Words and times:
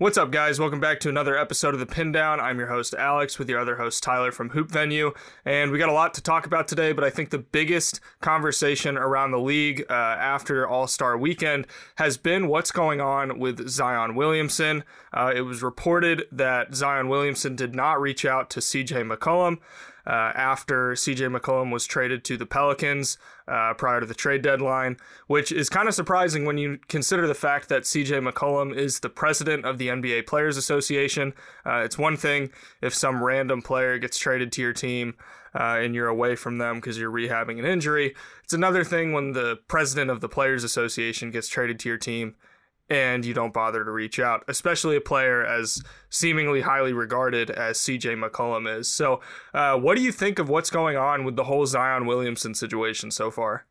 What's 0.00 0.16
up, 0.16 0.30
guys? 0.30 0.60
Welcome 0.60 0.78
back 0.78 1.00
to 1.00 1.08
another 1.08 1.36
episode 1.36 1.74
of 1.74 1.80
The 1.80 1.86
Pin 1.86 2.12
Down. 2.12 2.38
I'm 2.38 2.60
your 2.60 2.68
host, 2.68 2.94
Alex, 2.96 3.36
with 3.36 3.50
your 3.50 3.58
other 3.58 3.78
host, 3.78 4.00
Tyler 4.00 4.30
from 4.30 4.50
Hoop 4.50 4.70
Venue. 4.70 5.10
And 5.44 5.72
we 5.72 5.78
got 5.78 5.88
a 5.88 5.92
lot 5.92 6.14
to 6.14 6.22
talk 6.22 6.46
about 6.46 6.68
today, 6.68 6.92
but 6.92 7.02
I 7.02 7.10
think 7.10 7.30
the 7.30 7.38
biggest 7.38 7.98
conversation 8.20 8.96
around 8.96 9.32
the 9.32 9.40
league 9.40 9.84
uh, 9.90 9.92
after 9.92 10.68
All 10.68 10.86
Star 10.86 11.18
weekend 11.18 11.66
has 11.96 12.16
been 12.16 12.46
what's 12.46 12.70
going 12.70 13.00
on 13.00 13.40
with 13.40 13.68
Zion 13.68 14.14
Williamson. 14.14 14.84
Uh, 15.12 15.32
it 15.34 15.40
was 15.40 15.64
reported 15.64 16.26
that 16.30 16.76
Zion 16.76 17.08
Williamson 17.08 17.56
did 17.56 17.74
not 17.74 18.00
reach 18.00 18.24
out 18.24 18.50
to 18.50 18.60
CJ 18.60 19.12
McCollum. 19.12 19.58
Uh, 20.06 20.32
after 20.36 20.92
CJ 20.92 21.36
McCollum 21.36 21.72
was 21.72 21.86
traded 21.86 22.24
to 22.24 22.36
the 22.36 22.46
Pelicans 22.46 23.18
uh, 23.48 23.74
prior 23.74 24.00
to 24.00 24.06
the 24.06 24.14
trade 24.14 24.42
deadline, 24.42 24.96
which 25.26 25.50
is 25.50 25.68
kind 25.68 25.88
of 25.88 25.94
surprising 25.94 26.44
when 26.44 26.58
you 26.58 26.78
consider 26.88 27.26
the 27.26 27.34
fact 27.34 27.68
that 27.68 27.82
CJ 27.82 28.28
McCollum 28.28 28.74
is 28.74 29.00
the 29.00 29.08
president 29.08 29.64
of 29.64 29.78
the 29.78 29.88
NBA 29.88 30.26
Players 30.26 30.56
Association. 30.56 31.32
Uh, 31.64 31.82
it's 31.84 31.98
one 31.98 32.16
thing 32.16 32.50
if 32.82 32.94
some 32.94 33.22
random 33.22 33.62
player 33.62 33.98
gets 33.98 34.18
traded 34.18 34.52
to 34.52 34.62
your 34.62 34.72
team. 34.72 35.14
Uh, 35.58 35.78
and 35.80 35.94
you're 35.94 36.08
away 36.08 36.36
from 36.36 36.58
them 36.58 36.76
because 36.76 36.98
you're 36.98 37.10
rehabbing 37.10 37.58
an 37.58 37.64
injury. 37.64 38.14
It's 38.44 38.52
another 38.52 38.84
thing 38.84 39.12
when 39.12 39.32
the 39.32 39.58
president 39.66 40.10
of 40.10 40.20
the 40.20 40.28
Players 40.28 40.62
Association 40.62 41.30
gets 41.30 41.48
traded 41.48 41.80
to 41.80 41.88
your 41.88 41.96
team 41.96 42.36
and 42.90 43.24
you 43.24 43.34
don't 43.34 43.52
bother 43.52 43.84
to 43.84 43.90
reach 43.90 44.18
out, 44.18 44.44
especially 44.48 44.96
a 44.96 45.00
player 45.00 45.44
as 45.44 45.82
seemingly 46.10 46.62
highly 46.62 46.92
regarded 46.92 47.50
as 47.50 47.78
CJ 47.78 48.22
McCollum 48.22 48.78
is. 48.78 48.88
So, 48.88 49.20
uh, 49.52 49.76
what 49.76 49.96
do 49.96 50.02
you 50.02 50.12
think 50.12 50.38
of 50.38 50.48
what's 50.48 50.70
going 50.70 50.96
on 50.96 51.24
with 51.24 51.36
the 51.36 51.44
whole 51.44 51.66
Zion 51.66 52.06
Williamson 52.06 52.54
situation 52.54 53.10
so 53.10 53.30
far? 53.30 53.66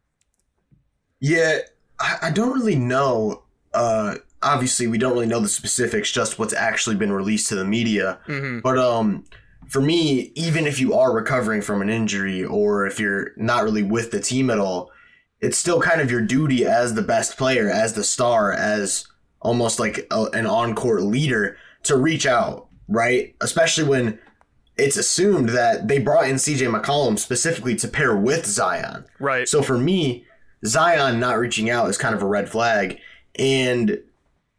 Yeah, 1.20 1.59
I, 1.99 2.17
I 2.23 2.31
don't 2.31 2.53
really 2.53 2.75
know. 2.75 3.44
Uh, 3.73 4.16
obviously, 4.44 4.88
we 4.88 4.98
don't 4.98 5.13
really 5.13 5.25
know 5.25 5.39
the 5.39 5.49
specifics, 5.49 6.11
just 6.11 6.38
what's 6.38 6.53
actually 6.53 6.95
been 6.95 7.11
released 7.11 7.49
to 7.49 7.55
the 7.55 7.66
media. 7.66 8.20
Mm-hmm. 8.27 8.59
But 8.59 8.77
um, 8.77 9.25
for 9.67 9.81
me, 9.81 10.31
even 10.36 10.67
if 10.67 10.80
you 10.80 10.94
are 10.94 11.11
recovering 11.11 11.61
from 11.61 11.81
an 11.81 11.89
injury 11.89 12.44
or 12.44 12.86
if 12.86 12.99
you're 12.99 13.31
not 13.36 13.64
really 13.64 13.83
with 13.83 14.11
the 14.11 14.20
team 14.20 14.49
at 14.49 14.59
all, 14.59 14.92
it's 15.41 15.57
still 15.57 15.81
kind 15.81 16.02
of 16.02 16.09
your 16.09 16.21
duty 16.21 16.66
as 16.66 16.93
the 16.93 17.02
best 17.02 17.38
player, 17.38 17.69
as 17.69 17.93
the 17.93 18.03
star, 18.03 18.52
as 18.52 19.05
almost 19.41 19.80
like 19.80 20.07
a, 20.11 20.23
an 20.33 20.45
on-court 20.45 21.03
leader 21.03 21.57
to 21.83 21.95
reach 21.95 22.25
out, 22.25 22.67
right? 22.88 23.35
Especially 23.41 23.83
when 23.83 24.19
it's 24.77 24.97
assumed 24.97 25.49
that 25.49 25.88
they 25.88 25.99
brought 25.99 26.27
in 26.27 26.35
CJ 26.35 26.73
McCollum 26.73 27.17
specifically 27.17 27.75
to 27.77 27.88
pair 27.88 28.15
with 28.15 28.45
Zion. 28.45 29.05
Right. 29.19 29.47
So 29.47 29.61
for 29.61 29.77
me, 29.77 30.25
Zion 30.65 31.19
not 31.19 31.38
reaching 31.38 31.69
out 31.69 31.89
is 31.89 31.97
kind 31.97 32.15
of 32.15 32.21
a 32.21 32.27
red 32.27 32.49
flag. 32.49 32.99
And 33.38 33.99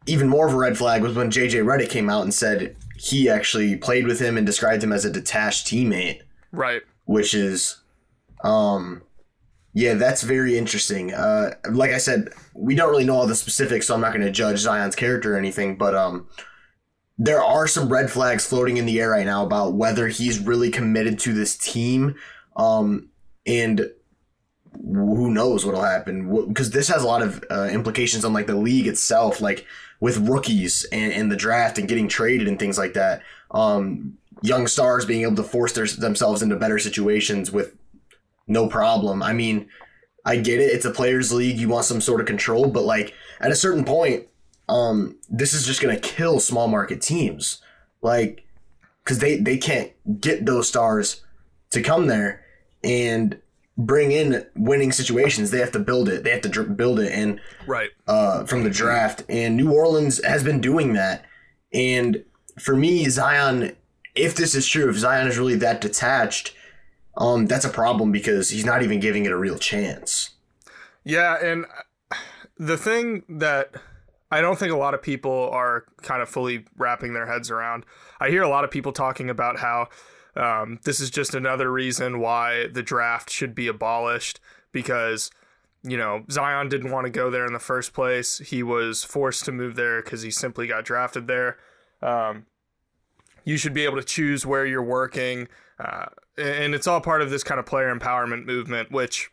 even 0.05 0.27
more 0.27 0.47
of 0.47 0.53
a 0.53 0.57
red 0.57 0.77
flag 0.77 1.01
was 1.01 1.15
when 1.15 1.31
JJ 1.31 1.63
Redick 1.63 1.89
came 1.89 2.09
out 2.09 2.23
and 2.23 2.33
said 2.33 2.75
he 2.97 3.29
actually 3.29 3.75
played 3.77 4.07
with 4.07 4.19
him 4.19 4.37
and 4.37 4.45
described 4.45 4.83
him 4.83 4.91
as 4.91 5.05
a 5.05 5.11
detached 5.11 5.67
teammate. 5.67 6.21
Right. 6.51 6.81
Which 7.05 7.33
is 7.33 7.77
um 8.43 9.03
yeah, 9.73 9.93
that's 9.93 10.23
very 10.23 10.57
interesting. 10.57 11.13
Uh, 11.13 11.51
like 11.71 11.91
I 11.91 11.99
said, 11.99 12.29
we 12.53 12.75
don't 12.75 12.89
really 12.89 13.05
know 13.05 13.15
all 13.15 13.27
the 13.27 13.35
specifics, 13.35 13.87
so 13.87 13.93
I'm 13.93 14.01
not 14.01 14.13
going 14.13 14.25
to 14.25 14.31
judge 14.31 14.59
Zion's 14.59 14.95
character 14.95 15.35
or 15.35 15.37
anything. 15.37 15.77
But 15.77 15.95
um, 15.95 16.27
there 17.17 17.43
are 17.43 17.67
some 17.67 17.89
red 17.89 18.09
flags 18.09 18.45
floating 18.45 18.77
in 18.77 18.85
the 18.85 18.99
air 18.99 19.11
right 19.11 19.25
now 19.25 19.45
about 19.45 19.73
whether 19.73 20.07
he's 20.07 20.39
really 20.39 20.71
committed 20.71 21.19
to 21.19 21.33
this 21.33 21.55
team, 21.55 22.15
um, 22.55 23.09
and 23.45 23.89
who 24.73 25.31
knows 25.31 25.65
what'll 25.65 25.81
happen 25.83 26.47
because 26.47 26.71
this 26.71 26.87
has 26.87 27.03
a 27.03 27.07
lot 27.07 27.21
of 27.21 27.43
uh, 27.51 27.69
implications 27.71 28.23
on 28.23 28.33
like 28.33 28.47
the 28.47 28.55
league 28.55 28.87
itself, 28.87 29.41
like 29.41 29.65
with 29.99 30.17
rookies 30.17 30.85
and, 30.91 31.11
and 31.13 31.31
the 31.31 31.35
draft 31.35 31.77
and 31.77 31.87
getting 31.87 32.07
traded 32.07 32.47
and 32.47 32.57
things 32.57 32.77
like 32.77 32.93
that. 32.93 33.21
Um, 33.51 34.17
young 34.41 34.67
stars 34.67 35.05
being 35.05 35.23
able 35.23 35.35
to 35.35 35.43
force 35.43 35.73
their, 35.73 35.87
themselves 35.87 36.41
into 36.41 36.55
better 36.55 36.79
situations 36.79 37.51
with 37.51 37.75
no 38.49 38.67
problem. 38.67 39.23
I 39.23 39.31
mean, 39.31 39.69
I 40.25 40.35
get 40.37 40.59
it. 40.59 40.71
It's 40.71 40.85
a 40.85 40.91
players 40.91 41.31
league. 41.31 41.57
You 41.57 41.69
want 41.69 41.85
some 41.85 42.01
sort 42.01 42.19
of 42.19 42.27
control, 42.27 42.67
but 42.67 42.83
like 42.83 43.13
at 43.39 43.51
a 43.51 43.55
certain 43.55 43.85
point, 43.85 44.27
um, 44.67 45.17
this 45.29 45.53
is 45.53 45.65
just 45.65 45.81
going 45.81 45.95
to 45.95 46.01
kill 46.01 46.39
small 46.39 46.67
market 46.67 47.01
teams. 47.01 47.61
Like, 48.01 48.45
cause 49.05 49.19
they, 49.19 49.37
they 49.37 49.57
can't 49.57 49.91
get 50.19 50.45
those 50.45 50.67
stars 50.67 51.23
to 51.71 51.81
come 51.81 52.07
there 52.07 52.43
and 52.83 53.39
bring 53.77 54.11
in 54.11 54.45
winning 54.55 54.91
situations. 54.91 55.51
They 55.51 55.59
have 55.59 55.71
to 55.71 55.79
build 55.79 56.09
it. 56.09 56.23
They 56.23 56.31
have 56.31 56.41
to 56.41 56.49
dr- 56.49 56.75
build 56.75 56.99
it. 56.99 57.11
And, 57.13 57.39
right. 57.65 57.89
uh, 58.07 58.45
from 58.45 58.63
the 58.63 58.69
draft 58.69 59.23
and 59.29 59.55
New 59.55 59.71
Orleans 59.71 60.23
has 60.23 60.43
been 60.43 60.59
doing 60.59 60.93
that. 60.93 61.25
And 61.73 62.23
for 62.59 62.75
me, 62.75 63.07
Zion, 63.09 63.75
if 64.15 64.35
this 64.35 64.53
is 64.53 64.67
true, 64.67 64.89
if 64.89 64.97
Zion 64.97 65.27
is 65.27 65.37
really 65.37 65.55
that 65.55 65.81
detached, 65.81 66.53
um, 67.19 67.45
that's 67.45 67.65
a 67.65 67.69
problem 67.69 68.11
because 68.11 68.49
he's 68.49 68.65
not 68.65 68.81
even 68.81 68.99
giving 68.99 69.25
it 69.25 69.31
a 69.31 69.37
real 69.37 69.57
chance. 69.57 70.31
Yeah, 71.03 71.37
and 71.43 71.65
the 72.57 72.77
thing 72.77 73.23
that 73.29 73.75
I 74.31 74.41
don't 74.41 74.57
think 74.57 74.71
a 74.71 74.77
lot 74.77 74.93
of 74.93 75.01
people 75.01 75.49
are 75.51 75.85
kind 76.01 76.21
of 76.21 76.29
fully 76.29 76.65
wrapping 76.77 77.13
their 77.13 77.27
heads 77.27 77.51
around. 77.51 77.85
I 78.19 78.29
hear 78.29 78.41
a 78.41 78.49
lot 78.49 78.63
of 78.63 78.71
people 78.71 78.93
talking 78.93 79.29
about 79.29 79.59
how 79.59 79.89
um, 80.35 80.79
this 80.83 80.99
is 80.99 81.09
just 81.09 81.35
another 81.35 81.71
reason 81.71 82.19
why 82.19 82.67
the 82.67 82.83
draft 82.83 83.29
should 83.29 83.53
be 83.53 83.67
abolished 83.67 84.39
because 84.71 85.29
you 85.83 85.97
know 85.97 86.23
Zion 86.31 86.69
didn't 86.69 86.91
want 86.91 87.05
to 87.05 87.11
go 87.11 87.29
there 87.29 87.45
in 87.45 87.53
the 87.53 87.59
first 87.59 87.93
place. 87.93 88.37
He 88.37 88.63
was 88.63 89.03
forced 89.03 89.45
to 89.45 89.51
move 89.51 89.75
there 89.75 90.01
because 90.01 90.21
he 90.21 90.31
simply 90.31 90.67
got 90.67 90.85
drafted 90.85 91.27
there. 91.27 91.57
Um, 92.01 92.45
you 93.43 93.57
should 93.57 93.73
be 93.73 93.83
able 93.83 93.97
to 93.97 94.03
choose 94.03 94.45
where 94.45 94.65
you're 94.65 94.83
working. 94.83 95.47
Uh, 95.79 96.05
and 96.39 96.73
it's 96.73 96.87
all 96.87 97.01
part 97.01 97.21
of 97.21 97.29
this 97.29 97.43
kind 97.43 97.59
of 97.59 97.65
player 97.65 97.93
empowerment 97.93 98.45
movement, 98.45 98.91
which, 98.91 99.29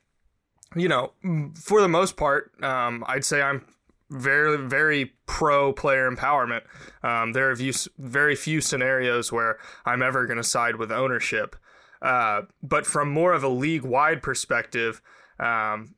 you 0.74 0.88
know, 0.88 1.12
for 1.54 1.80
the 1.80 1.88
most 1.88 2.16
part, 2.16 2.52
um, 2.62 3.04
I'd 3.06 3.24
say 3.24 3.42
I'm 3.42 3.64
very, 4.10 4.56
very 4.56 5.12
pro 5.26 5.72
player 5.72 6.10
empowerment. 6.10 6.62
Um, 7.02 7.32
there 7.32 7.50
are 7.50 7.56
very 7.98 8.36
few 8.36 8.60
scenarios 8.60 9.32
where 9.32 9.58
I'm 9.84 10.02
ever 10.02 10.26
going 10.26 10.36
to 10.36 10.44
side 10.44 10.76
with 10.76 10.92
ownership. 10.92 11.56
Uh, 12.02 12.42
but 12.62 12.86
from 12.86 13.10
more 13.10 13.32
of 13.32 13.42
a 13.42 13.48
league 13.48 13.82
wide 13.82 14.22
perspective, 14.22 15.00
um, 15.40 15.94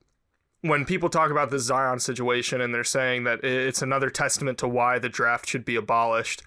when 0.62 0.84
people 0.84 1.08
talk 1.08 1.30
about 1.30 1.50
the 1.50 1.58
Zion 1.58 2.00
situation 2.00 2.60
and 2.60 2.74
they're 2.74 2.84
saying 2.84 3.24
that 3.24 3.44
it's 3.44 3.82
another 3.82 4.10
testament 4.10 4.58
to 4.58 4.68
why 4.68 4.98
the 4.98 5.08
draft 5.08 5.48
should 5.48 5.64
be 5.64 5.76
abolished, 5.76 6.42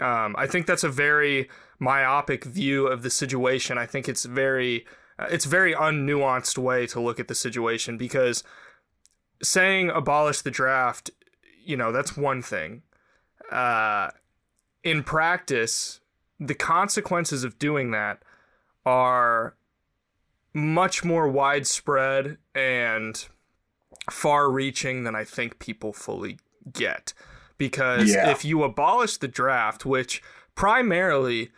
um, 0.00 0.34
I 0.36 0.46
think 0.46 0.66
that's 0.66 0.84
a 0.84 0.88
very 0.88 1.48
myopic 1.84 2.44
view 2.44 2.86
of 2.86 3.02
the 3.02 3.10
situation. 3.10 3.78
I 3.78 3.86
think 3.86 4.08
it's 4.08 4.24
very 4.24 4.86
uh, 5.18 5.26
it's 5.30 5.44
very 5.44 5.74
unnuanced 5.74 6.58
way 6.58 6.86
to 6.88 7.00
look 7.00 7.20
at 7.20 7.28
the 7.28 7.34
situation 7.34 7.96
because 7.98 8.42
saying 9.42 9.90
abolish 9.90 10.40
the 10.40 10.50
draft, 10.50 11.10
you 11.62 11.76
know, 11.76 11.92
that's 11.92 12.16
one 12.16 12.42
thing. 12.42 12.82
Uh, 13.52 14.10
in 14.82 15.02
practice, 15.02 16.00
the 16.40 16.54
consequences 16.54 17.44
of 17.44 17.58
doing 17.58 17.90
that 17.92 18.22
are 18.84 19.54
much 20.52 21.04
more 21.04 21.28
widespread 21.28 22.38
and 22.54 23.26
far 24.10 24.50
reaching 24.50 25.04
than 25.04 25.14
I 25.14 25.24
think 25.24 25.58
people 25.58 25.92
fully 25.92 26.38
get. 26.72 27.12
Because 27.56 28.12
yeah. 28.12 28.30
if 28.30 28.44
you 28.44 28.62
abolish 28.62 29.18
the 29.18 29.28
draft, 29.28 29.84
which 29.86 30.22
primarily 30.54 31.50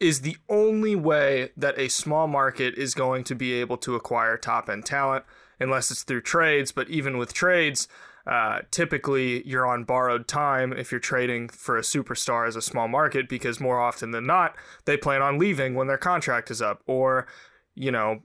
is 0.00 0.20
the 0.20 0.36
only 0.48 0.96
way 0.96 1.50
that 1.56 1.78
a 1.78 1.88
small 1.88 2.26
market 2.26 2.74
is 2.74 2.94
going 2.94 3.24
to 3.24 3.34
be 3.34 3.52
able 3.54 3.76
to 3.78 3.94
acquire 3.94 4.36
top 4.36 4.68
end 4.68 4.84
talent, 4.84 5.24
unless 5.60 5.90
it's 5.90 6.02
through 6.02 6.22
trades. 6.22 6.72
But 6.72 6.88
even 6.88 7.16
with 7.18 7.32
trades, 7.32 7.88
uh, 8.26 8.60
typically 8.70 9.46
you're 9.46 9.66
on 9.66 9.84
borrowed 9.84 10.26
time 10.26 10.72
if 10.72 10.90
you're 10.90 11.00
trading 11.00 11.48
for 11.48 11.76
a 11.76 11.82
superstar 11.82 12.48
as 12.48 12.56
a 12.56 12.62
small 12.62 12.88
market 12.88 13.28
because 13.28 13.60
more 13.60 13.78
often 13.78 14.12
than 14.12 14.26
not 14.26 14.56
they 14.86 14.96
plan 14.96 15.20
on 15.20 15.38
leaving 15.38 15.74
when 15.74 15.88
their 15.88 15.98
contract 15.98 16.50
is 16.50 16.62
up. 16.62 16.82
Or 16.86 17.26
you 17.74 17.90
know 17.90 18.22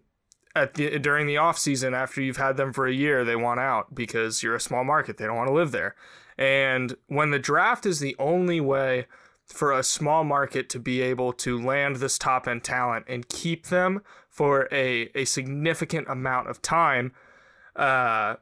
at 0.56 0.76
the 0.76 0.98
during 1.00 1.28
the 1.28 1.38
off 1.38 1.58
season 1.58 1.94
after 1.94 2.22
you've 2.22 2.38
had 2.38 2.56
them 2.56 2.72
for 2.72 2.88
a 2.88 2.94
year 2.94 3.26
they 3.26 3.36
want 3.36 3.60
out 3.60 3.94
because 3.94 4.42
you're 4.42 4.56
a 4.56 4.62
small 4.62 4.84
market. 4.84 5.18
They 5.18 5.26
don't 5.26 5.36
want 5.36 5.50
to 5.50 5.54
live 5.54 5.72
there. 5.72 5.96
And 6.38 6.96
when 7.08 7.32
the 7.32 7.40
draft 7.40 7.86
is 7.86 8.00
the 8.00 8.16
only 8.18 8.62
way 8.62 9.08
for 9.52 9.72
a 9.72 9.84
small 9.84 10.24
market 10.24 10.70
to 10.70 10.80
be 10.80 11.02
able 11.02 11.34
to 11.34 11.60
land 11.60 11.98
this 11.98 12.18
top 12.18 12.48
end 12.48 12.64
talent 12.64 13.06
and 13.08 13.28
keep 13.28 13.68
them 13.68 14.02
for 14.30 14.68
a, 14.72 15.10
a 15.16 15.26
significant 15.26 16.08
amount 16.08 16.48
of 16.48 16.62
time, 16.62 17.12
uh, 17.76 18.36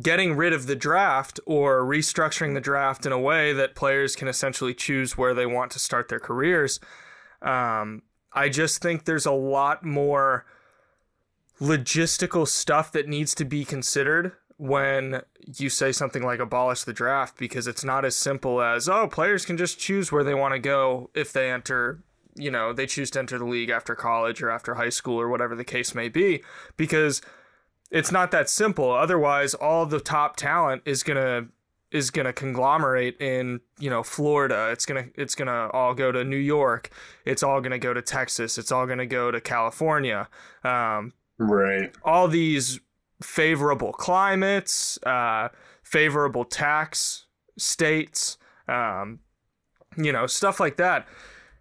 getting 0.00 0.34
rid 0.34 0.52
of 0.52 0.66
the 0.66 0.74
draft 0.74 1.38
or 1.46 1.82
restructuring 1.82 2.54
the 2.54 2.60
draft 2.60 3.06
in 3.06 3.12
a 3.12 3.18
way 3.18 3.52
that 3.52 3.74
players 3.74 4.16
can 4.16 4.26
essentially 4.26 4.74
choose 4.74 5.16
where 5.16 5.34
they 5.34 5.46
want 5.46 5.70
to 5.70 5.78
start 5.78 6.08
their 6.08 6.20
careers. 6.20 6.80
Um, 7.42 8.02
I 8.32 8.48
just 8.48 8.82
think 8.82 9.04
there's 9.04 9.26
a 9.26 9.32
lot 9.32 9.84
more 9.84 10.46
logistical 11.60 12.48
stuff 12.48 12.90
that 12.92 13.06
needs 13.06 13.34
to 13.34 13.44
be 13.44 13.64
considered 13.64 14.32
when 14.56 15.20
you 15.58 15.68
say 15.68 15.90
something 15.90 16.22
like 16.22 16.38
abolish 16.38 16.84
the 16.84 16.92
draft 16.92 17.36
because 17.36 17.66
it's 17.66 17.82
not 17.82 18.04
as 18.04 18.14
simple 18.14 18.62
as 18.62 18.88
oh 18.88 19.08
players 19.08 19.44
can 19.44 19.56
just 19.56 19.78
choose 19.78 20.12
where 20.12 20.22
they 20.22 20.34
want 20.34 20.54
to 20.54 20.60
go 20.60 21.10
if 21.12 21.32
they 21.32 21.50
enter 21.50 21.98
you 22.36 22.50
know 22.50 22.72
they 22.72 22.86
choose 22.86 23.10
to 23.10 23.18
enter 23.18 23.36
the 23.36 23.44
league 23.44 23.70
after 23.70 23.96
college 23.96 24.40
or 24.40 24.50
after 24.50 24.74
high 24.74 24.88
school 24.88 25.20
or 25.20 25.28
whatever 25.28 25.56
the 25.56 25.64
case 25.64 25.92
may 25.94 26.08
be 26.08 26.42
because 26.76 27.20
it's 27.94 28.10
not 28.10 28.32
that 28.32 28.50
simple. 28.50 28.90
Otherwise 28.90 29.54
all 29.54 29.86
the 29.86 30.00
top 30.00 30.36
talent 30.36 30.82
is 30.84 31.02
going 31.02 31.16
to 31.16 31.48
is 31.96 32.10
going 32.10 32.26
to 32.26 32.32
conglomerate 32.32 33.16
in 33.20 33.60
you 33.78 33.88
know 33.88 34.02
Florida. 34.02 34.70
It's 34.72 34.84
going 34.84 35.04
to 35.04 35.20
it's 35.20 35.34
going 35.34 35.46
to 35.46 35.70
all 35.72 35.94
go 35.94 36.10
to 36.10 36.24
New 36.24 36.36
York. 36.36 36.90
It's 37.24 37.42
all 37.42 37.60
going 37.60 37.70
to 37.70 37.78
go 37.78 37.94
to 37.94 38.02
Texas. 38.02 38.58
It's 38.58 38.72
all 38.72 38.86
going 38.86 38.98
to 38.98 39.06
go 39.06 39.30
to 39.30 39.40
California. 39.40 40.28
Um, 40.64 41.12
right. 41.38 41.92
all 42.02 42.26
these 42.26 42.80
favorable 43.22 43.92
climates 43.92 44.98
uh, 45.04 45.48
favorable 45.82 46.44
tax 46.44 47.26
states 47.56 48.38
um, 48.68 49.20
you 49.96 50.12
know 50.12 50.26
stuff 50.26 50.58
like 50.60 50.76
that 50.76 51.06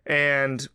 and 0.06 0.68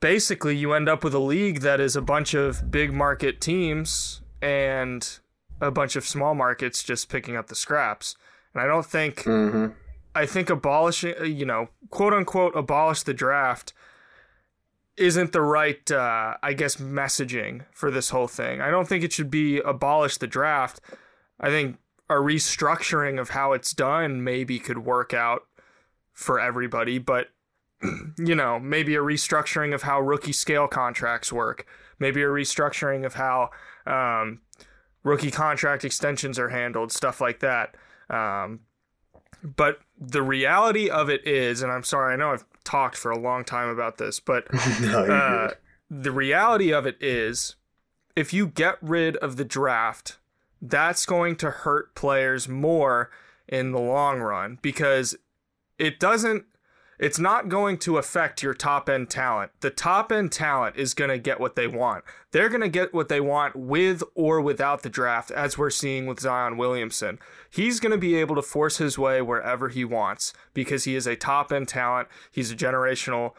basically 0.00 0.56
you 0.56 0.72
end 0.72 0.88
up 0.88 1.04
with 1.04 1.14
a 1.14 1.18
league 1.18 1.60
that 1.60 1.80
is 1.80 1.96
a 1.96 2.02
bunch 2.02 2.34
of 2.34 2.70
big 2.70 2.92
market 2.92 3.40
teams 3.40 4.22
and 4.40 5.18
a 5.60 5.70
bunch 5.70 5.96
of 5.96 6.04
small 6.06 6.34
markets 6.34 6.82
just 6.82 7.08
picking 7.08 7.36
up 7.36 7.48
the 7.48 7.54
scraps. 7.54 8.16
And 8.54 8.62
I 8.62 8.66
don't 8.66 8.86
think 8.86 9.24
mm-hmm. 9.24 9.68
I 10.14 10.26
think 10.26 10.50
abolishing 10.50 11.14
you 11.24 11.46
know, 11.46 11.68
quote 11.90 12.12
unquote 12.12 12.56
abolish 12.56 13.02
the 13.02 13.14
draft 13.14 13.72
isn't 14.98 15.32
the 15.32 15.40
right 15.40 15.90
uh, 15.90 16.34
I 16.42 16.52
guess 16.52 16.76
messaging 16.76 17.64
for 17.72 17.90
this 17.90 18.10
whole 18.10 18.28
thing. 18.28 18.60
I 18.60 18.70
don't 18.70 18.88
think 18.88 19.04
it 19.04 19.12
should 19.12 19.30
be 19.30 19.58
abolish 19.58 20.16
the 20.16 20.26
draft. 20.26 20.80
I 21.40 21.48
think 21.48 21.78
a 22.10 22.14
restructuring 22.14 23.20
of 23.20 23.30
how 23.30 23.52
it's 23.52 23.72
done 23.72 24.24
maybe 24.24 24.58
could 24.58 24.78
work 24.78 25.12
out 25.12 25.42
for 26.12 26.40
everybody, 26.40 26.98
but 26.98 27.28
you 28.18 28.34
know, 28.34 28.58
maybe 28.58 28.94
a 28.94 29.00
restructuring 29.00 29.74
of 29.74 29.82
how 29.82 30.00
rookie 30.00 30.32
scale 30.32 30.66
contracts 30.66 31.32
work, 31.32 31.66
maybe 31.98 32.22
a 32.22 32.26
restructuring 32.26 33.06
of 33.06 33.14
how 33.14 33.50
um, 33.86 34.40
rookie 35.04 35.30
contract 35.30 35.84
extensions 35.84 36.38
are 36.38 36.48
handled, 36.48 36.92
stuff 36.92 37.20
like 37.20 37.40
that. 37.40 37.74
Um, 38.10 38.60
but 39.42 39.78
the 40.00 40.22
reality 40.22 40.90
of 40.90 41.08
it 41.08 41.26
is, 41.26 41.62
and 41.62 41.70
I'm 41.70 41.84
sorry, 41.84 42.14
I 42.14 42.16
know 42.16 42.32
I've 42.32 42.44
talked 42.68 42.98
for 42.98 43.10
a 43.10 43.18
long 43.18 43.44
time 43.44 43.70
about 43.70 43.96
this, 43.96 44.20
but 44.20 44.46
no, 44.82 45.06
uh, 45.06 45.50
the 45.90 46.12
reality 46.12 46.70
of 46.70 46.84
it 46.84 46.98
is, 47.00 47.56
if 48.14 48.34
you 48.34 48.46
get 48.46 48.76
rid 48.82 49.16
of 49.16 49.36
the 49.36 49.44
draft, 49.44 50.18
that's 50.60 51.06
going 51.06 51.36
to 51.36 51.50
hurt 51.50 51.94
players 51.94 52.46
more 52.46 53.10
in 53.48 53.72
the 53.72 53.80
long 53.80 54.20
run 54.20 54.58
because 54.60 55.16
it 55.78 55.98
doesn't 55.98 56.44
it's 56.98 57.18
not 57.18 57.48
going 57.48 57.78
to 57.78 57.98
affect 57.98 58.42
your 58.42 58.54
top 58.54 58.88
end 58.88 59.08
talent. 59.08 59.52
The 59.60 59.70
top 59.70 60.10
end 60.10 60.32
talent 60.32 60.76
is 60.76 60.94
going 60.94 61.10
to 61.10 61.18
get 61.18 61.40
what 61.40 61.54
they 61.54 61.66
want. 61.66 62.04
They're 62.32 62.48
going 62.48 62.60
to 62.60 62.68
get 62.68 62.92
what 62.92 63.08
they 63.08 63.20
want 63.20 63.54
with 63.54 64.02
or 64.14 64.40
without 64.40 64.82
the 64.82 64.88
draft, 64.88 65.30
as 65.30 65.56
we're 65.56 65.70
seeing 65.70 66.06
with 66.06 66.20
Zion 66.20 66.56
Williamson. 66.56 67.18
He's 67.50 67.80
going 67.80 67.92
to 67.92 67.98
be 67.98 68.16
able 68.16 68.34
to 68.34 68.42
force 68.42 68.78
his 68.78 68.98
way 68.98 69.22
wherever 69.22 69.68
he 69.68 69.84
wants 69.84 70.32
because 70.54 70.84
he 70.84 70.96
is 70.96 71.06
a 71.06 71.16
top 71.16 71.52
end 71.52 71.68
talent. 71.68 72.08
He's 72.30 72.50
a 72.50 72.56
generational 72.56 73.32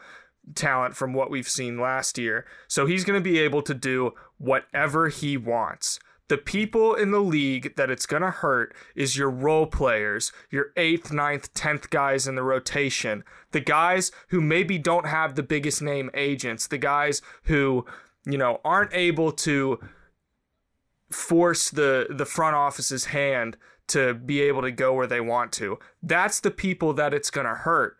talent 0.54 0.96
from 0.96 1.12
what 1.12 1.30
we've 1.30 1.48
seen 1.48 1.78
last 1.78 2.18
year. 2.18 2.46
So 2.66 2.86
he's 2.86 3.04
going 3.04 3.22
to 3.22 3.30
be 3.30 3.38
able 3.38 3.62
to 3.62 3.74
do 3.74 4.14
whatever 4.38 5.08
he 5.08 5.36
wants 5.36 6.00
the 6.30 6.38
people 6.38 6.94
in 6.94 7.10
the 7.10 7.18
league 7.18 7.74
that 7.74 7.90
it's 7.90 8.06
going 8.06 8.22
to 8.22 8.30
hurt 8.30 8.72
is 8.94 9.16
your 9.16 9.28
role 9.28 9.66
players, 9.66 10.30
your 10.48 10.66
eighth, 10.76 11.10
ninth, 11.10 11.52
tenth 11.54 11.90
guys 11.90 12.28
in 12.28 12.36
the 12.36 12.42
rotation, 12.44 13.24
the 13.50 13.58
guys 13.58 14.12
who 14.28 14.40
maybe 14.40 14.78
don't 14.78 15.08
have 15.08 15.34
the 15.34 15.42
biggest 15.42 15.82
name 15.82 16.08
agents, 16.14 16.68
the 16.68 16.78
guys 16.78 17.20
who, 17.44 17.84
you 18.24 18.38
know, 18.38 18.60
aren't 18.64 18.94
able 18.94 19.32
to 19.32 19.80
force 21.10 21.68
the 21.68 22.06
the 22.08 22.24
front 22.24 22.54
office's 22.54 23.06
hand 23.06 23.56
to 23.88 24.14
be 24.14 24.40
able 24.40 24.62
to 24.62 24.70
go 24.70 24.94
where 24.94 25.08
they 25.08 25.20
want 25.20 25.50
to. 25.50 25.80
That's 26.00 26.38
the 26.38 26.52
people 26.52 26.92
that 26.92 27.12
it's 27.12 27.32
going 27.32 27.48
to 27.48 27.54
hurt. 27.54 27.96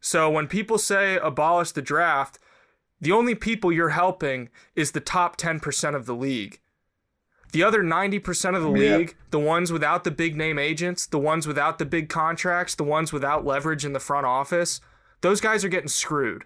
So 0.00 0.30
when 0.30 0.46
people 0.46 0.78
say 0.78 1.18
abolish 1.18 1.72
the 1.72 1.82
draft, 1.82 2.38
the 2.98 3.12
only 3.12 3.34
people 3.34 3.70
you're 3.70 3.90
helping 3.90 4.48
is 4.74 4.92
the 4.92 5.00
top 5.00 5.36
10% 5.36 5.94
of 5.94 6.06
the 6.06 6.14
league. 6.14 6.60
The 7.52 7.62
other 7.62 7.82
90% 7.82 8.56
of 8.56 8.62
the 8.62 8.68
league, 8.68 9.08
yeah. 9.08 9.14
the 9.30 9.38
ones 9.38 9.72
without 9.72 10.04
the 10.04 10.10
big 10.10 10.36
name 10.36 10.58
agents, 10.58 11.06
the 11.06 11.18
ones 11.18 11.46
without 11.46 11.78
the 11.78 11.84
big 11.84 12.08
contracts, 12.08 12.74
the 12.74 12.84
ones 12.84 13.12
without 13.12 13.46
leverage 13.46 13.84
in 13.84 13.92
the 13.92 14.00
front 14.00 14.26
office, 14.26 14.80
those 15.20 15.40
guys 15.40 15.64
are 15.64 15.68
getting 15.68 15.88
screwed. 15.88 16.44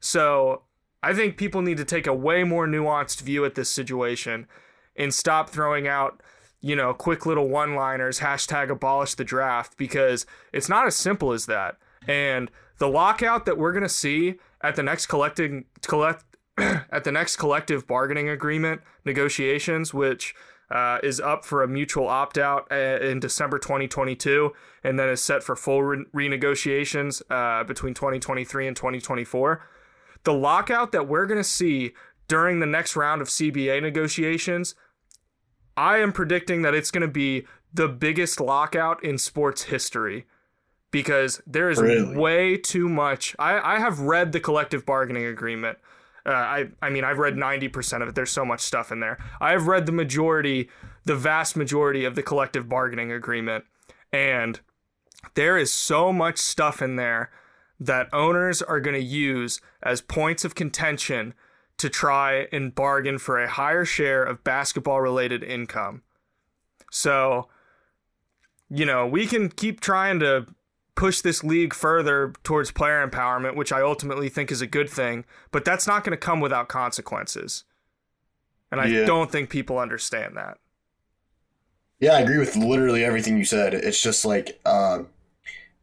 So 0.00 0.62
I 1.02 1.12
think 1.12 1.36
people 1.36 1.62
need 1.62 1.76
to 1.78 1.84
take 1.84 2.06
a 2.06 2.14
way 2.14 2.44
more 2.44 2.66
nuanced 2.66 3.20
view 3.20 3.44
at 3.44 3.54
this 3.54 3.70
situation 3.70 4.46
and 4.96 5.12
stop 5.14 5.50
throwing 5.50 5.86
out, 5.86 6.22
you 6.60 6.76
know, 6.76 6.94
quick 6.94 7.26
little 7.26 7.48
one 7.48 7.74
liners, 7.74 8.20
hashtag 8.20 8.70
abolish 8.70 9.14
the 9.14 9.24
draft, 9.24 9.76
because 9.76 10.26
it's 10.52 10.68
not 10.68 10.86
as 10.86 10.96
simple 10.96 11.32
as 11.32 11.46
that. 11.46 11.76
And 12.06 12.50
the 12.78 12.88
lockout 12.88 13.44
that 13.46 13.58
we're 13.58 13.72
going 13.72 13.82
to 13.82 13.88
see 13.88 14.36
at 14.62 14.76
the 14.76 14.82
next 14.82 15.06
collecting 15.06 15.66
collect 15.82 16.24
at 16.90 17.04
the 17.04 17.12
next 17.12 17.36
collective 17.36 17.86
bargaining 17.86 18.28
agreement 18.28 18.82
negotiations, 19.04 19.92
which 19.94 20.34
uh, 20.70 20.98
is 21.02 21.20
up 21.20 21.44
for 21.44 21.62
a 21.62 21.68
mutual 21.68 22.06
opt 22.06 22.38
out 22.38 22.68
uh, 22.70 22.98
in 23.00 23.20
December 23.20 23.58
2022, 23.58 24.52
and 24.84 24.98
then 24.98 25.08
is 25.08 25.20
set 25.20 25.42
for 25.42 25.56
full 25.56 25.82
re- 25.82 26.04
renegotiations 26.14 27.22
uh, 27.30 27.64
between 27.64 27.94
2023 27.94 28.68
and 28.68 28.76
2024. 28.76 29.66
The 30.24 30.32
lockout 30.32 30.92
that 30.92 31.08
we're 31.08 31.26
going 31.26 31.40
to 31.40 31.44
see 31.44 31.92
during 32.28 32.60
the 32.60 32.66
next 32.66 32.94
round 32.94 33.20
of 33.20 33.28
CBA 33.28 33.82
negotiations, 33.82 34.74
I 35.76 35.98
am 35.98 36.12
predicting 36.12 36.62
that 36.62 36.74
it's 36.74 36.90
going 36.90 37.02
to 37.02 37.08
be 37.08 37.46
the 37.72 37.88
biggest 37.88 38.40
lockout 38.40 39.02
in 39.02 39.18
sports 39.18 39.64
history 39.64 40.26
because 40.90 41.40
there 41.46 41.70
is 41.70 41.80
really? 41.80 42.16
way 42.16 42.56
too 42.56 42.88
much. 42.88 43.34
I, 43.38 43.76
I 43.76 43.78
have 43.78 44.00
read 44.00 44.32
the 44.32 44.40
collective 44.40 44.84
bargaining 44.84 45.24
agreement. 45.24 45.78
Uh, 46.26 46.30
I 46.30 46.68
I 46.82 46.90
mean 46.90 47.04
I've 47.04 47.18
read 47.18 47.34
90% 47.34 48.02
of 48.02 48.08
it. 48.08 48.14
There's 48.14 48.30
so 48.30 48.44
much 48.44 48.60
stuff 48.60 48.92
in 48.92 49.00
there. 49.00 49.18
I 49.40 49.52
have 49.52 49.66
read 49.66 49.86
the 49.86 49.92
majority, 49.92 50.68
the 51.04 51.16
vast 51.16 51.56
majority 51.56 52.04
of 52.04 52.14
the 52.14 52.22
collective 52.22 52.68
bargaining 52.68 53.12
agreement 53.12 53.64
and 54.12 54.60
there 55.34 55.56
is 55.58 55.72
so 55.72 56.12
much 56.12 56.38
stuff 56.38 56.82
in 56.82 56.96
there 56.96 57.30
that 57.78 58.12
owners 58.12 58.60
are 58.62 58.80
going 58.80 58.94
to 58.94 59.02
use 59.02 59.60
as 59.82 60.00
points 60.00 60.44
of 60.44 60.54
contention 60.54 61.34
to 61.78 61.88
try 61.88 62.46
and 62.52 62.74
bargain 62.74 63.18
for 63.18 63.42
a 63.42 63.48
higher 63.48 63.84
share 63.84 64.22
of 64.22 64.44
basketball 64.44 65.00
related 65.00 65.42
income. 65.42 66.02
So, 66.90 67.48
you 68.68 68.84
know, 68.84 69.06
we 69.06 69.26
can 69.26 69.48
keep 69.48 69.80
trying 69.80 70.20
to 70.20 70.46
push 70.94 71.20
this 71.20 71.42
league 71.44 71.74
further 71.74 72.32
towards 72.42 72.70
player 72.70 73.06
empowerment, 73.06 73.56
which 73.56 73.72
I 73.72 73.80
ultimately 73.80 74.28
think 74.28 74.50
is 74.50 74.60
a 74.60 74.66
good 74.66 74.90
thing, 74.90 75.24
but 75.50 75.64
that's 75.64 75.86
not 75.86 76.04
going 76.04 76.12
to 76.12 76.16
come 76.16 76.40
without 76.40 76.68
consequences. 76.68 77.64
And 78.70 78.80
I 78.80 78.86
yeah. 78.86 79.04
don't 79.04 79.30
think 79.30 79.50
people 79.50 79.78
understand 79.78 80.36
that. 80.36 80.58
Yeah, 81.98 82.12
I 82.12 82.20
agree 82.20 82.38
with 82.38 82.56
literally 82.56 83.04
everything 83.04 83.36
you 83.36 83.44
said. 83.44 83.74
It's 83.74 84.00
just 84.00 84.24
like 84.24 84.60
uh, 84.64 85.00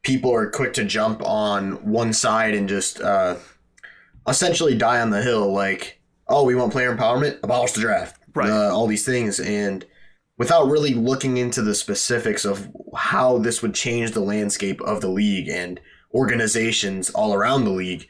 people 0.02 0.34
are 0.34 0.50
quick 0.50 0.74
to 0.74 0.84
jump 0.84 1.22
on 1.24 1.74
one 1.92 2.14
side 2.14 2.56
and 2.56 2.68
just 2.68 3.00
uh, 3.02 3.36
essentially 4.28 4.76
die 4.76 5.00
on 5.00 5.12
the 5.12 5.22
hill. 5.22 5.52
Like, 5.52 6.00
oh, 6.28 6.44
we 6.44 6.56
want 6.56 6.72
player 6.72 6.96
empowerment, 6.96 7.40
abolish 7.44 7.74
the 7.74 7.82
draft, 7.82 8.20
right? 8.34 8.50
Uh, 8.50 8.74
all 8.74 8.88
these 8.88 9.06
things, 9.06 9.40
and 9.40 9.86
without 10.38 10.70
really 10.70 10.94
looking 10.94 11.38
into 11.38 11.62
the 11.62 11.76
specifics 11.76 12.46
of 12.46 12.70
how 12.96 13.38
this 13.40 13.62
would 13.62 13.74
change 13.74 14.12
the 14.12 14.20
landscape 14.20 14.80
of 14.82 15.02
the 15.02 15.10
league 15.10 15.50
and 15.50 15.80
organizations 16.14 17.10
all 17.12 17.34
around 17.34 17.64
the 17.64 17.72
league. 17.72 18.08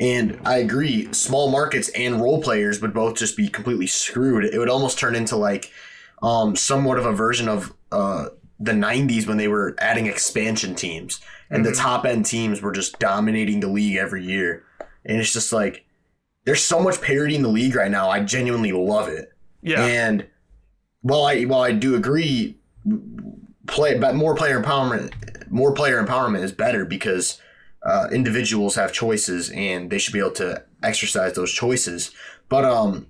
And 0.00 0.40
I 0.44 0.56
agree, 0.58 1.12
small 1.12 1.50
markets 1.50 1.88
and 1.90 2.20
role 2.20 2.42
players 2.42 2.80
would 2.80 2.92
both 2.92 3.16
just 3.16 3.36
be 3.36 3.48
completely 3.48 3.86
screwed. 3.86 4.44
It 4.44 4.58
would 4.58 4.68
almost 4.68 4.98
turn 4.98 5.14
into 5.14 5.36
like 5.36 5.70
um, 6.22 6.56
somewhat 6.56 6.98
of 6.98 7.06
a 7.06 7.12
version 7.12 7.48
of 7.48 7.72
uh, 7.92 8.26
the 8.58 8.72
90s 8.72 9.26
when 9.26 9.36
they 9.36 9.48
were 9.48 9.74
adding 9.78 10.06
expansion 10.06 10.74
teams 10.74 11.20
and 11.50 11.62
mm-hmm. 11.62 11.72
the 11.72 11.78
top 11.78 12.04
end 12.04 12.26
teams 12.26 12.60
were 12.60 12.72
just 12.72 12.98
dominating 12.98 13.60
the 13.60 13.68
league 13.68 13.96
every 13.96 14.24
year. 14.24 14.64
And 15.04 15.18
it's 15.18 15.32
just 15.32 15.52
like, 15.52 15.84
there's 16.44 16.62
so 16.62 16.80
much 16.80 17.00
parity 17.00 17.36
in 17.36 17.42
the 17.42 17.48
league 17.48 17.74
right 17.74 17.90
now. 17.90 18.08
I 18.08 18.20
genuinely 18.20 18.72
love 18.72 19.08
it. 19.08 19.32
Yeah. 19.62 19.84
And 19.84 20.26
while 21.06 21.24
I 21.24 21.42
while 21.44 21.62
I 21.62 21.72
do 21.72 21.94
agree, 21.94 22.56
play 23.68 23.96
but 23.96 24.16
more 24.16 24.34
player 24.34 24.60
empowerment, 24.60 25.12
more 25.48 25.72
player 25.72 26.04
empowerment 26.04 26.42
is 26.42 26.50
better 26.50 26.84
because 26.84 27.40
uh, 27.84 28.08
individuals 28.10 28.74
have 28.74 28.92
choices 28.92 29.50
and 29.50 29.88
they 29.88 29.98
should 29.98 30.12
be 30.12 30.18
able 30.18 30.32
to 30.32 30.64
exercise 30.82 31.34
those 31.34 31.52
choices. 31.52 32.10
But 32.48 32.64
um, 32.64 33.06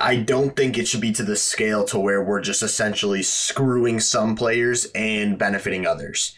I 0.00 0.16
don't 0.16 0.56
think 0.56 0.78
it 0.78 0.88
should 0.88 1.02
be 1.02 1.12
to 1.12 1.22
the 1.22 1.36
scale 1.36 1.84
to 1.84 1.98
where 1.98 2.24
we're 2.24 2.40
just 2.40 2.62
essentially 2.62 3.22
screwing 3.22 4.00
some 4.00 4.36
players 4.36 4.86
and 4.94 5.38
benefiting 5.38 5.86
others. 5.86 6.34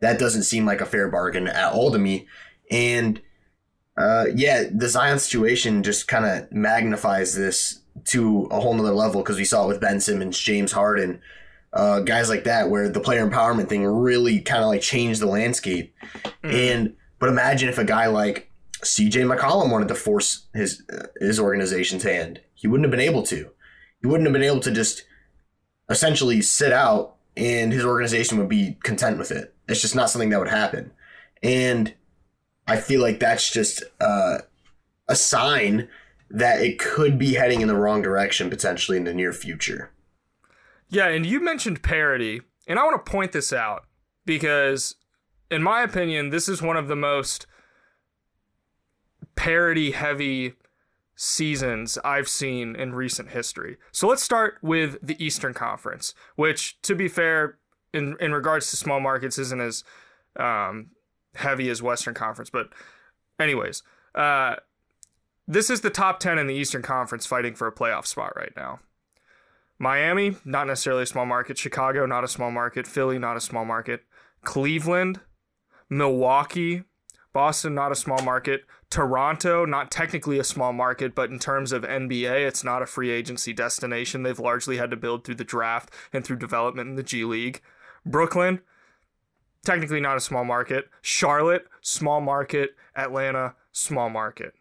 That 0.00 0.18
doesn't 0.18 0.42
seem 0.42 0.66
like 0.66 0.80
a 0.80 0.86
fair 0.86 1.08
bargain 1.08 1.46
at 1.46 1.72
all 1.72 1.92
to 1.92 1.98
me. 1.98 2.26
And 2.68 3.22
uh, 3.96 4.26
yeah, 4.34 4.64
the 4.72 4.88
Zion 4.88 5.20
situation 5.20 5.84
just 5.84 6.08
kind 6.08 6.24
of 6.24 6.50
magnifies 6.50 7.36
this 7.36 7.80
to 8.06 8.44
a 8.50 8.60
whole 8.60 8.74
nother 8.74 8.92
level 8.92 9.22
because 9.22 9.36
we 9.36 9.44
saw 9.44 9.64
it 9.64 9.68
with 9.68 9.80
Ben 9.80 10.00
Simmons, 10.00 10.38
James 10.38 10.72
Harden, 10.72 11.20
uh, 11.72 12.00
guys 12.00 12.28
like 12.28 12.44
that, 12.44 12.70
where 12.70 12.88
the 12.88 13.00
player 13.00 13.28
empowerment 13.28 13.68
thing 13.68 13.84
really 13.84 14.40
kind 14.40 14.62
of 14.62 14.68
like 14.68 14.80
changed 14.80 15.20
the 15.20 15.26
landscape. 15.26 15.94
Mm. 16.42 16.72
And 16.72 16.96
but 17.18 17.28
imagine 17.28 17.68
if 17.68 17.78
a 17.78 17.84
guy 17.84 18.06
like 18.06 18.50
C.J. 18.82 19.22
McCollum 19.22 19.70
wanted 19.70 19.88
to 19.88 19.94
force 19.94 20.46
his 20.54 20.82
uh, 20.92 21.06
his 21.20 21.40
organization's 21.40 22.02
hand, 22.02 22.40
he 22.54 22.66
wouldn't 22.66 22.84
have 22.84 22.90
been 22.90 23.00
able 23.00 23.22
to. 23.24 23.50
He 24.00 24.06
wouldn't 24.06 24.26
have 24.26 24.32
been 24.32 24.42
able 24.42 24.60
to 24.60 24.70
just 24.70 25.04
essentially 25.90 26.42
sit 26.42 26.72
out, 26.72 27.16
and 27.36 27.72
his 27.72 27.84
organization 27.84 28.38
would 28.38 28.48
be 28.48 28.78
content 28.82 29.18
with 29.18 29.30
it. 29.30 29.54
It's 29.68 29.82
just 29.82 29.96
not 29.96 30.10
something 30.10 30.30
that 30.30 30.38
would 30.38 30.48
happen. 30.48 30.92
And 31.42 31.94
I 32.66 32.76
feel 32.76 33.00
like 33.00 33.20
that's 33.20 33.50
just 33.50 33.82
uh, 34.00 34.38
a 35.08 35.16
sign 35.16 35.88
that 36.30 36.60
it 36.60 36.78
could 36.78 37.18
be 37.18 37.34
heading 37.34 37.60
in 37.60 37.68
the 37.68 37.76
wrong 37.76 38.02
direction 38.02 38.50
potentially 38.50 38.96
in 38.96 39.04
the 39.04 39.14
near 39.14 39.32
future. 39.32 39.90
Yeah, 40.88 41.08
and 41.08 41.26
you 41.26 41.40
mentioned 41.40 41.82
parity, 41.82 42.42
and 42.66 42.78
I 42.78 42.84
want 42.84 43.04
to 43.04 43.10
point 43.10 43.32
this 43.32 43.52
out 43.52 43.86
because, 44.24 44.94
in 45.50 45.62
my 45.62 45.82
opinion, 45.82 46.30
this 46.30 46.48
is 46.48 46.62
one 46.62 46.76
of 46.76 46.88
the 46.88 46.96
most 46.96 47.46
parity 49.36 49.92
heavy 49.92 50.54
seasons 51.14 51.98
I've 52.04 52.28
seen 52.28 52.76
in 52.76 52.94
recent 52.94 53.30
history. 53.30 53.76
So 53.92 54.08
let's 54.08 54.22
start 54.22 54.58
with 54.62 54.98
the 55.02 55.22
Eastern 55.22 55.52
Conference, 55.52 56.14
which, 56.36 56.80
to 56.82 56.94
be 56.94 57.08
fair, 57.08 57.58
in 57.92 58.16
in 58.20 58.32
regards 58.32 58.70
to 58.70 58.76
small 58.76 59.00
markets, 59.00 59.38
isn't 59.38 59.60
as 59.60 59.84
um, 60.38 60.90
heavy 61.34 61.68
as 61.70 61.82
Western 61.82 62.14
Conference. 62.14 62.50
But, 62.50 62.68
anyways, 63.38 63.82
uh, 64.14 64.56
this 65.48 65.70
is 65.70 65.80
the 65.80 65.90
top 65.90 66.20
10 66.20 66.38
in 66.38 66.46
the 66.46 66.54
Eastern 66.54 66.82
Conference 66.82 67.26
fighting 67.26 67.54
for 67.54 67.66
a 67.66 67.74
playoff 67.74 68.06
spot 68.06 68.36
right 68.36 68.52
now. 68.54 68.80
Miami, 69.78 70.36
not 70.44 70.66
necessarily 70.66 71.04
a 71.04 71.06
small 71.06 71.24
market. 71.24 71.56
Chicago, 71.56 72.04
not 72.04 72.22
a 72.22 72.28
small 72.28 72.50
market. 72.50 72.86
Philly, 72.86 73.18
not 73.18 73.36
a 73.36 73.40
small 73.40 73.64
market. 73.64 74.02
Cleveland, 74.42 75.20
Milwaukee, 75.88 76.82
Boston, 77.32 77.74
not 77.74 77.92
a 77.92 77.96
small 77.96 78.20
market. 78.22 78.64
Toronto, 78.90 79.64
not 79.64 79.90
technically 79.90 80.38
a 80.38 80.44
small 80.44 80.72
market, 80.72 81.14
but 81.14 81.30
in 81.30 81.38
terms 81.38 81.72
of 81.72 81.82
NBA, 81.82 82.46
it's 82.46 82.64
not 82.64 82.82
a 82.82 82.86
free 82.86 83.10
agency 83.10 83.52
destination. 83.52 84.22
They've 84.22 84.38
largely 84.38 84.76
had 84.76 84.90
to 84.90 84.96
build 84.96 85.24
through 85.24 85.36
the 85.36 85.44
draft 85.44 85.90
and 86.12 86.24
through 86.24 86.36
development 86.36 86.90
in 86.90 86.96
the 86.96 87.02
G 87.02 87.24
League. 87.24 87.62
Brooklyn, 88.04 88.60
technically 89.64 90.00
not 90.00 90.16
a 90.16 90.20
small 90.20 90.44
market. 90.44 90.90
Charlotte, 91.00 91.66
small 91.80 92.20
market. 92.20 92.70
Atlanta, 92.96 93.54
small 93.72 94.10
market. 94.10 94.54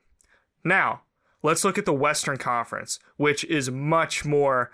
Now, 0.67 1.03
let's 1.41 1.63
look 1.63 1.77
at 1.77 1.85
the 1.85 1.93
Western 1.93 2.37
Conference, 2.37 2.99
which 3.15 3.43
is 3.45 3.71
much 3.71 4.25
more 4.25 4.71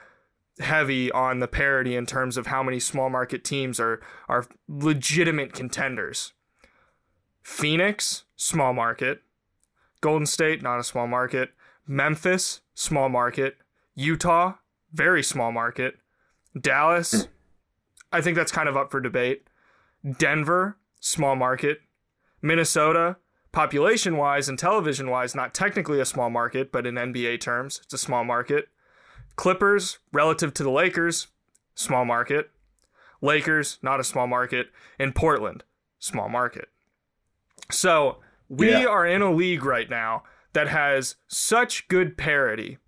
heavy 0.60 1.12
on 1.12 1.40
the 1.40 1.48
parity 1.48 1.96
in 1.96 2.06
terms 2.06 2.36
of 2.36 2.48
how 2.48 2.64
many 2.64 2.80
small 2.80 3.10
market 3.10 3.44
teams 3.44 3.80
are 3.80 4.02
are 4.28 4.46
legitimate 4.68 5.54
contenders. 5.54 6.34
Phoenix, 7.44 8.24
small 8.36 8.74
market. 8.74 9.22
Golden 10.02 10.26
State, 10.26 10.62
not 10.62 10.80
a 10.80 10.84
small 10.84 11.08
market. 11.08 11.52
Memphis, 11.86 12.62
small 12.74 13.10
market. 13.10 13.58
Utah, 13.96 14.54
very 14.92 15.22
small 15.22 15.52
market. 15.52 15.98
Dallas, 16.60 17.28
I 18.12 18.22
think 18.22 18.36
that's 18.36 18.52
kind 18.52 18.70
of 18.70 18.78
up 18.78 18.92
for 18.92 19.00
debate. 19.00 19.48
Denver, 20.18 20.78
small 21.00 21.36
market. 21.36 21.82
Minnesota, 22.42 23.18
population 23.54 24.18
wise 24.18 24.50
and 24.50 24.60
television 24.60 25.10
wise, 25.10 25.34
not 25.34 25.54
technically 25.54 26.02
a 26.02 26.06
small 26.06 26.30
market, 26.30 26.72
but 26.72 26.86
in 26.86 26.96
NBA 26.96 27.40
terms, 27.40 27.80
it's 27.84 27.94
a 27.94 27.98
small 27.98 28.26
market. 28.26 28.68
Clippers, 29.38 30.00
relative 30.12 30.54
to 30.56 30.64
the 30.64 30.72
Lakers, 30.72 31.28
small 31.76 32.04
market. 32.04 32.52
Lakers, 33.22 33.78
not 33.82 34.02
a 34.02 34.04
small 34.04 34.28
market. 34.28 34.68
And 35.00 35.16
Portland, 35.16 35.64
small 36.00 36.28
market. 36.28 36.68
So 37.72 38.18
we 38.50 38.72
yeah. 38.72 38.86
are 38.86 39.06
in 39.06 39.22
a 39.22 39.32
league 39.32 39.64
right 39.64 39.90
now 39.90 40.24
that 40.52 40.68
has 40.68 41.16
such 41.28 41.88
good 41.88 42.18
parity. 42.18 42.80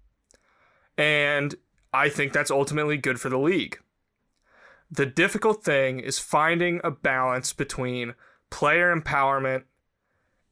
And 0.97 1.55
I 1.93 2.09
think 2.09 2.33
that's 2.33 2.51
ultimately 2.51 2.97
good 2.97 3.21
for 3.21 3.29
the 3.29 3.39
league. 3.39 3.79
The 4.91 5.05
difficult 5.05 5.63
thing 5.63 5.99
is 5.99 6.19
finding 6.19 6.81
a 6.83 6.91
balance 6.91 7.53
between 7.53 8.15
player 8.49 8.95
empowerment 8.95 9.63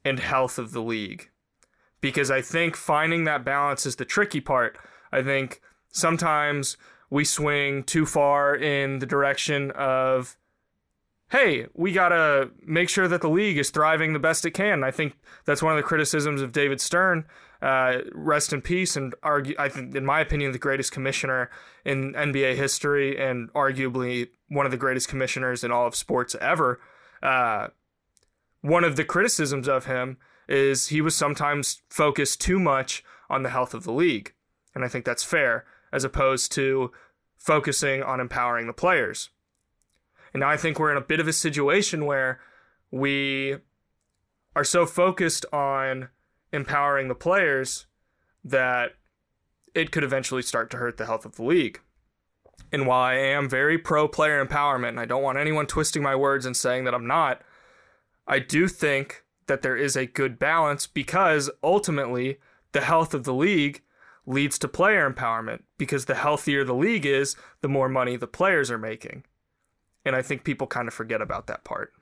and 0.05 0.19
health 0.19 0.57
of 0.57 0.71
the 0.71 0.81
league. 0.81 1.29
Because 2.01 2.29
I 2.29 2.41
think 2.41 2.75
finding 2.75 3.23
that 3.23 3.45
balance 3.45 3.85
is 3.85 3.95
the 3.95 4.05
tricky 4.05 4.41
part. 4.41 4.77
I 5.11 5.21
think 5.21 5.61
sometimes 5.91 6.77
we 7.09 7.23
swing 7.23 7.83
too 7.83 8.05
far 8.05 8.55
in 8.55 8.99
the 8.99 9.05
direction 9.05 9.71
of 9.71 10.35
hey, 11.33 11.65
we 11.73 11.91
got 11.91 12.09
to 12.09 12.51
make 12.63 12.87
sure 12.87 13.07
that 13.07 13.21
the 13.21 13.29
league 13.29 13.57
is 13.57 13.71
thriving 13.71 14.13
the 14.13 14.19
best 14.19 14.45
it 14.45 14.51
can. 14.51 14.83
I 14.83 14.91
think 14.91 15.17
that's 15.45 15.63
one 15.63 15.73
of 15.73 15.77
the 15.77 15.83
criticisms 15.83 16.43
of 16.43 16.51
David 16.51 16.79
Stern. 16.79 17.25
Uh, 17.59 18.01
rest 18.11 18.53
in 18.53 18.61
peace, 18.61 18.95
and 18.97 19.15
argue. 19.23 19.55
I 19.57 19.69
think, 19.69 19.95
in 19.95 20.05
my 20.05 20.19
opinion, 20.19 20.51
the 20.51 20.59
greatest 20.59 20.91
commissioner 20.91 21.49
in 21.85 22.13
NBA 22.13 22.55
history, 22.55 23.17
and 23.17 23.51
arguably 23.53 24.27
one 24.49 24.65
of 24.65 24.71
the 24.71 24.77
greatest 24.77 25.07
commissioners 25.07 25.63
in 25.63 25.71
all 25.71 25.87
of 25.87 25.95
sports 25.95 26.35
ever. 26.41 26.81
Uh, 27.23 27.69
one 28.63 28.85
of 28.85 28.95
the 28.95 29.03
criticisms 29.03 29.67
of 29.67 29.85
him 29.85 30.17
is 30.47 30.87
he 30.87 31.01
was 31.01 31.15
sometimes 31.15 31.81
focused 31.89 32.39
too 32.41 32.59
much 32.59 33.03
on 33.29 33.43
the 33.43 33.49
health 33.49 33.73
of 33.73 33.83
the 33.83 33.91
league, 33.91 34.33
and 34.73 34.83
I 34.83 34.87
think 34.87 35.05
that's 35.05 35.23
fair 35.23 35.65
as 35.91 36.03
opposed 36.03 36.51
to 36.53 36.91
focusing 37.37 38.01
on 38.01 38.21
empowering 38.21 38.67
the 38.67 38.73
players. 38.73 39.29
And 40.33 40.39
now 40.39 40.49
I 40.49 40.57
think 40.57 40.79
we're 40.79 40.91
in 40.91 40.97
a 40.97 41.01
bit 41.01 41.19
of 41.19 41.27
a 41.27 41.33
situation 41.33 42.05
where 42.05 42.39
we 42.89 43.57
are 44.55 44.63
so 44.63 44.85
focused 44.85 45.45
on 45.51 46.07
empowering 46.53 47.09
the 47.09 47.15
players 47.15 47.85
that 48.45 48.93
it 49.75 49.91
could 49.91 50.05
eventually 50.05 50.41
start 50.41 50.71
to 50.71 50.77
hurt 50.77 50.95
the 50.95 51.05
health 51.05 51.25
of 51.25 51.35
the 51.35 51.43
league. 51.43 51.81
And 52.71 52.87
while 52.87 53.01
I 53.01 53.15
am 53.15 53.49
very 53.49 53.77
pro 53.77 54.07
player 54.07 54.43
empowerment, 54.43 54.89
and 54.89 54.99
I 55.01 55.05
don't 55.05 55.21
want 55.21 55.37
anyone 55.37 55.67
twisting 55.67 56.01
my 56.01 56.15
words 56.15 56.45
and 56.45 56.55
saying 56.55 56.85
that 56.85 56.93
I'm 56.93 57.07
not, 57.07 57.41
I 58.27 58.39
do 58.39 58.67
think 58.67 59.23
that 59.47 59.61
there 59.61 59.75
is 59.75 59.95
a 59.95 60.05
good 60.05 60.39
balance 60.39 60.87
because 60.87 61.49
ultimately 61.63 62.37
the 62.71 62.81
health 62.81 63.13
of 63.13 63.23
the 63.23 63.33
league 63.33 63.81
leads 64.25 64.57
to 64.59 64.67
player 64.67 65.09
empowerment 65.09 65.63
because 65.77 66.05
the 66.05 66.15
healthier 66.15 66.63
the 66.63 66.73
league 66.73 67.05
is, 67.05 67.35
the 67.61 67.67
more 67.67 67.89
money 67.89 68.15
the 68.15 68.27
players 68.27 68.71
are 68.71 68.77
making. 68.77 69.23
And 70.05 70.15
I 70.15 70.21
think 70.21 70.43
people 70.43 70.67
kind 70.67 70.87
of 70.87 70.93
forget 70.93 71.21
about 71.21 71.47
that 71.47 71.63
part. 71.63 71.93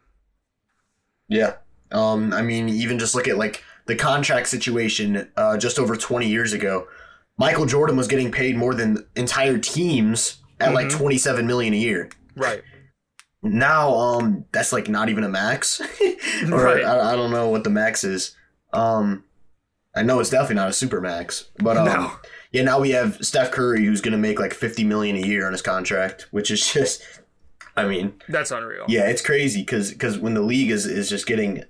Yeah. 1.28 1.56
Um, 1.92 2.34
I 2.34 2.42
mean, 2.42 2.70
even 2.70 3.00
just 3.00 3.16
look 3.16 3.28
at 3.28 3.38
like 3.38 3.64
the 3.86 3.96
contract 3.96 4.48
situation 4.48 5.30
uh, 5.36 5.58
just 5.58 5.80
over 5.80 5.96
20 5.96 6.28
years 6.28 6.54
ago. 6.54 6.88
Michael 7.38 7.66
Jordan 7.66 7.98
was 7.98 8.08
getting 8.08 8.32
paid 8.32 8.56
more 8.56 8.76
than 8.76 9.06
entire 9.16 9.58
teams 9.58 10.38
at 10.60 10.68
mm-hmm. 10.68 10.76
like 10.76 10.90
27 10.90 11.48
million 11.48 11.74
a 11.74 11.78
year. 11.78 12.10
Right. 12.36 12.64
Now, 13.44 13.96
um, 13.96 14.46
that's 14.52 14.72
like 14.72 14.88
not 14.88 15.10
even 15.10 15.24
a 15.24 15.30
max, 15.30 15.82
or 16.52 16.64
right. 16.64 16.84
I, 16.84 17.14
I, 17.14 17.16
don't 17.16 17.32
know 17.32 17.50
what 17.50 17.64
the 17.64 17.72
max 17.72 18.04
is. 18.04 18.36
Um, 18.72 19.24
I 19.96 20.04
know 20.04 20.20
it's 20.20 20.30
definitely 20.30 20.56
not 20.56 20.70
a 20.70 20.74
super 20.74 21.02
max, 21.02 21.50
but 21.58 21.76
um, 21.76 21.86
no. 21.86 22.12
yeah, 22.52 22.62
now 22.62 22.80
we 22.80 22.92
have 22.92 23.18
Steph 23.26 23.52
Curry 23.52 23.84
who's 23.84 24.00
going 24.00 24.12
to 24.12 24.18
make 24.18 24.40
like 24.40 24.54
50 24.54 24.84
million 24.84 25.16
a 25.16 25.26
year 25.26 25.48
on 25.48 25.54
his 25.54 25.62
contract, 25.64 26.28
which 26.32 26.52
is 26.52 26.66
just, 26.74 27.02
I 27.76 27.86
mean, 27.88 28.14
that's 28.30 28.52
unreal. 28.52 28.86
Yeah, 28.88 29.10
it's 29.10 29.24
crazy 29.24 29.62
because 29.62 29.92
because 29.92 30.20
when 30.20 30.36
the 30.36 30.42
league 30.42 30.70
is 30.70 30.86
is 30.86 31.10
just 31.10 31.26
getting 31.26 31.64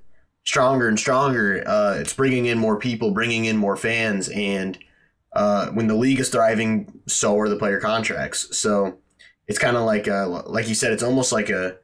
stronger 0.43 0.89
and 0.89 0.99
stronger, 0.99 1.63
uh, 1.65 1.95
it's 1.99 2.13
bringing 2.13 2.47
in 2.47 2.57
more 2.57 2.77
people, 2.77 3.11
bringing 3.11 3.45
in 3.45 3.55
more 3.55 3.77
fans, 3.77 4.27
and 4.29 4.77
uh, 5.33 5.67
when 5.67 5.87
the 5.87 5.95
league 5.95 6.19
is 6.19 6.29
thriving, 6.29 7.01
so 7.07 7.39
are 7.39 7.47
the 7.47 7.55
player 7.55 7.79
contracts. 7.79 8.57
So 8.57 8.97
it's 9.47 9.59
kind 9.59 9.77
of 9.77 9.83
like 9.83 10.07
a, 10.07 10.43
like 10.45 10.67
you 10.67 10.75
said, 10.75 10.93
it's 10.93 11.03
almost 11.03 11.31
like 11.31 11.49
a 11.49 11.77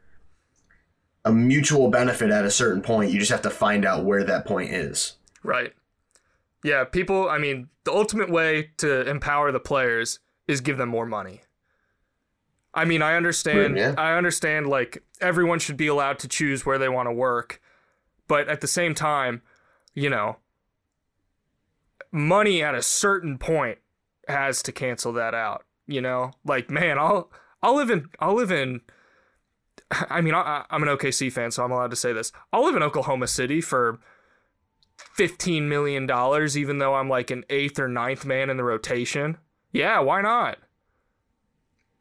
a 1.26 1.32
mutual 1.32 1.90
benefit 1.90 2.32
at 2.32 2.46
a 2.46 2.52
certain 2.52 2.82
point. 2.82 3.12
You 3.12 3.20
just 3.20 3.32
have 3.32 3.42
to 3.42 3.50
find 3.50 3.86
out 3.86 4.06
where 4.06 4.24
that 4.24 4.46
point 4.46 4.72
is. 4.72 5.16
Right. 5.44 5.74
Yeah, 6.64 6.86
people, 6.86 7.30
I 7.30 7.38
mean, 7.38 7.68
the 7.84 7.92
ultimate 7.92 8.30
way 8.30 8.72
to 8.78 9.08
empower 9.08 9.52
the 9.52 9.60
players 9.60 10.20
is 10.48 10.62
give 10.62 10.78
them 10.78 10.90
more 10.90 11.06
money. 11.06 11.42
I 12.74 12.86
mean, 12.86 13.02
I 13.02 13.16
understand 13.16 13.78
yeah. 13.78 13.96
I 13.98 14.18
understand 14.18 14.68
like 14.68 15.04
everyone 15.20 15.60
should 15.60 15.78
be 15.78 15.88
allowed 15.88 16.20
to 16.20 16.28
choose 16.28 16.66
where 16.66 16.78
they 16.78 16.90
want 16.90 17.08
to 17.08 17.14
work, 17.14 17.60
but 18.28 18.48
at 18.48 18.62
the 18.62 18.68
same 18.68 18.94
time, 18.94 19.42
you 19.96 20.10
know, 20.12 20.38
money 22.12 22.62
at 22.62 22.76
a 22.76 22.84
certain 22.84 23.40
point 23.40 23.80
has 24.28 24.62
to 24.64 24.72
cancel 24.72 25.12
that 25.14 25.34
out. 25.34 25.66
You 25.88 26.02
know, 26.02 26.34
like 26.46 26.70
man, 26.70 27.00
I'll 27.00 27.32
I'll 27.62 27.76
live 27.76 27.90
in 27.90 28.10
I'll 28.20 28.36
live 28.36 28.52
in. 28.52 28.82
I 30.10 30.22
mean, 30.22 30.34
I, 30.34 30.66
I'm 30.70 30.84
an 30.84 30.90
OKC 30.90 31.32
fan, 31.32 31.52
so 31.52 31.64
I'm 31.64 31.72
allowed 31.72 31.92
to 31.92 31.98
say 31.98 32.14
this. 32.14 32.32
I'll 32.52 32.66
live 32.66 32.76
in 32.76 32.84
Oklahoma 32.84 33.28
City 33.28 33.62
for 33.62 34.00
fifteen 34.98 35.70
million 35.70 36.06
dollars, 36.06 36.58
even 36.58 36.78
though 36.78 36.96
I'm 36.96 37.10
like 37.10 37.32
an 37.32 37.44
eighth 37.50 37.80
or 37.80 37.88
ninth 37.88 38.26
man 38.26 38.50
in 38.50 38.58
the 38.58 38.64
rotation. 38.64 39.38
Yeah, 39.72 40.00
why 40.00 40.22
not? 40.22 40.58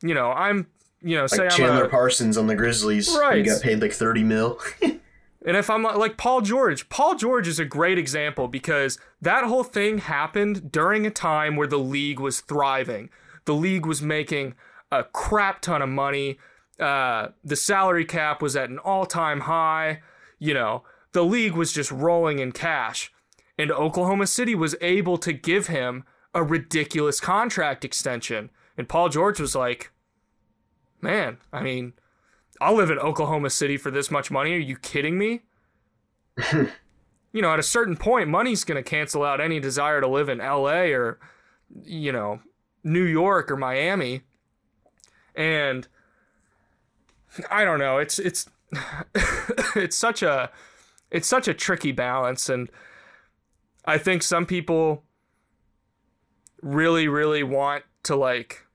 You 0.03 0.15
know, 0.15 0.31
I'm 0.33 0.67
you 1.03 1.17
know, 1.17 1.27
say 1.27 1.45
Like 1.45 1.53
I'm 1.53 1.59
Chandler 1.59 1.85
a, 1.85 1.89
Parsons 1.89 2.37
on 2.37 2.47
the 2.47 2.55
Grizzlies. 2.55 3.15
Right. 3.17 3.45
Got 3.45 3.63
paid 3.63 3.81
like 3.81 3.93
30 3.93 4.25
mil. 4.25 4.59
And 5.47 5.57
if 5.57 5.71
I'm 5.71 5.85
like, 5.85 5.97
like 5.97 6.17
Paul 6.17 6.41
George, 6.41 6.89
Paul 6.89 7.15
George 7.15 7.47
is 7.47 7.61
a 7.61 7.65
great 7.65 7.99
example 7.99 8.49
because 8.49 8.99
that 9.23 9.45
whole 9.45 9.63
thing 9.63 9.99
happened 9.99 10.73
during 10.73 11.07
a 11.07 11.11
time 11.11 11.55
where 11.55 11.69
the 11.69 11.79
league 11.79 12.19
was 12.19 12.41
thriving. 12.41 13.11
The 13.45 13.55
league 13.55 13.87
was 13.87 14.03
making 14.03 14.57
a 14.91 15.05
crap 15.05 15.61
ton 15.61 15.83
of 15.83 15.89
money. 15.89 16.39
Uh, 16.79 17.29
the 17.45 17.57
salary 17.57 18.05
cap 18.05 18.43
was 18.43 18.57
at 18.57 18.71
an 18.71 18.79
all 18.79 19.07
time 19.07 19.41
high. 19.41 20.03
You 20.39 20.55
know, 20.55 20.85
the 21.13 21.25
league 21.25 21.55
was 21.55 21.73
just 21.73 21.91
rolling 21.91 22.39
in 22.39 22.53
cash. 22.53 23.13
And 23.59 23.71
Oklahoma 23.71 24.27
City 24.27 24.55
was 24.55 24.77
able 24.81 25.17
to 25.19 25.33
give 25.33 25.69
him 25.69 26.05
a 26.35 26.43
ridiculous 26.43 27.21
contract 27.21 27.85
extension. 27.85 28.51
And 28.77 28.89
Paul 28.89 29.09
George 29.09 29.41
was 29.41 29.55
like, 29.55 29.91
man, 31.01 31.39
I 31.53 31.63
mean, 31.63 31.95
I'll 32.61 32.75
live 32.75 32.91
in 32.91 32.99
Oklahoma 32.99 33.51
City 33.51 33.79
for 33.79 33.91
this 33.91 34.11
much 34.11 34.31
money. 34.31 34.53
Are 34.55 34.59
you 34.59 34.77
kidding 34.77 35.17
me? 35.17 35.43
you 36.53 37.43
know, 37.43 37.53
at 37.53 37.59
a 37.59 37.63
certain 37.63 37.97
point, 37.97 38.29
money's 38.29 38.65
going 38.65 38.83
to 38.83 38.89
cancel 38.89 39.25
out 39.25 39.41
any 39.41 39.61
desire 39.61 40.01
to 40.01 40.07
live 40.07 40.29
in 40.29 40.39
LA 40.39 40.91
or, 40.93 41.19
you 41.83 42.13
know, 42.13 42.41
New 42.85 43.05
York 43.05 43.51
or 43.51 43.57
Miami. 43.57 44.23
And 45.37 45.87
I 47.51 47.65
don't 47.65 47.79
know. 47.79 47.99
It's 47.99 48.19
it's 48.19 48.49
it's 49.77 49.97
such 49.97 50.23
a 50.23 50.51
it's 51.11 51.29
such 51.29 51.49
a 51.49 51.55
tricky 51.55 51.93
balance 51.93 52.49
and 52.49 52.69
I 53.85 53.99
think 53.99 54.23
some 54.23 54.47
people 54.47 55.05
really 56.63 57.07
really 57.07 57.43
want 57.43 57.85
to 58.05 58.17
like 58.17 58.67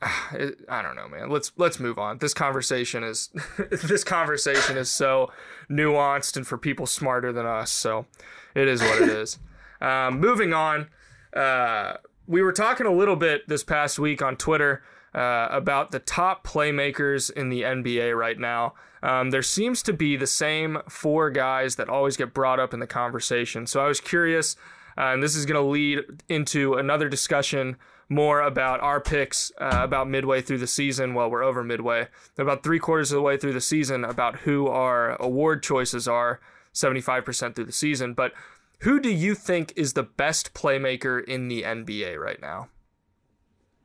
I 0.02 0.82
don't 0.82 0.96
know, 0.96 1.08
man. 1.08 1.28
Let's 1.28 1.52
let's 1.56 1.78
move 1.78 1.98
on. 1.98 2.18
This 2.18 2.34
conversation 2.34 3.04
is 3.04 3.30
this 3.70 4.04
conversation 4.04 4.76
is 4.76 4.90
so 4.90 5.32
nuanced 5.70 6.36
and 6.36 6.46
for 6.46 6.58
people 6.58 6.86
smarter 6.86 7.32
than 7.32 7.46
us. 7.46 7.70
So 7.72 8.06
it 8.54 8.68
is 8.68 8.80
what 8.80 9.02
it 9.02 9.08
is. 9.08 9.38
Um, 9.82 10.20
moving 10.20 10.52
on, 10.52 10.88
uh, 11.34 11.94
we 12.30 12.42
were 12.42 12.52
talking 12.52 12.86
a 12.86 12.92
little 12.92 13.16
bit 13.16 13.48
this 13.48 13.64
past 13.64 13.98
week 13.98 14.22
on 14.22 14.36
Twitter 14.36 14.84
uh, 15.12 15.48
about 15.50 15.90
the 15.90 15.98
top 15.98 16.46
playmakers 16.46 17.28
in 17.28 17.48
the 17.48 17.62
NBA 17.62 18.16
right 18.16 18.38
now. 18.38 18.74
Um, 19.02 19.30
there 19.30 19.42
seems 19.42 19.82
to 19.82 19.92
be 19.92 20.16
the 20.16 20.28
same 20.28 20.78
four 20.88 21.30
guys 21.30 21.74
that 21.74 21.88
always 21.88 22.16
get 22.16 22.32
brought 22.32 22.60
up 22.60 22.72
in 22.72 22.78
the 22.78 22.86
conversation. 22.86 23.66
So 23.66 23.84
I 23.84 23.88
was 23.88 24.00
curious, 24.00 24.54
uh, 24.96 25.06
and 25.06 25.20
this 25.20 25.34
is 25.34 25.44
going 25.44 25.60
to 25.60 25.68
lead 25.68 26.04
into 26.28 26.74
another 26.74 27.08
discussion 27.08 27.76
more 28.08 28.40
about 28.40 28.80
our 28.80 29.00
picks 29.00 29.50
uh, 29.58 29.80
about 29.82 30.08
midway 30.08 30.40
through 30.40 30.58
the 30.58 30.68
season. 30.68 31.14
Well, 31.14 31.28
we're 31.28 31.42
over 31.42 31.64
midway, 31.64 32.06
about 32.38 32.62
three 32.62 32.78
quarters 32.78 33.10
of 33.10 33.16
the 33.16 33.22
way 33.22 33.38
through 33.38 33.54
the 33.54 33.60
season, 33.60 34.04
about 34.04 34.40
who 34.40 34.68
our 34.68 35.20
award 35.20 35.64
choices 35.64 36.06
are 36.06 36.38
75% 36.74 37.56
through 37.56 37.64
the 37.64 37.72
season. 37.72 38.14
But 38.14 38.34
who 38.80 39.00
do 39.00 39.10
you 39.10 39.34
think 39.34 39.72
is 39.76 39.92
the 39.94 40.02
best 40.02 40.54
playmaker 40.54 41.22
in 41.24 41.48
the 41.48 41.62
NBA 41.62 42.18
right 42.18 42.40
now? 42.40 42.68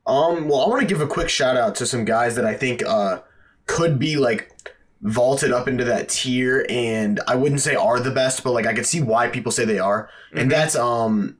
Um, 0.06 0.48
well, 0.48 0.60
I 0.60 0.68
want 0.68 0.80
to 0.82 0.86
give 0.86 1.00
a 1.00 1.06
quick 1.06 1.28
shout 1.28 1.56
out 1.56 1.74
to 1.76 1.86
some 1.86 2.04
guys 2.04 2.36
that 2.36 2.44
I 2.44 2.54
think 2.54 2.84
uh, 2.86 3.20
could 3.66 3.98
be 3.98 4.16
like 4.16 4.52
vaulted 5.02 5.52
up 5.52 5.66
into 5.68 5.84
that 5.84 6.08
tier, 6.08 6.64
and 6.68 7.20
I 7.26 7.34
wouldn't 7.34 7.60
say 7.60 7.74
are 7.74 7.98
the 8.00 8.12
best, 8.12 8.44
but 8.44 8.52
like 8.52 8.66
I 8.66 8.74
could 8.74 8.86
see 8.86 9.02
why 9.02 9.28
people 9.28 9.50
say 9.52 9.64
they 9.64 9.78
are, 9.80 10.08
and 10.32 10.50
that's 10.50 10.76
um, 10.76 11.36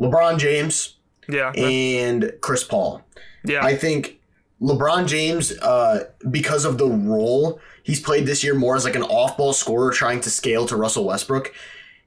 LeBron 0.00 0.38
James 0.38 0.96
Yeah. 1.28 1.52
and 1.52 2.32
Chris 2.40 2.64
Paul. 2.64 3.02
yeah. 3.44 3.64
I 3.64 3.76
think 3.76 4.20
LeBron 4.60 5.06
James, 5.06 5.52
uh, 5.60 6.10
because 6.30 6.64
of 6.64 6.78
the 6.78 6.86
role 6.88 7.60
he's 7.84 8.00
played 8.00 8.26
this 8.26 8.44
year 8.44 8.54
more 8.54 8.76
as 8.76 8.84
like 8.84 8.94
an 8.96 9.02
off-ball 9.04 9.52
scorer 9.54 9.90
trying 9.90 10.20
to 10.20 10.28
scale 10.30 10.66
to 10.66 10.76
Russell 10.76 11.04
Westbrook, 11.04 11.54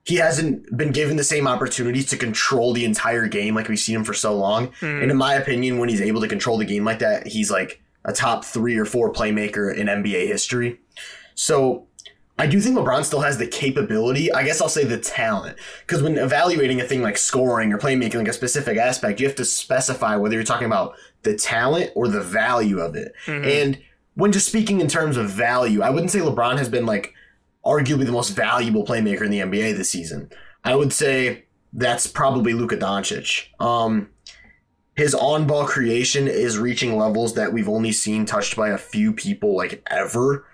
he 0.03 0.15
hasn't 0.15 0.75
been 0.75 0.91
given 0.91 1.15
the 1.15 1.23
same 1.23 1.47
opportunities 1.47 2.07
to 2.07 2.17
control 2.17 2.73
the 2.73 2.83
entire 2.83 3.27
game 3.27 3.55
like 3.55 3.69
we've 3.69 3.79
seen 3.79 3.95
him 3.95 4.03
for 4.03 4.13
so 4.13 4.35
long. 4.35 4.73
Hmm. 4.79 5.01
And 5.01 5.11
in 5.11 5.17
my 5.17 5.35
opinion, 5.35 5.77
when 5.77 5.89
he's 5.89 6.01
able 6.01 6.21
to 6.21 6.27
control 6.27 6.57
the 6.57 6.65
game 6.65 6.83
like 6.83 6.99
that, 6.99 7.27
he's 7.27 7.49
like 7.49 7.81
a 8.03 8.11
top 8.11 8.43
three 8.43 8.77
or 8.77 8.85
four 8.85 9.13
playmaker 9.13 9.73
in 9.73 9.87
NBA 9.87 10.27
history. 10.27 10.79
So 11.35 11.87
I 12.37 12.47
do 12.47 12.59
think 12.59 12.77
LeBron 12.77 13.05
still 13.05 13.21
has 13.21 13.37
the 13.37 13.47
capability. 13.47 14.31
I 14.33 14.43
guess 14.43 14.59
I'll 14.59 14.67
say 14.67 14.83
the 14.83 14.97
talent. 14.97 15.57
Because 15.85 16.03
when 16.03 16.17
evaluating 16.17 16.81
a 16.81 16.83
thing 16.83 17.01
like 17.01 17.17
scoring 17.17 17.71
or 17.71 17.77
playmaking, 17.77 18.15
like 18.15 18.27
a 18.27 18.33
specific 18.33 18.77
aspect, 18.77 19.21
you 19.21 19.27
have 19.27 19.37
to 19.37 19.45
specify 19.45 20.17
whether 20.17 20.35
you're 20.35 20.43
talking 20.43 20.67
about 20.67 20.95
the 21.21 21.35
talent 21.37 21.91
or 21.95 22.09
the 22.09 22.21
value 22.21 22.79
of 22.79 22.95
it. 22.95 23.13
Hmm. 23.25 23.43
And 23.45 23.79
when 24.15 24.33
just 24.33 24.47
speaking 24.47 24.81
in 24.81 24.87
terms 24.87 25.15
of 25.15 25.29
value, 25.29 25.81
I 25.81 25.91
wouldn't 25.91 26.11
say 26.11 26.19
LeBron 26.19 26.57
has 26.57 26.67
been 26.67 26.85
like 26.85 27.13
arguably 27.65 28.05
the 28.05 28.11
most 28.11 28.29
valuable 28.29 28.85
playmaker 28.85 29.21
in 29.21 29.31
the 29.31 29.39
NBA 29.39 29.75
this 29.77 29.89
season. 29.89 30.29
I 30.63 30.75
would 30.75 30.93
say 30.93 31.45
that's 31.71 32.07
probably 32.07 32.53
Luka 32.53 32.77
Doncic. 32.77 33.47
Um, 33.59 34.09
his 34.95 35.15
on-ball 35.15 35.65
creation 35.65 36.27
is 36.27 36.57
reaching 36.59 36.97
levels 36.97 37.33
that 37.33 37.51
we've 37.51 37.69
only 37.69 37.91
seen 37.91 38.25
touched 38.25 38.55
by 38.55 38.69
a 38.69 38.77
few 38.77 39.11
people 39.11 39.55
like 39.55 39.81
ever, 39.89 40.45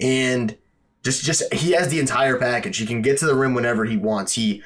and 0.00 0.56
just 1.04 1.22
just 1.22 1.52
he 1.54 1.72
has 1.72 1.88
the 1.88 2.00
entire 2.00 2.36
package. 2.36 2.78
He 2.78 2.86
can 2.86 3.02
get 3.02 3.18
to 3.18 3.26
the 3.26 3.36
rim 3.36 3.54
whenever 3.54 3.84
he 3.84 3.96
wants. 3.96 4.32
He 4.32 4.62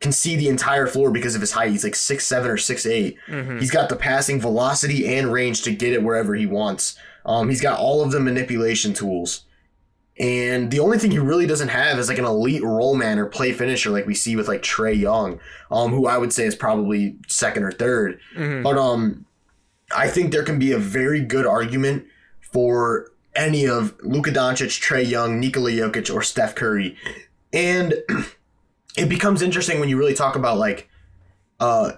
can 0.00 0.10
see 0.10 0.34
the 0.34 0.48
entire 0.48 0.88
floor 0.88 1.12
because 1.12 1.36
of 1.36 1.40
his 1.40 1.52
height. 1.52 1.70
He's 1.70 1.84
like 1.84 1.94
six 1.94 2.26
seven 2.26 2.50
or 2.50 2.56
six 2.56 2.84
eight. 2.86 3.16
He's 3.60 3.70
got 3.70 3.88
the 3.88 3.94
passing 3.94 4.40
velocity 4.40 5.06
and 5.16 5.32
range 5.32 5.62
to 5.62 5.72
get 5.72 5.92
it 5.92 6.02
wherever 6.02 6.34
he 6.34 6.46
wants. 6.46 6.98
Um, 7.24 7.48
he's 7.48 7.60
got 7.60 7.78
all 7.78 8.02
of 8.02 8.10
the 8.10 8.18
manipulation 8.18 8.94
tools. 8.94 9.44
And 10.18 10.70
the 10.70 10.78
only 10.80 10.98
thing 10.98 11.10
he 11.10 11.18
really 11.18 11.46
doesn't 11.46 11.68
have 11.68 11.98
is 11.98 12.08
like 12.08 12.18
an 12.18 12.24
elite 12.24 12.62
roll 12.62 12.94
man 12.94 13.18
or 13.18 13.26
play 13.26 13.52
finisher 13.52 13.90
like 13.90 14.06
we 14.06 14.14
see 14.14 14.36
with 14.36 14.46
like 14.46 14.62
Trae 14.62 14.98
Young, 14.98 15.40
um, 15.70 15.90
who 15.90 16.06
I 16.06 16.18
would 16.18 16.32
say 16.32 16.44
is 16.44 16.54
probably 16.54 17.16
second 17.28 17.64
or 17.64 17.72
3rd 17.72 18.18
But 18.62 18.76
um, 18.76 19.24
I 19.96 20.08
think 20.08 20.30
there 20.30 20.42
can 20.44 20.58
be 20.58 20.72
a 20.72 20.78
very 20.78 21.20
good 21.22 21.46
argument 21.46 22.04
for 22.52 23.10
any 23.34 23.66
of 23.66 23.96
Luka 24.02 24.30
Doncic, 24.30 24.80
Trae 24.82 25.08
Young, 25.08 25.40
Nikola 25.40 25.70
Jokic, 25.70 26.14
or 26.14 26.22
Steph 26.22 26.54
Curry. 26.54 26.96
And 27.52 27.94
it 28.96 29.08
becomes 29.08 29.40
interesting 29.40 29.80
when 29.80 29.88
you 29.88 29.96
really 29.96 30.14
talk 30.14 30.36
about 30.36 30.58
like 30.58 30.90
uh, 31.58 31.92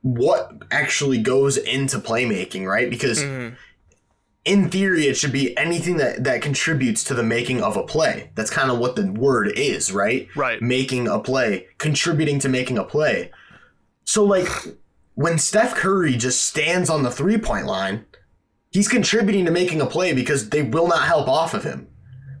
what 0.00 0.52
actually 0.70 1.18
goes 1.18 1.58
into 1.58 1.98
playmaking, 1.98 2.66
right? 2.66 2.88
Because 2.88 3.22
in 4.44 4.70
theory, 4.70 5.06
it 5.06 5.16
should 5.16 5.32
be 5.32 5.56
anything 5.56 5.98
that, 5.98 6.24
that 6.24 6.42
contributes 6.42 7.04
to 7.04 7.14
the 7.14 7.22
making 7.22 7.62
of 7.62 7.76
a 7.76 7.84
play. 7.84 8.30
That's 8.34 8.50
kind 8.50 8.70
of 8.70 8.78
what 8.78 8.96
the 8.96 9.10
word 9.12 9.52
is, 9.56 9.92
right? 9.92 10.28
Right. 10.34 10.60
Making 10.60 11.06
a 11.06 11.20
play, 11.20 11.66
contributing 11.78 12.40
to 12.40 12.48
making 12.48 12.78
a 12.78 12.84
play. 12.84 13.30
So, 14.04 14.24
like, 14.24 14.48
when 15.14 15.38
Steph 15.38 15.76
Curry 15.76 16.16
just 16.16 16.44
stands 16.44 16.90
on 16.90 17.04
the 17.04 17.10
three 17.10 17.38
point 17.38 17.66
line, 17.66 18.04
he's 18.72 18.88
contributing 18.88 19.44
to 19.44 19.52
making 19.52 19.80
a 19.80 19.86
play 19.86 20.12
because 20.12 20.50
they 20.50 20.62
will 20.62 20.88
not 20.88 21.06
help 21.06 21.28
off 21.28 21.54
of 21.54 21.62
him. 21.62 21.86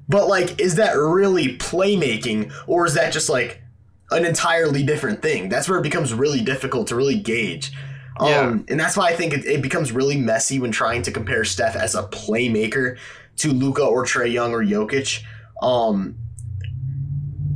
But, 0.08 0.26
like, 0.26 0.60
is 0.60 0.74
that 0.74 0.94
really 0.94 1.56
playmaking, 1.56 2.52
or 2.66 2.84
is 2.84 2.94
that 2.94 3.12
just 3.12 3.28
like 3.28 3.62
an 4.10 4.24
entirely 4.24 4.82
different 4.82 5.22
thing? 5.22 5.48
That's 5.48 5.68
where 5.68 5.78
it 5.78 5.84
becomes 5.84 6.12
really 6.12 6.40
difficult 6.40 6.88
to 6.88 6.96
really 6.96 7.18
gauge. 7.18 7.72
Yeah. 8.20 8.40
Um, 8.40 8.66
and 8.68 8.78
that's 8.78 8.96
why 8.96 9.08
I 9.08 9.12
think 9.14 9.32
it, 9.32 9.44
it 9.46 9.62
becomes 9.62 9.92
really 9.92 10.16
messy 10.16 10.58
when 10.58 10.70
trying 10.72 11.02
to 11.02 11.10
compare 11.12 11.44
Steph 11.44 11.76
as 11.76 11.94
a 11.94 12.02
playmaker 12.04 12.98
to 13.36 13.52
Luka 13.52 13.82
or 13.84 14.04
Trae 14.04 14.30
Young 14.30 14.52
or 14.52 14.62
Jokic. 14.62 15.22
Um, 15.62 16.16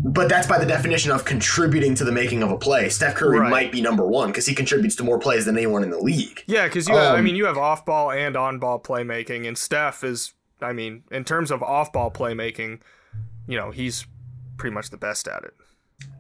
but 0.05 0.29
that's 0.29 0.47
by 0.47 0.59
the 0.59 0.67
definition 0.67 1.11
of 1.11 1.25
contributing 1.25 1.95
to 1.97 2.05
the 2.05 2.13
making 2.13 2.43
of 2.43 2.51
a 2.51 2.57
play. 2.57 2.89
Steph 2.89 3.17
Curry 3.17 3.41
Right. 3.41 3.51
might 3.51 3.73
be 3.73 3.81
number 3.83 4.07
one 4.07 4.29
because 4.29 4.47
he 4.47 4.55
contributes 4.55 4.95
to 4.97 5.05
more 5.05 5.19
plays 5.19 5.45
than 5.47 5.57
anyone 5.57 5.83
in 5.83 5.91
the 5.91 5.99
league. 5.99 6.43
Yeah, 6.47 6.67
because 6.69 6.89
you, 6.89 6.95
have, 6.95 7.15
I 7.15 7.19
Um, 7.19 7.25
mean, 7.25 7.35
you 7.37 7.47
have 7.47 7.59
off-ball 7.59 8.13
and 8.13 8.37
on-ball 8.37 8.81
playmaking, 8.81 9.47
and 9.49 9.59
Steph 9.59 10.05
is, 10.05 10.33
I 10.63 10.73
mean, 10.73 11.03
in 11.11 11.25
terms 11.25 11.51
of 11.51 11.63
off-ball 11.63 12.13
playmaking, 12.13 12.81
you 13.49 13.59
know, 13.59 13.73
he's 13.73 14.07
pretty 14.59 14.73
much 14.75 14.91
the 14.91 14.97
best 14.97 15.27
at 15.27 15.43
it. 15.43 15.55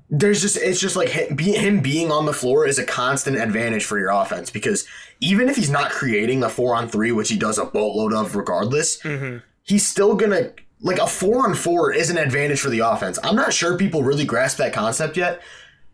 There's 0.08 0.40
just 0.40 0.56
it's 0.56 0.80
just 0.80 0.96
like 0.96 1.08
him, 1.08 1.34
be, 1.34 1.52
him 1.52 1.80
being 1.80 2.12
on 2.12 2.26
the 2.26 2.32
floor 2.32 2.66
is 2.66 2.78
a 2.78 2.84
constant 2.84 3.36
advantage 3.36 3.84
for 3.84 3.98
your 3.98 4.10
offense 4.10 4.50
because 4.50 4.86
even 5.20 5.48
if 5.48 5.56
he's 5.56 5.70
not 5.70 5.90
creating 5.90 6.42
a 6.44 6.48
four 6.48 6.74
on 6.76 6.88
three, 6.88 7.10
which 7.12 7.28
he 7.28 7.36
does 7.36 7.58
a 7.58 7.64
boatload 7.64 8.12
of 8.12 8.36
regardless, 8.36 9.00
mm-hmm. 9.02 9.38
he's 9.64 9.86
still 9.86 10.14
gonna 10.14 10.52
like 10.80 10.98
a 10.98 11.06
four 11.06 11.44
on 11.46 11.54
four 11.54 11.92
is 11.92 12.10
an 12.10 12.18
advantage 12.18 12.60
for 12.60 12.70
the 12.70 12.80
offense. 12.80 13.18
I'm 13.24 13.36
not 13.36 13.52
sure 13.52 13.76
people 13.76 14.02
really 14.02 14.24
grasp 14.24 14.58
that 14.58 14.72
concept 14.72 15.16
yet. 15.16 15.42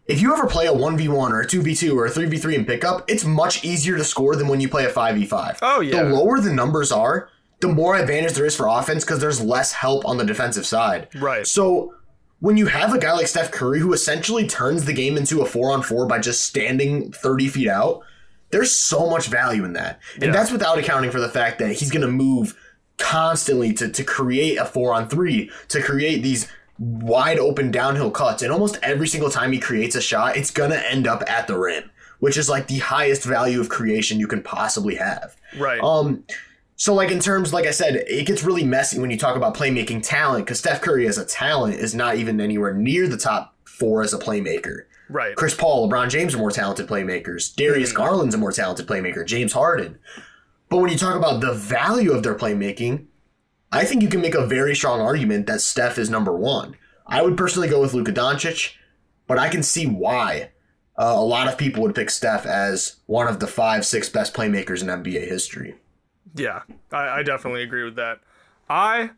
if 0.07 0.21
you 0.21 0.33
ever 0.35 0.47
play 0.47 0.67
a 0.67 0.73
1v1 0.73 1.31
or 1.31 1.41
a 1.41 1.47
2v2 1.47 1.95
or 1.95 2.07
a 2.07 2.11
3v3 2.11 2.55
in 2.55 2.65
pickup, 2.65 3.09
it's 3.09 3.25
much 3.25 3.65
easier 3.65 3.97
to 3.97 4.05
score 4.05 4.35
than 4.35 4.49
when 4.49 4.61
you 4.61 4.69
play 4.69 4.85
a 4.85 4.91
5v5. 4.91 5.59
Oh, 5.63 5.81
yeah. 5.81 6.03
The 6.03 6.11
lower 6.11 6.41
the 6.41 6.53
numbers 6.53 6.91
are, 6.91 7.29
the 7.61 7.69
more 7.69 7.95
advantage 7.95 8.33
there 8.33 8.45
is 8.45 8.57
for 8.57 8.67
offense 8.67 9.05
because 9.05 9.21
there's 9.21 9.41
less 9.41 9.73
help 9.73 10.05
on 10.05 10.17
the 10.17 10.25
defensive 10.25 10.67
side. 10.67 11.09
Right. 11.15 11.47
So 11.47 11.95
when 12.43 12.57
you 12.57 12.67
have 12.67 12.93
a 12.93 12.99
guy 12.99 13.13
like 13.13 13.29
Steph 13.29 13.53
Curry 13.53 13.79
who 13.79 13.93
essentially 13.93 14.47
turns 14.49 14.85
the 14.85 14.93
game 14.93 15.17
into 15.17 15.43
a 15.43 15.47
four 15.47 15.71
on 15.71 15.81
four 15.81 16.07
by 16.07 16.19
just 16.19 16.45
standing 16.45 17.13
30 17.13 17.47
feet 17.47 17.69
out, 17.69 18.03
there's 18.51 18.73
so 18.75 19.09
much 19.09 19.29
value 19.29 19.65
in 19.65 19.75
that. 19.75 20.01
And 20.17 20.25
Yeah. 20.25 20.33
that's 20.33 20.51
without 20.51 20.77
accounting 20.77 21.13
for 21.13 21.21
the 21.21 21.29
fact 21.29 21.61
that 21.61 21.73
he's 21.73 21.91
going 21.93 22.03
to 22.03 22.11
move 22.11 22.57
constantly 22.99 23.73
to, 23.75 23.89
to 23.89 24.03
create 24.05 24.57
a 24.59 24.65
four 24.65 24.93
on 24.93 25.09
three, 25.09 25.51
to 25.69 25.81
create 25.81 26.23
these 26.25 26.49
wide 26.79 27.39
open 27.39 27.71
downhill 27.71 28.11
cuts. 28.11 28.43
And 28.43 28.53
almost 28.53 28.77
every 28.83 29.07
single 29.07 29.31
time 29.31 29.53
he 29.53 29.61
creates 29.61 29.95
a 29.95 30.03
shot, 30.03 30.37
it's 30.37 30.51
going 30.51 30.71
to 30.71 30.91
end 30.91 31.07
up 31.07 31.23
at 31.29 31.47
the 31.47 31.57
rim, 31.57 31.91
which 32.19 32.37
is 32.37 32.49
like 32.49 32.67
the 32.67 32.79
highest 32.79 33.23
value 33.23 33.61
of 33.61 33.69
creation 33.69 34.19
you 34.19 34.27
can 34.27 34.43
possibly 34.43 34.97
have. 34.97 35.37
Right. 35.57 35.81
Um, 35.81 36.25
so 36.83 36.95
like 36.95 37.13
in 37.13 37.21
terms, 37.21 37.53
like 37.53 37.69
I 37.69 37.71
said, 37.71 37.95
it 37.95 38.27
gets 38.27 38.43
really 38.43 38.65
messy 38.65 38.99
when 38.99 39.13
you 39.13 39.17
talk 39.17 39.37
about 39.37 39.57
playmaking 39.57 40.05
talent 40.05 40.47
because 40.47 40.59
Steph 40.59 40.81
Curry 40.81 41.07
as 41.07 41.17
a 41.17 41.25
talent 41.25 41.77
is 41.77 41.95
not 41.95 42.17
even 42.17 42.41
anywhere 42.41 42.75
near 42.75 43.07
the 43.07 43.17
top 43.17 43.55
four 43.65 44.03
as 44.03 44.13
a 44.13 44.19
playmaker. 44.19 44.87
right. 45.09 45.37
Chris 45.37 45.55
Paul, 45.55 45.89
LeBron 45.89 46.11
James 46.11 46.35
are 46.35 46.39
more 46.39 46.51
talented 46.51 46.89
playmakers. 46.89 47.55
Darius 47.55 47.93
Garland's 47.93 48.35
a 48.35 48.39
more 48.39 48.51
talented 48.51 48.89
playmaker. 48.89 49.25
James 49.25 49.53
Harden. 49.53 50.01
But 50.71 50.79
when 50.79 50.91
you 50.91 50.99
talk 50.99 51.15
about 51.15 51.41
the 51.41 51.55
value 51.55 52.11
of 52.11 52.25
their 52.25 52.35
playmaking, 52.35 53.07
I 53.71 53.85
think 53.85 54.03
you 54.03 54.09
can 54.09 54.21
make 54.21 54.35
a 54.35 54.45
very 54.45 54.75
strong 54.75 55.01
argument 55.01 55.47
that 55.47 55.61
Steph 55.61 55.99
is 55.99 56.11
number 56.11 56.37
one. 56.37 56.77
I 57.07 57.23
would 57.23 57.37
personally 57.37 57.69
go 57.69 57.81
with 57.81 57.95
Luka 57.95 58.11
Doncic, 58.11 58.73
but 59.29 59.39
I 59.39 59.51
can 59.51 59.63
see 59.63 59.87
why 59.87 60.51
uh, 60.99 61.15
a 61.15 61.23
lot 61.23 61.47
of 61.47 61.57
people 61.57 61.81
would 61.85 61.95
pick 61.95 62.11
Steph 62.11 62.45
as 62.45 62.97
one 63.07 63.29
of 63.29 63.39
the 63.39 63.47
five, 63.47 63.87
six 63.87 64.09
best 64.09 64.35
playmakers 64.35 64.83
in 64.83 64.89
NBA 64.89 65.29
history. 65.29 65.77
Yeah, 66.35 66.63
I, 66.91 67.21
I 67.21 67.23
definitely 67.23 67.63
agree 67.63 67.85
with 67.85 67.97
that. 67.97 68.21
I 68.69 69.11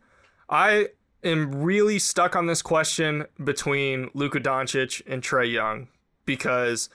I 0.49 0.89
am 1.23 1.63
really 1.63 1.99
stuck 1.99 2.35
on 2.35 2.45
this 2.45 2.61
question 2.61 3.25
between 3.43 4.09
Luka 4.13 4.39
Doncic 4.39 5.01
and 5.07 5.21
Trae 5.21 5.51
Young 5.51 5.87
because 6.25 6.89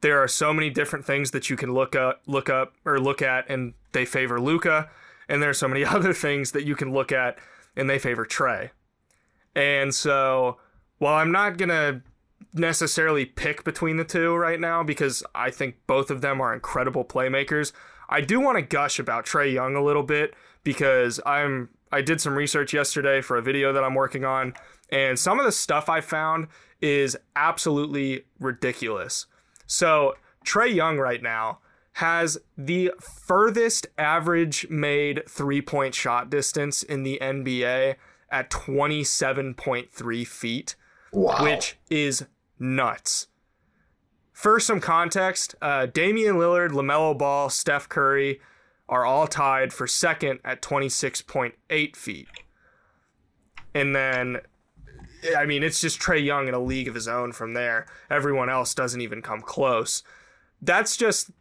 there 0.00 0.22
are 0.22 0.28
so 0.28 0.52
many 0.52 0.70
different 0.70 1.04
things 1.04 1.32
that 1.32 1.50
you 1.50 1.56
can 1.56 1.72
look 1.74 1.94
up 1.94 2.22
look 2.26 2.48
up 2.48 2.74
or 2.84 2.98
look 2.98 3.22
at 3.22 3.48
and 3.48 3.74
they 3.92 4.04
favor 4.04 4.40
Luka, 4.40 4.90
and 5.28 5.42
there 5.42 5.50
are 5.50 5.54
so 5.54 5.68
many 5.68 5.84
other 5.96 6.12
things 6.12 6.52
that 6.52 6.64
you 6.64 6.74
can 6.74 6.92
look 6.92 7.12
at 7.12 7.38
and 7.76 7.88
they 7.88 7.98
favor 7.98 8.24
Trae. 8.24 8.70
And 9.54 9.94
so 9.94 10.58
while 10.98 11.14
I'm 11.14 11.32
not 11.32 11.56
gonna 11.58 12.02
necessarily 12.52 13.24
pick 13.24 13.64
between 13.64 13.96
the 13.96 14.04
two 14.04 14.34
right 14.34 14.60
now 14.60 14.82
because 14.82 15.22
I 15.34 15.50
think 15.50 15.76
both 15.86 16.10
of 16.10 16.20
them 16.20 16.40
are 16.40 16.54
incredible 16.54 17.04
playmakers. 17.04 17.72
I 18.08 18.20
do 18.20 18.40
want 18.40 18.56
to 18.56 18.62
gush 18.62 18.98
about 18.98 19.26
Trae 19.26 19.52
Young 19.52 19.76
a 19.76 19.82
little 19.82 20.02
bit 20.02 20.34
because 20.64 21.20
I'm 21.26 21.68
I 21.90 22.02
did 22.02 22.20
some 22.20 22.34
research 22.34 22.72
yesterday 22.74 23.20
for 23.20 23.36
a 23.36 23.42
video 23.42 23.72
that 23.72 23.82
I'm 23.84 23.94
working 23.94 24.24
on 24.24 24.54
and 24.90 25.18
some 25.18 25.38
of 25.38 25.44
the 25.46 25.52
stuff 25.52 25.88
I 25.88 26.00
found 26.00 26.48
is 26.80 27.16
absolutely 27.36 28.24
ridiculous. 28.38 29.26
So, 29.66 30.14
Trae 30.46 30.72
Young 30.74 30.98
right 30.98 31.22
now 31.22 31.58
has 31.94 32.38
the 32.56 32.92
furthest 33.26 33.86
average 33.98 34.66
made 34.70 35.22
three-point 35.28 35.94
shot 35.94 36.30
distance 36.30 36.82
in 36.82 37.02
the 37.02 37.18
NBA 37.20 37.96
at 38.30 38.50
27.3 38.50 40.26
feet 40.26 40.76
Wow. 41.12 41.42
which 41.42 41.76
is 41.90 42.24
nuts. 42.58 43.26
For 44.38 44.60
some 44.60 44.78
context, 44.78 45.56
uh, 45.60 45.86
Damian 45.86 46.36
Lillard, 46.36 46.70
LaMelo 46.70 47.18
Ball, 47.18 47.50
Steph 47.50 47.88
Curry 47.88 48.40
are 48.88 49.04
all 49.04 49.26
tied 49.26 49.72
for 49.72 49.88
second 49.88 50.38
at 50.44 50.62
26.8 50.62 51.96
feet. 51.96 52.28
And 53.74 53.96
then, 53.96 54.38
I 55.36 55.44
mean, 55.44 55.64
it's 55.64 55.80
just 55.80 55.98
Trae 55.98 56.24
Young 56.24 56.46
in 56.46 56.54
a 56.54 56.60
league 56.60 56.86
of 56.86 56.94
his 56.94 57.08
own 57.08 57.32
from 57.32 57.54
there. 57.54 57.86
Everyone 58.08 58.48
else 58.48 58.74
doesn't 58.74 59.00
even 59.00 59.22
come 59.22 59.40
close. 59.40 60.04
That's 60.62 60.96
just, 60.96 61.32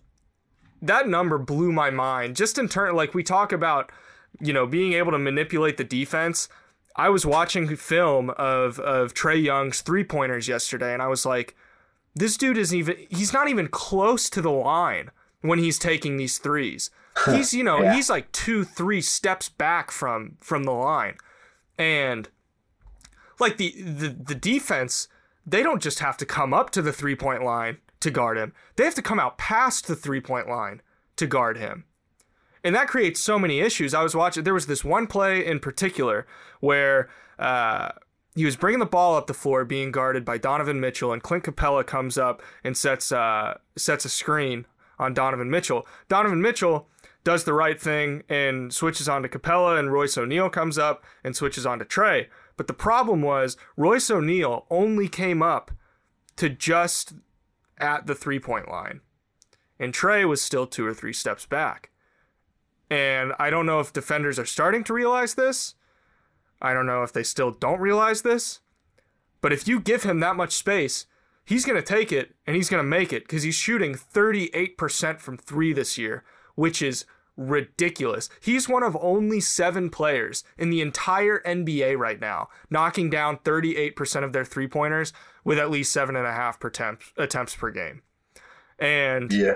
that 0.82 1.08
number 1.08 1.38
blew 1.38 1.72
my 1.72 1.92
mind. 1.92 2.36
Just 2.36 2.58
in 2.58 2.68
turn, 2.68 2.96
like 2.96 3.14
we 3.14 3.22
talk 3.22 3.52
about, 3.52 3.92
you 4.42 4.54
know, 4.54 4.66
being 4.66 4.94
able 4.94 5.12
to 5.12 5.20
manipulate 5.20 5.78
the 5.78 5.84
defense. 5.84 6.50
I 6.96 7.10
was 7.10 7.28
watching 7.28 7.76
film 7.76 8.32
of 8.32 8.80
of 8.80 9.14
Trae 9.14 9.44
Young's 9.44 9.82
three 9.82 10.04
pointers 10.04 10.48
yesterday, 10.48 10.94
and 10.94 11.02
I 11.04 11.08
was 11.08 11.28
like, 11.28 11.56
this 12.18 12.38
dude 12.38 12.58
isn't 12.58 12.78
even 12.78 12.98
he's 13.10 13.34
not 13.34 13.48
even 13.48 13.68
close 13.68 14.30
to 14.32 14.42
the 14.42 14.52
line 14.52 15.12
when 15.42 15.60
he's 15.60 15.78
taking 15.80 16.18
these 16.18 16.38
threes. 16.38 16.90
He's 17.26 17.52
you 17.54 17.64
know 17.64 17.82
Yeah. 17.82 17.96
he's 17.96 18.10
like 18.12 18.32
two 18.32 18.64
three 18.64 19.02
steps 19.02 19.50
back 19.50 19.90
from 19.90 20.38
from 20.40 20.66
the 20.66 20.72
line, 20.72 21.16
and 21.78 22.30
like 23.40 23.58
the 23.58 23.74
the 23.82 24.10
the 24.10 24.36
defense 24.36 25.08
they 25.46 25.64
don't 25.64 25.82
just 25.82 25.98
have 26.00 26.16
to 26.18 26.26
come 26.26 26.54
up 26.54 26.70
to 26.72 26.82
the 26.84 26.94
three 26.94 27.16
point 27.16 27.44
line 27.44 27.78
to 28.02 28.12
guard 28.12 28.38
him. 28.38 28.54
They 28.76 28.84
have 28.84 28.94
to 28.96 29.02
come 29.02 29.20
out 29.20 29.38
past 29.40 29.88
the 29.88 29.96
three 29.96 30.22
point 30.22 30.48
line 30.48 30.82
to 31.16 31.26
guard 31.26 31.58
him. 31.58 31.86
And 32.64 32.76
that 32.76 32.88
creates 32.88 33.20
so 33.20 33.40
many 33.40 33.62
issues. 33.62 33.94
I 33.94 34.04
was 34.04 34.14
watching, 34.16 34.44
there 34.44 34.54
was 34.54 34.68
this 34.68 34.84
one 34.84 35.08
play 35.08 35.44
in 35.46 35.60
particular 35.60 36.28
where 36.60 37.10
uh, 37.40 37.90
he 38.38 38.46
was 38.46 38.56
bringing 38.56 38.80
the 38.80 38.86
ball 38.86 39.16
up 39.16 39.26
the 39.26 39.34
floor, 39.34 39.66
being 39.66 39.92
guarded 39.92 40.24
by 40.24 40.38
Donovan 40.38 40.80
Mitchell, 40.80 41.12
and 41.12 41.24
Clint 41.24 41.44
Capela 41.44 41.84
comes 41.84 42.20
up 42.20 42.44
and 42.64 42.78
sets 42.78 43.12
uh, 43.12 43.58
sets 43.76 44.06
a 44.06 44.10
screen 44.10 44.68
on 45.00 45.16
Donovan 45.16 45.50
Mitchell. 45.50 45.88
Donovan 46.08 46.40
Mitchell 46.40 46.88
does 47.24 47.46
the 47.46 47.54
right 47.54 47.82
thing 47.82 48.22
and 48.30 48.72
switches 48.72 49.10
on 49.10 49.24
to 49.24 49.28
Capela, 49.28 49.80
and 49.80 49.92
Royce 49.92 50.20
O'Neale 50.20 50.52
comes 50.52 50.78
up 50.78 51.04
and 51.24 51.36
switches 51.36 51.66
on 51.66 51.80
to 51.80 51.86
Trae. 51.86 52.28
But 52.58 52.68
the 52.68 52.76
problem 52.76 53.24
was 53.24 53.58
Royce 53.76 54.12
O'Neale 54.12 54.68
only 54.70 55.08
came 55.08 55.42
up 55.42 55.72
to 56.36 56.48
just 56.48 57.14
at 57.80 58.06
the 58.06 58.14
three 58.14 58.40
point 58.40 58.70
line, 58.70 59.02
and 59.80 59.96
Trae 59.96 60.28
was 60.28 60.44
still 60.44 60.68
two 60.68 60.86
or 60.86 60.94
three 60.94 61.14
steps 61.14 61.48
back. 61.48 61.90
And 62.88 63.34
I 63.40 63.50
don't 63.50 63.66
know 63.66 63.80
if 63.80 63.92
defenders 63.92 64.38
are 64.38 64.46
starting 64.46 64.84
to 64.84 64.94
realize 64.94 65.34
this. 65.34 65.74
I 66.62 66.74
don't 66.74 66.86
know 66.86 67.04
if 67.04 67.14
they 67.14 67.24
still 67.24 67.52
don't 67.52 67.80
realize 67.80 68.22
this. 68.22 68.60
But 69.42 69.54
if 69.54 69.68
you 69.68 69.80
give 69.80 70.04
him 70.04 70.20
that 70.20 70.36
much 70.36 70.54
space, 70.54 71.06
he's 71.46 71.66
going 71.66 71.82
to 71.82 71.88
take 71.88 72.12
it 72.12 72.36
and 72.46 72.56
he's 72.56 72.70
going 72.70 72.84
to 72.84 72.88
make 72.88 73.14
it 73.14 73.24
because 73.24 73.44
he's 73.44 73.56
shooting 73.56 73.94
38% 73.94 75.20
from 75.20 75.38
three 75.38 75.74
this 75.74 75.98
year, 75.98 76.24
which 76.56 76.82
is 76.82 77.06
ridiculous. 77.38 78.30
He's 78.42 78.68
one 78.68 78.84
of 78.84 78.98
only 79.00 79.40
seven 79.40 79.90
players 79.90 80.44
in 80.58 80.72
the 80.72 80.82
entire 80.82 81.40
NBA 81.46 81.98
right 81.98 82.20
now, 82.20 82.50
knocking 82.70 83.10
down 83.10 83.38
38% 83.38 84.24
of 84.24 84.34
their 84.34 84.46
three 84.46 84.68
pointers 84.68 85.14
with 85.44 85.60
at 85.60 85.70
least 85.70 85.94
seven 85.94 86.16
and 86.16 86.26
a 86.26 86.34
half 86.34 86.60
per 86.60 86.70
temp- 86.70 87.04
attempts 87.16 87.56
per 87.56 87.70
game. 87.70 88.02
And 88.80 89.32
yeah. 89.32 89.56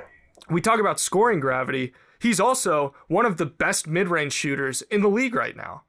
we 0.50 0.62
talk 0.62 0.80
about 0.80 1.00
scoring 1.00 1.40
gravity. 1.40 1.94
He's 2.20 2.40
also 2.40 2.94
one 3.08 3.26
of 3.26 3.38
the 3.38 3.46
best 3.48 3.88
mid-range 3.88 4.34
shooters 4.34 4.84
in 4.84 5.02
the 5.02 5.10
league 5.10 5.36
right 5.36 5.58
now. 5.58 5.84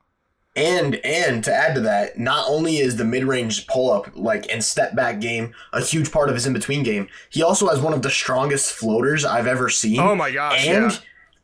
And 0.55 0.97
and 0.97 1.43
to 1.45 1.55
add 1.55 1.75
to 1.77 1.81
that, 1.83 2.19
not 2.19 2.47
only 2.47 2.77
is 2.77 2.97
the 2.97 3.05
mid 3.05 3.25
range 3.25 3.67
pull 3.67 3.91
up 3.91 4.11
like 4.15 4.51
and 4.53 4.63
step 4.63 4.95
back 4.95 5.19
game 5.19 5.55
a 5.73 5.81
huge 5.81 6.13
part 6.13 6.29
of 6.29 6.35
his 6.35 6.47
in 6.47 6.53
between 6.53 6.83
game, 6.83 7.09
he 7.31 7.43
also 7.43 7.69
has 7.69 7.81
one 7.81 7.95
of 7.95 8.03
the 8.03 8.11
strongest 8.11 8.73
floaters 8.73 9.25
I've 9.25 9.47
ever 9.47 9.71
seen. 9.71 9.99
Oh 9.99 10.15
my 10.15 10.31
gosh, 10.31 10.67
And 10.67 10.93
yeah. 10.93 10.99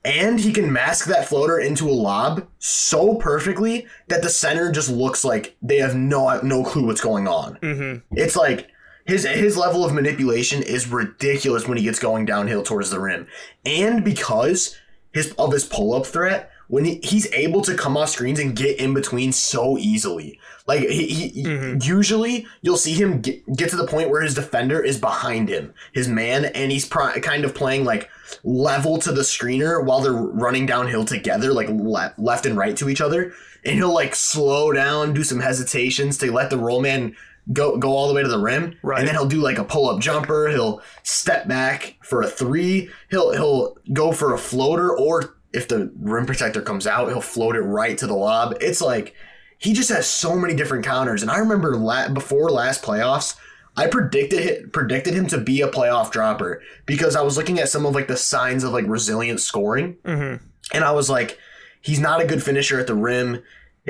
and 0.04 0.38
he 0.38 0.52
can 0.52 0.70
mask 0.70 1.06
that 1.06 1.26
floater 1.26 1.58
into 1.58 1.88
a 1.88 1.90
lob 1.92 2.46
so 2.58 3.14
perfectly 3.14 3.86
that 4.08 4.22
the 4.22 4.28
center 4.28 4.70
just 4.70 4.90
looks 4.90 5.24
like 5.24 5.56
they 5.62 5.78
have 5.78 5.94
no 5.94 6.38
no 6.42 6.62
clue 6.62 6.84
what's 6.84 7.00
going 7.00 7.26
on. 7.26 7.56
Mm-hmm. 7.62 8.14
It's 8.14 8.36
like 8.36 8.68
his 9.06 9.24
his 9.24 9.56
level 9.56 9.86
of 9.86 9.94
manipulation 9.94 10.62
is 10.62 10.86
ridiculous 10.86 11.66
when 11.66 11.78
he 11.78 11.84
gets 11.84 11.98
going 11.98 12.26
downhill 12.26 12.62
towards 12.62 12.90
the 12.90 13.00
rim, 13.00 13.26
and 13.64 14.04
because 14.04 14.76
his 15.12 15.32
of 15.38 15.50
his 15.52 15.64
pull 15.64 15.94
up 15.94 16.04
threat, 16.04 16.50
when 16.68 16.84
he, 16.84 17.00
he's 17.02 17.30
able 17.32 17.62
to 17.62 17.74
come 17.74 17.96
off 17.96 18.10
screens 18.10 18.38
and 18.38 18.54
get 18.54 18.78
in 18.78 18.94
between 18.94 19.32
so 19.32 19.76
easily. 19.78 20.38
Like 20.66 20.80
he, 20.80 21.06
he 21.30 21.42
Mhm. 21.44 21.84
usually 21.84 22.46
you'll 22.62 22.76
see 22.76 22.92
him 22.92 23.20
get, 23.22 23.42
get 23.56 23.70
to 23.70 23.76
the 23.76 23.86
point 23.86 24.10
where 24.10 24.20
his 24.22 24.34
defender 24.34 24.80
is 24.82 24.98
behind 24.98 25.48
him, 25.48 25.72
his 25.92 26.08
man, 26.08 26.44
and 26.44 26.70
he's 26.70 26.84
kind 26.86 27.44
of 27.44 27.54
playing 27.54 27.84
like 27.84 28.10
level 28.44 28.98
to 28.98 29.12
the 29.12 29.22
screener 29.22 29.82
while 29.84 30.00
they're 30.00 30.12
running 30.12 30.66
downhill 30.66 31.04
together, 31.04 31.52
like 31.52 31.68
le- 31.70 32.12
left 32.18 32.44
and 32.46 32.56
right 32.56 32.76
to 32.76 32.88
each 32.90 33.00
other. 33.00 33.32
And 33.64 33.74
he'll 33.74 33.94
like 33.94 34.14
slow 34.14 34.72
down, 34.72 35.14
do 35.14 35.24
some 35.24 35.40
hesitations 35.40 36.18
to 36.18 36.30
let 36.30 36.50
the 36.50 36.58
roll 36.58 36.80
man 36.82 37.16
go 37.50 37.78
go 37.78 37.88
all 37.96 38.08
the 38.08 38.14
way 38.14 38.22
to 38.22 38.28
the 38.28 38.38
rim, 38.38 38.76
Right. 38.82 38.98
and 38.98 39.08
then 39.08 39.14
he'll 39.14 39.24
do 39.26 39.40
like 39.40 39.56
a 39.58 39.64
pull 39.64 39.88
up 39.88 40.00
jumper. 40.00 40.48
He'll 40.48 40.82
step 41.02 41.48
back 41.48 41.96
for 42.02 42.20
a 42.20 42.28
three. 42.28 42.90
He'll 43.10 43.32
he'll 43.32 43.78
go 43.94 44.12
for 44.12 44.34
a 44.34 44.38
floater, 44.38 44.94
or 44.94 45.36
if 45.52 45.68
the 45.68 45.90
rim 45.98 46.26
protector 46.26 46.60
comes 46.62 46.86
out, 46.86 47.08
he'll 47.08 47.20
float 47.20 47.56
it 47.56 47.60
right 47.62 47.96
to 47.98 48.06
the 48.06 48.14
lob. 48.14 48.56
It's 48.60 48.80
like 48.80 49.14
he 49.58 49.72
just 49.72 49.88
has 49.88 50.06
so 50.06 50.36
many 50.36 50.54
different 50.54 50.84
counters. 50.84 51.22
And 51.22 51.30
I 51.30 51.38
remember 51.38 51.76
la- 51.76 52.08
before 52.08 52.50
last 52.50 52.82
playoffs, 52.82 53.36
I 53.76 53.86
predicted 53.86 54.72
predicted 54.72 55.14
him 55.14 55.26
to 55.28 55.38
be 55.38 55.60
a 55.62 55.68
playoff 55.68 56.10
dropper 56.10 56.62
because 56.86 57.14
I 57.16 57.22
was 57.22 57.36
looking 57.36 57.58
at 57.60 57.68
some 57.68 57.86
of 57.86 57.94
like 57.94 58.08
the 58.08 58.16
signs 58.16 58.64
of 58.64 58.72
like 58.72 58.86
resilient 58.86 59.40
scoring, 59.40 59.94
Mm-hmm. 60.04 60.44
and 60.74 60.84
I 60.84 60.92
was 60.92 61.08
like, 61.08 61.38
he's 61.80 62.00
not 62.00 62.20
a 62.20 62.26
good 62.26 62.42
finisher 62.42 62.78
at 62.80 62.86
the 62.86 62.94
rim. 62.94 63.42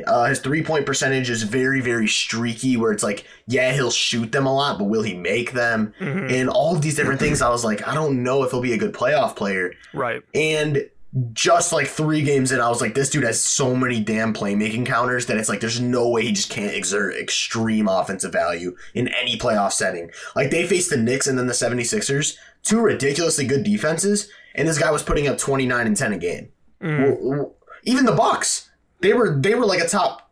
Uh, 0.07 0.27
his 0.27 0.39
three 0.39 0.63
point 0.63 0.87
percentage 0.87 1.29
is 1.29 1.43
very 1.43 1.81
very 1.81 2.07
streaky, 2.07 2.77
where 2.77 2.93
it's 2.93 3.03
like, 3.03 3.25
yeah, 3.49 3.73
he'll 3.73 3.91
shoot 3.91 4.31
them 4.31 4.47
a 4.47 4.55
lot, 4.55 4.79
but 4.79 4.85
will 4.85 5.03
he 5.03 5.15
make 5.15 5.53
them? 5.53 5.93
Mhm. 6.01 6.31
And 6.33 6.49
all 6.51 6.77
of 6.77 6.83
these 6.83 6.95
different 6.95 7.19
things, 7.19 7.43
I 7.43 7.49
was 7.49 7.65
like, 7.65 7.87
I 7.89 7.95
don't 7.95 8.23
know 8.23 8.43
if 8.45 8.53
he'll 8.53 8.61
be 8.61 8.75
a 8.75 8.79
good 8.79 8.93
playoff 8.95 9.35
player. 9.35 9.73
Right. 9.93 10.23
And 10.35 10.89
just 11.33 11.73
like 11.73 11.87
three 11.87 12.23
games 12.23 12.53
in, 12.53 12.61
I 12.61 12.69
was 12.69 12.81
like, 12.83 12.95
this 12.95 13.09
dude 13.11 13.25
has 13.25 13.41
so 13.43 13.75
many 13.75 14.01
damn 14.01 14.35
playmaking 14.35 14.85
counters 14.87 15.27
that 15.27 15.39
it's 15.39 15.49
like 15.49 15.61
there's 15.61 15.81
no 15.81 16.09
way 16.09 16.23
he 16.23 16.33
just 16.33 16.51
can't 16.51 16.75
exert 16.75 17.15
extreme 17.17 17.89
offensive 17.89 18.33
value 18.33 18.77
in 18.95 19.09
any 19.09 19.39
playoff 19.39 19.73
setting. 19.73 20.11
Like 20.37 20.51
they 20.51 20.67
faced 20.67 20.91
the 20.91 20.99
Knicks 20.99 21.27
and 21.27 21.39
then 21.39 21.47
the 21.47 21.55
76ers, 21.55 22.37
two 22.63 22.81
ridiculously 22.81 23.47
good 23.47 23.65
defenses, 23.65 24.29
and 24.55 24.69
this 24.69 24.79
guy 24.79 24.91
was 24.91 25.03
putting 25.03 25.27
up 25.29 25.39
29 25.39 25.87
and 25.87 25.97
10 25.97 26.13
a 26.13 26.19
game. 26.19 26.49
Mm. 26.83 27.15
W- 27.17 27.53
Even 27.85 28.05
the 28.05 28.13
Bucks, 28.13 28.71
they 29.01 29.13
were 29.15 29.35
they 29.41 29.55
were 29.55 29.67
like 29.67 29.81
a 29.81 29.89
top 29.89 30.31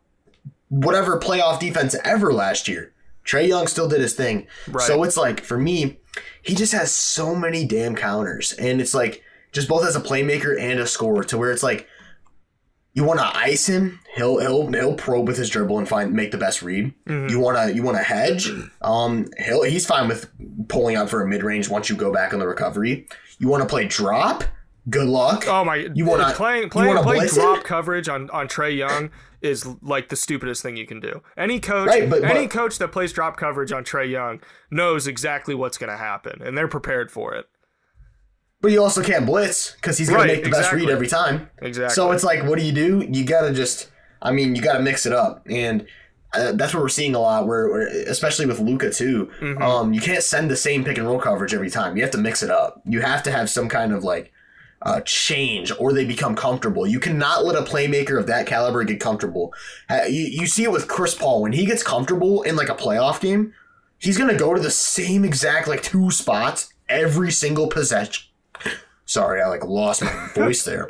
whatever 0.69 1.19
playoff 1.19 1.59
defense 1.59 1.95
ever 2.03 2.31
last 2.33 2.67
year. 2.67 2.93
Trae 3.25 3.47
Young 3.47 3.67
still 3.67 3.89
did 3.89 3.99
his 4.01 4.13
thing. 4.13 4.47
Right. 4.67 4.85
So 4.85 5.03
it's 5.03 5.17
like 5.17 5.41
for 5.41 5.57
me, 5.57 5.97
he 6.43 6.55
just 6.55 6.71
has 6.73 6.91
so 6.93 7.35
many 7.35 7.65
damn 7.65 7.95
counters, 7.95 8.53
and 8.53 8.79
it's 8.79 8.93
like 8.93 9.23
just 9.51 9.67
both 9.67 9.85
as 9.85 9.95
a 9.95 10.01
playmaker 10.01 10.59
and 10.59 10.79
a 10.79 10.87
scorer 10.87 11.23
to 11.25 11.37
where 11.37 11.51
it's 11.51 11.63
like 11.63 11.87
you 12.93 13.03
want 13.03 13.19
to 13.19 13.37
ice 13.37 13.67
him, 13.67 13.99
he'll 14.15 14.39
he'll 14.39 14.71
he'll 14.71 14.95
probe 14.95 15.27
with 15.27 15.37
his 15.37 15.49
dribble 15.49 15.77
and 15.77 15.87
find 15.87 16.13
make 16.13 16.31
the 16.31 16.37
best 16.37 16.61
read. 16.63 16.93
Mhm. 17.07 17.29
You 17.29 17.39
want 17.39 17.57
to 17.57 17.73
you 17.75 17.83
want 17.83 17.97
to 17.97 18.03
hedge, 18.03 18.49
um, 18.81 19.27
he'll 19.45 19.63
he's 19.63 19.85
fine 19.85 20.07
with 20.07 20.29
pulling 20.67 20.95
out 20.95 21.09
for 21.09 21.21
a 21.21 21.27
mid 21.27 21.43
range 21.43 21.69
once 21.69 21.89
you 21.89 21.95
go 21.95 22.11
back 22.11 22.33
on 22.33 22.39
the 22.39 22.47
recovery. 22.47 23.07
You 23.37 23.47
want 23.49 23.61
to 23.61 23.69
play 23.69 23.85
drop, 23.85 24.43
good 24.89 25.07
luck. 25.07 25.45
Oh 25.47 25.63
my! 25.63 25.75
You 25.93 26.05
playing 26.05 26.63
you 26.63 26.69
playing 26.69 26.97
playing 27.03 27.27
drop 27.27 27.63
coverage 27.63 28.09
on 28.09 28.31
on 28.31 28.47
Trae 28.47 28.75
Young 28.75 29.11
is 29.43 29.67
like 29.83 30.09
the 30.09 30.15
stupidest 30.15 30.63
thing 30.63 30.75
you 30.75 30.87
can 30.87 30.99
do. 30.99 31.21
Any 31.37 31.59
coach, 31.59 31.87
Right, 31.87 32.09
but- 32.09 32.23
any 32.23 32.47
but- 32.47 32.49
coach 32.51 32.79
that 32.79 32.91
plays 32.91 33.13
drop 33.13 33.37
coverage 33.37 33.71
on 33.71 33.83
Trae 33.83 34.09
Young 34.09 34.39
knows 34.71 35.05
exactly 35.05 35.53
what's 35.53 35.77
going 35.77 35.91
to 35.91 35.97
happen, 35.97 36.41
and 36.41 36.57
they're 36.57 36.67
prepared 36.67 37.11
for 37.11 37.35
it. 37.35 37.45
But 38.61 38.71
you 38.71 38.81
also 38.81 39.03
can't 39.03 39.25
blitz 39.25 39.73
because 39.73 39.97
he's 39.97 40.09
gonna 40.09 40.21
Right, 40.21 40.27
make 40.37 40.43
the 40.43 40.49
best 40.49 40.71
read 40.71 40.89
every 40.89 41.07
time. 41.07 41.49
Exactly. 41.61 41.93
So 41.93 42.11
it's 42.11 42.23
like, 42.23 42.43
what 42.43 42.57
do 42.57 42.65
you 42.65 42.71
do? 42.71 43.05
You 43.09 43.23
gotta 43.23 43.53
just, 43.53 43.89
I 44.21 44.31
mean, 44.31 44.55
you 44.55 44.61
gotta 44.61 44.81
mix 44.81 45.05
it 45.05 45.13
up, 45.13 45.45
and 45.47 45.85
uh, 46.33 46.53
that's 46.53 46.73
what 46.73 46.81
we're 46.81 46.89
seeing 46.89 47.13
a 47.13 47.19
lot. 47.19 47.45
Where, 47.47 47.69
where 47.69 47.87
especially 48.09 48.47
with 48.47 48.59
Luka 48.59 48.91
too, 48.91 49.29
Mhm. 49.41 49.61
um, 49.61 49.93
you 49.93 50.01
can't 50.01 50.23
send 50.23 50.49
the 50.49 50.55
same 50.55 50.83
pick 50.83 50.97
and 50.97 51.05
roll 51.07 51.19
coverage 51.19 51.53
every 51.53 51.69
time. 51.69 51.95
You 51.97 52.03
have 52.03 52.11
to 52.11 52.17
mix 52.17 52.41
it 52.41 52.49
up. 52.49 52.81
You 52.85 53.01
have 53.01 53.21
to 53.23 53.31
have 53.31 53.49
some 53.49 53.69
kind 53.69 53.93
of 53.93 54.03
like 54.03 54.31
uh, 54.81 55.01
change, 55.05 55.71
or 55.79 55.91
they 55.93 56.05
become 56.05 56.35
comfortable. 56.35 56.85
You 56.85 56.99
cannot 56.99 57.45
let 57.45 57.55
a 57.55 57.61
playmaker 57.63 58.19
of 58.19 58.27
that 58.27 58.45
caliber 58.45 58.83
get 58.83 58.99
comfortable. 58.99 59.51
Uh, 59.89 60.01
you, 60.07 60.25
you 60.25 60.45
see 60.47 60.63
it 60.63 60.71
with 60.71 60.87
Chris 60.87 61.15
Paul 61.15 61.41
when 61.43 61.51
he 61.53 61.65
gets 61.65 61.81
comfortable 61.81 62.43
in 62.43 62.55
like 62.55 62.69
a 62.69 62.75
playoff 62.75 63.19
game. 63.21 63.53
He's 63.99 64.17
gonna 64.19 64.37
go 64.37 64.53
to 64.53 64.61
the 64.61 64.69
same 64.71 65.23
exact 65.25 65.67
like 65.67 65.81
two 65.83 66.11
spots 66.11 66.71
every 66.89 67.31
single 67.31 67.67
possession. 67.67 68.25
Sorry, 69.07 69.41
I 69.41 69.47
like 69.47 69.63
lost 69.65 70.03
my 70.03 70.29
voice 70.35 70.63
there. 70.63 70.87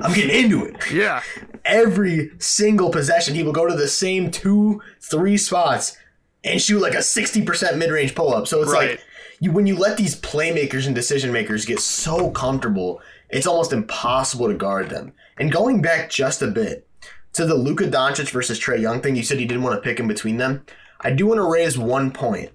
I'm 0.00 0.12
getting 0.12 0.44
into 0.44 0.64
it. 0.66 0.76
yeah, 0.92 1.22
Every 1.64 2.30
single 2.38 2.90
possession, 2.90 3.34
he 3.34 3.42
will 3.42 3.52
go 3.52 3.66
to 3.66 3.74
the 3.74 3.88
same 3.88 4.30
two, 4.30 4.80
three 5.00 5.36
spots 5.36 5.96
and 6.44 6.60
shoot 6.60 6.80
like 6.80 6.94
a 6.94 6.98
60% 6.98 7.76
mid 7.78 7.90
range 7.90 8.14
pull 8.14 8.32
up. 8.34 8.46
So 8.46 8.62
it's 8.62 8.70
Right. 8.70 8.90
like 8.90 9.00
you 9.40 9.50
when 9.50 9.66
you 9.66 9.76
let 9.76 9.96
these 9.96 10.14
playmakers 10.20 10.86
and 10.86 10.94
decision 10.94 11.32
makers 11.32 11.64
get 11.64 11.80
so 11.80 12.30
comfortable, 12.30 13.00
it's 13.30 13.46
almost 13.46 13.72
impossible 13.72 14.48
to 14.48 14.54
guard 14.54 14.90
them. 14.90 15.12
And 15.38 15.50
going 15.50 15.80
back 15.82 16.10
just 16.10 16.42
a 16.42 16.46
bit 16.48 16.86
to 17.32 17.44
the 17.46 17.54
Luka 17.54 17.84
Doncic 17.84 18.30
versus 18.30 18.58
Trae 18.60 18.80
Young 18.80 19.00
thing, 19.00 19.16
you 19.16 19.22
said 19.22 19.40
you 19.40 19.46
didn't 19.46 19.62
want 19.62 19.76
to 19.82 19.86
pick 19.88 20.00
in 20.00 20.08
between 20.08 20.36
them. 20.36 20.64
I 21.00 21.10
do 21.12 21.26
want 21.26 21.38
to 21.38 21.50
raise 21.50 21.78
one 21.78 22.10
point. 22.10 22.50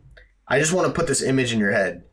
I 0.47 0.59
just 0.59 0.73
want 0.73 0.85
to 0.87 0.93
put 0.93 1.07
this 1.07 1.23
image 1.23 1.51
in 1.53 1.59
your 1.59 1.71
head. 1.71 2.03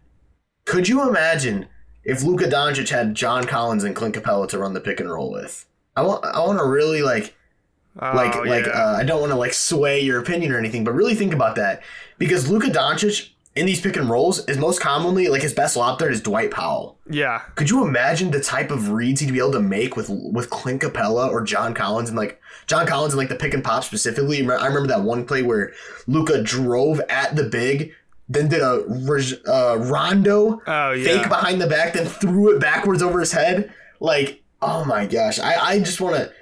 Could 0.64 0.88
you 0.88 1.06
imagine 1.08 1.68
if 2.04 2.22
Luka 2.22 2.44
Doncic 2.46 2.88
had 2.88 3.14
John 3.14 3.44
Collins 3.46 3.84
and 3.84 3.94
Clint 3.94 4.14
Capela 4.14 4.48
to 4.48 4.58
run 4.58 4.72
the 4.74 4.80
pick 4.80 5.00
and 5.00 5.10
roll 5.10 5.30
with? 5.30 5.66
I 5.96 6.02
want 6.02 6.24
I 6.24 6.40
want 6.40 6.58
to 6.58 6.64
really 6.66 7.02
like 7.02 7.34
like 8.00 8.36
Oh, 8.36 8.40
like 8.42 8.66
yeah. 8.66 8.72
uh, 8.72 8.96
I 8.98 9.04
don't 9.04 9.20
want 9.20 9.32
to 9.32 9.38
like 9.38 9.52
sway 9.52 10.00
your 10.00 10.20
opinion 10.20 10.52
or 10.52 10.58
anything, 10.58 10.84
but 10.84 10.92
really 10.92 11.14
think 11.14 11.34
about 11.34 11.56
that 11.56 11.82
because 12.18 12.48
Luka 12.50 12.68
Doncic 12.68 13.30
in 13.56 13.66
these 13.66 13.80
pick 13.80 13.96
and 13.96 14.08
rolls 14.08 14.46
is 14.48 14.56
most 14.58 14.80
commonly 14.80 15.26
like 15.28 15.42
his 15.42 15.52
best 15.52 15.76
lob 15.76 15.98
threat 15.98 16.12
is 16.12 16.20
Dwight 16.20 16.52
Powell. 16.52 16.96
yeah, 17.10 17.40
Could 17.56 17.68
you 17.68 17.84
imagine 17.84 18.30
the 18.30 18.40
type 18.40 18.70
of 18.70 18.90
reads 18.90 19.20
he'd 19.20 19.32
be 19.32 19.40
able 19.40 19.52
to 19.52 19.60
make 19.60 19.96
with 19.96 20.08
with 20.08 20.48
Clint 20.50 20.82
Capela 20.82 21.28
or 21.30 21.42
John 21.42 21.74
Collins 21.74 22.08
and 22.10 22.16
like 22.16 22.40
John 22.68 22.86
Collins 22.86 23.12
and 23.12 23.18
like 23.18 23.28
the 23.28 23.34
pick 23.34 23.52
and 23.52 23.64
pop 23.64 23.82
specifically? 23.82 24.38
I 24.48 24.66
remember 24.66 24.86
that 24.86 25.02
one 25.02 25.26
play 25.26 25.42
where 25.42 25.72
Luka 26.06 26.40
drove 26.44 27.00
at 27.08 27.34
the 27.34 27.42
big, 27.42 27.92
then 28.30 28.48
did 28.48 28.62
a 28.62 28.84
uh, 29.48 29.76
rondo 29.90 30.62
oh 30.64 30.92
yeah. 30.92 31.04
fake 31.04 31.28
behind 31.28 31.60
the 31.60 31.66
back, 31.66 31.94
then 31.94 32.06
threw 32.06 32.54
it 32.54 32.60
backwards 32.60 33.02
over 33.02 33.18
his 33.18 33.32
head. 33.32 33.72
Like, 33.98 34.42
oh 34.62 34.84
my 34.84 35.06
gosh, 35.06 35.40
I, 35.40 35.56
I 35.56 35.78
just 35.80 36.00
want 36.00 36.16
to. 36.16 36.32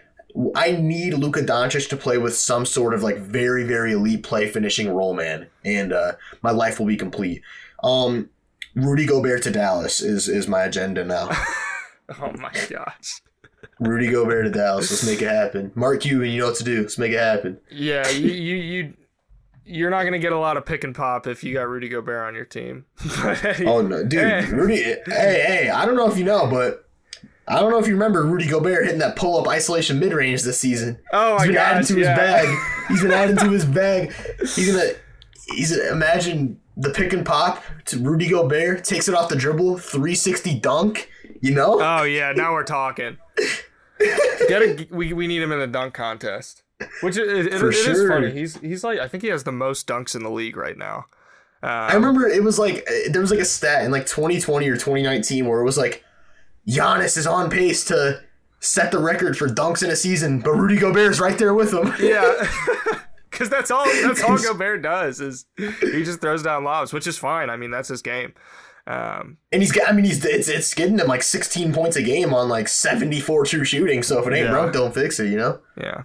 I 0.54 0.72
need 0.72 1.14
Luka 1.14 1.40
Doncic 1.40 1.88
to 1.88 1.96
play 1.96 2.18
with 2.18 2.36
some 2.36 2.66
sort 2.66 2.92
of 2.92 3.02
like 3.02 3.16
very 3.16 3.64
very 3.64 3.92
elite 3.92 4.22
play 4.22 4.46
finishing 4.48 4.90
role 4.90 5.14
man, 5.14 5.48
and 5.64 5.94
uh, 5.94 6.12
my 6.42 6.50
life 6.50 6.78
will 6.78 6.86
be 6.86 6.96
complete. 6.96 7.42
Um, 7.82 8.28
Rudy 8.74 9.06
Gobert 9.06 9.42
to 9.44 9.50
Dallas 9.50 10.02
is 10.02 10.28
is 10.28 10.46
my 10.46 10.64
agenda 10.64 11.04
now. 11.04 11.30
Oh 12.20 12.32
my 12.38 12.50
gosh. 12.70 13.20
Rudy 13.80 14.08
Gobert 14.10 14.46
to 14.46 14.50
Dallas. 14.50 14.90
Let's 14.90 15.06
make 15.06 15.20
it 15.20 15.28
happen. 15.28 15.72
Mark 15.74 16.00
Cuban, 16.00 16.30
you 16.30 16.40
know 16.40 16.46
what 16.46 16.56
to 16.56 16.64
do. 16.64 16.80
Let's 16.80 16.96
make 16.96 17.12
it 17.12 17.18
happen. 17.18 17.60
Yeah, 17.70 18.08
you 18.08 18.30
you 18.30 18.56
you. 18.56 18.94
You're 19.68 19.90
not 19.90 20.04
gonna 20.04 20.18
get 20.18 20.32
a 20.32 20.38
lot 20.38 20.56
of 20.56 20.64
pick 20.64 20.82
and 20.84 20.94
pop 20.94 21.26
if 21.26 21.44
you 21.44 21.52
got 21.54 21.68
Rudy 21.68 21.88
Gobert 21.88 22.26
on 22.26 22.34
your 22.34 22.44
team. 22.46 22.86
Oh 23.66 23.82
no, 23.82 24.02
dude, 24.04 24.20
Hey. 24.44 24.50
Rudy. 24.50 24.76
Hey, 24.82 25.02
hey, 25.06 25.70
I 25.70 25.84
don't 25.84 25.96
know 25.96 26.10
if 26.10 26.16
you 26.16 26.24
know, 26.24 26.46
but 26.50 26.88
I 27.46 27.60
don't 27.60 27.70
know 27.70 27.78
if 27.78 27.86
you 27.86 27.92
remember 27.94 28.24
Rudy 28.24 28.46
Gobert 28.46 28.84
hitting 28.84 29.00
that 29.00 29.16
pull 29.16 29.38
up 29.40 29.46
isolation 29.48 29.98
mid 29.98 30.12
range 30.12 30.42
this 30.42 30.58
season. 30.60 30.98
Oh 31.12 31.36
my 31.36 31.44
He's 31.44 31.48
been 31.48 31.56
adding 31.58 31.78
gosh, 31.82 31.88
to 31.88 31.94
his 31.96 32.06
bag. 32.06 32.58
He's 32.88 33.02
been 33.02 33.12
adding 33.12 33.36
to 33.36 33.50
his 33.50 33.64
bag. 33.64 34.12
He's 34.54 34.70
gonna. 34.74 34.90
He's 35.54 35.76
gonna 35.76 35.90
imagine 35.92 36.60
the 36.76 36.90
pick 36.90 37.12
and 37.12 37.24
pop 37.26 37.62
to 37.86 37.98
Rudy 37.98 38.28
Gobert 38.28 38.84
takes 38.84 39.08
it 39.08 39.14
off 39.14 39.28
the 39.30 39.36
dribble, 39.36 39.78
360 39.78 40.58
dunk. 40.60 41.10
You 41.40 41.54
know, 41.54 41.78
Oh 41.80 42.02
yeah, 42.04 42.32
now 42.32 42.52
we're 42.52 42.64
talking. 42.64 43.16
Get 43.98 44.62
a, 44.62 44.86
we 44.90 45.12
we 45.12 45.26
need 45.26 45.42
him 45.42 45.50
in 45.52 45.58
the 45.58 45.66
dunk 45.66 45.92
contest, 45.94 46.62
which 47.02 47.16
is 47.16 47.46
it, 47.46 47.58
For 47.58 47.70
it 47.70 47.74
is 47.76 47.84
sure. 47.84 48.08
funny. 48.08 48.30
He's 48.30 48.56
he's 48.60 48.84
like 48.84 48.98
I 48.98 49.08
think 49.08 49.22
he 49.22 49.28
has 49.30 49.44
the 49.44 49.52
most 49.52 49.86
dunks 49.86 50.14
in 50.14 50.22
the 50.22 50.30
league 50.30 50.56
right 50.56 50.76
now. 50.76 51.06
Um, 51.62 51.70
I 51.70 51.94
remember 51.94 52.28
it 52.28 52.44
was 52.44 52.58
like 52.58 52.84
uh, 52.88 53.10
there 53.10 53.20
was 53.20 53.30
like 53.30 53.40
a 53.40 53.44
stat 53.44 53.84
in 53.84 53.90
like 53.90 54.06
2020 54.06 54.68
or 54.68 54.74
2019 54.74 55.46
where 55.46 55.60
it 55.60 55.64
was 55.64 55.76
like 55.76 56.04
Giannis 56.68 57.16
is 57.16 57.26
on 57.26 57.50
pace 57.50 57.84
to 57.86 58.20
set 58.60 58.90
the 58.92 58.98
record 58.98 59.36
for 59.36 59.48
dunks 59.48 59.82
in 59.82 59.90
a 59.90 59.96
season, 59.96 60.40
but 60.40 60.52
Rudy 60.52 60.76
Gobert 60.76 61.10
is 61.10 61.20
right 61.20 61.36
there 61.38 61.54
with 61.54 61.72
him. 61.72 61.92
Yeah, 61.98 62.46
because 63.30 63.48
that's 63.48 63.70
all 63.70 63.84
that's 63.86 64.22
all 64.22 64.38
Gobert 64.38 64.82
does 64.82 65.20
is 65.20 65.46
he 65.56 66.04
just 66.04 66.20
throws 66.20 66.42
down 66.42 66.62
lobs, 66.64 66.92
which 66.92 67.06
is 67.06 67.18
fine. 67.18 67.50
I 67.50 67.56
mean 67.56 67.70
that's 67.70 67.88
his 67.88 68.02
game. 68.02 68.34
Um, 68.86 69.36
And 69.52 69.60
he's 69.60 69.70
got, 69.70 69.86
I 69.86 69.92
mean, 69.92 70.06
he's 70.06 70.24
it's, 70.24 70.48
it's 70.48 70.72
getting 70.72 70.98
him 70.98 71.08
like 71.08 71.22
16 71.22 71.74
points 71.74 71.96
a 71.96 72.02
game 72.02 72.32
on 72.32 72.48
like 72.48 72.68
74 72.68 73.44
true 73.44 73.62
shooting. 73.62 74.02
So 74.02 74.18
if 74.18 74.26
it 74.26 74.32
ain't 74.32 74.46
Yeah. 74.46 74.50
broke, 74.52 74.72
don't 74.72 74.94
fix 74.94 75.20
it, 75.20 75.28
you 75.28 75.36
know? 75.36 75.60
yeah. 75.76 76.04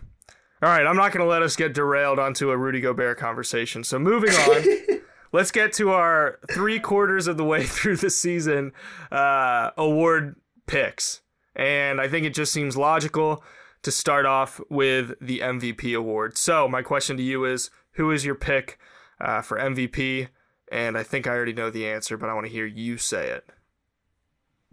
All 0.63 0.69
right, 0.69 0.87
I'm 0.87 0.95
not 0.95 1.11
going 1.11 1.25
to 1.25 1.29
let 1.29 1.41
us 1.41 1.57
get 1.57 1.73
derailed 1.73 2.19
onto 2.19 2.49
a 2.49 2.55
Rudy 2.55 2.79
Gobert 2.79 3.17
conversation. 3.17 3.83
So 3.83 3.99
moving 3.99 4.29
on, 4.29 5.01
let's 5.33 5.51
get 5.51 5.73
to 5.73 5.89
our 5.89 6.39
three 6.53 6.79
quarters 6.79 7.27
of 7.27 7.35
the 7.35 7.43
way 7.43 7.63
through 7.65 7.97
the 7.97 8.09
season 8.09 8.71
uh, 9.11 9.71
award 9.75 10.37
picks, 10.65 11.19
and 11.53 11.99
I 11.99 12.07
think 12.07 12.25
it 12.25 12.33
just 12.33 12.53
seems 12.53 12.77
logical 12.77 13.43
to 13.81 13.91
start 13.91 14.25
off 14.25 14.61
with 14.69 15.15
the 15.19 15.39
MVP 15.39 15.97
award. 15.97 16.37
So 16.37 16.69
my 16.69 16.81
question 16.81 17.17
to 17.17 17.23
you 17.23 17.43
is, 17.43 17.69
who 17.95 18.09
is 18.11 18.23
your 18.23 18.35
pick 18.35 18.79
uh, 19.19 19.41
for 19.41 19.59
MVP? 19.59 20.29
And 20.71 20.97
I 20.97 21.03
think 21.03 21.27
I 21.27 21.31
already 21.31 21.51
know 21.51 21.71
the 21.71 21.89
answer, 21.89 22.15
but 22.15 22.29
I 22.29 22.33
want 22.33 22.45
to 22.45 22.51
hear 22.53 22.65
you 22.65 22.97
say 22.97 23.27
it. 23.31 23.45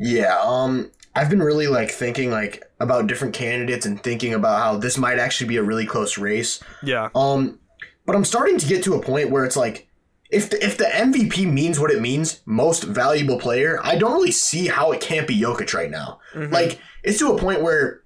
Yeah, 0.00 0.38
um, 0.42 0.90
I've 1.14 1.28
been 1.28 1.42
really 1.42 1.66
like 1.66 1.90
thinking 1.90 2.30
like 2.30 2.64
about 2.80 3.06
different 3.06 3.34
candidates 3.34 3.84
and 3.86 4.02
thinking 4.02 4.32
about 4.34 4.58
how 4.60 4.76
this 4.78 4.96
might 4.96 5.18
actually 5.18 5.48
be 5.48 5.58
a 5.58 5.62
really 5.62 5.84
close 5.86 6.16
race. 6.18 6.58
Yeah. 6.82 7.10
Um, 7.14 7.60
but 8.06 8.16
I'm 8.16 8.24
starting 8.24 8.56
to 8.58 8.66
get 8.66 8.82
to 8.84 8.94
a 8.94 9.02
point 9.02 9.30
where 9.30 9.44
it's 9.44 9.56
like, 9.56 9.86
if 10.30 10.48
the, 10.48 10.64
if 10.64 10.78
the 10.78 10.84
MVP 10.84 11.52
means 11.52 11.78
what 11.78 11.90
it 11.90 12.00
means, 12.00 12.40
most 12.46 12.84
valuable 12.84 13.38
player, 13.38 13.78
I 13.82 13.96
don't 13.96 14.12
really 14.12 14.30
see 14.30 14.68
how 14.68 14.92
it 14.92 15.00
can't 15.00 15.26
be 15.28 15.38
Jokic 15.38 15.74
right 15.74 15.90
now. 15.90 16.20
Mhm. 16.34 16.50
Like, 16.52 16.78
it's 17.02 17.18
to 17.18 17.32
a 17.32 17.38
point 17.38 17.60
where 17.62 18.02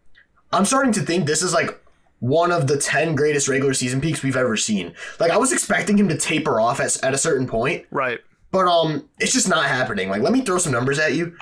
I'm 0.52 0.64
starting 0.64 0.92
to 0.94 1.00
think 1.00 1.26
this 1.26 1.42
is 1.42 1.52
like 1.52 1.80
one 2.20 2.50
of 2.50 2.66
the 2.66 2.78
10 2.78 3.14
greatest 3.14 3.46
regular 3.48 3.74
season 3.74 4.00
peaks 4.00 4.22
we've 4.22 4.36
ever 4.36 4.56
seen. 4.56 4.94
Like 5.20 5.30
I 5.30 5.36
was 5.36 5.52
expecting 5.52 5.98
him 5.98 6.08
to 6.08 6.16
taper 6.16 6.58
off 6.60 6.80
at, 6.80 6.96
at 7.04 7.12
a 7.12 7.18
certain 7.18 7.46
point, 7.46 7.84
Right. 7.90 8.20
but 8.50 8.66
um 8.66 9.06
it's 9.20 9.32
just 9.32 9.48
not 9.48 9.66
happening. 9.66 10.08
Like 10.08 10.22
let 10.22 10.32
me 10.32 10.40
throw 10.40 10.56
some 10.58 10.72
numbers 10.72 10.98
at 10.98 11.12
you. 11.14 11.36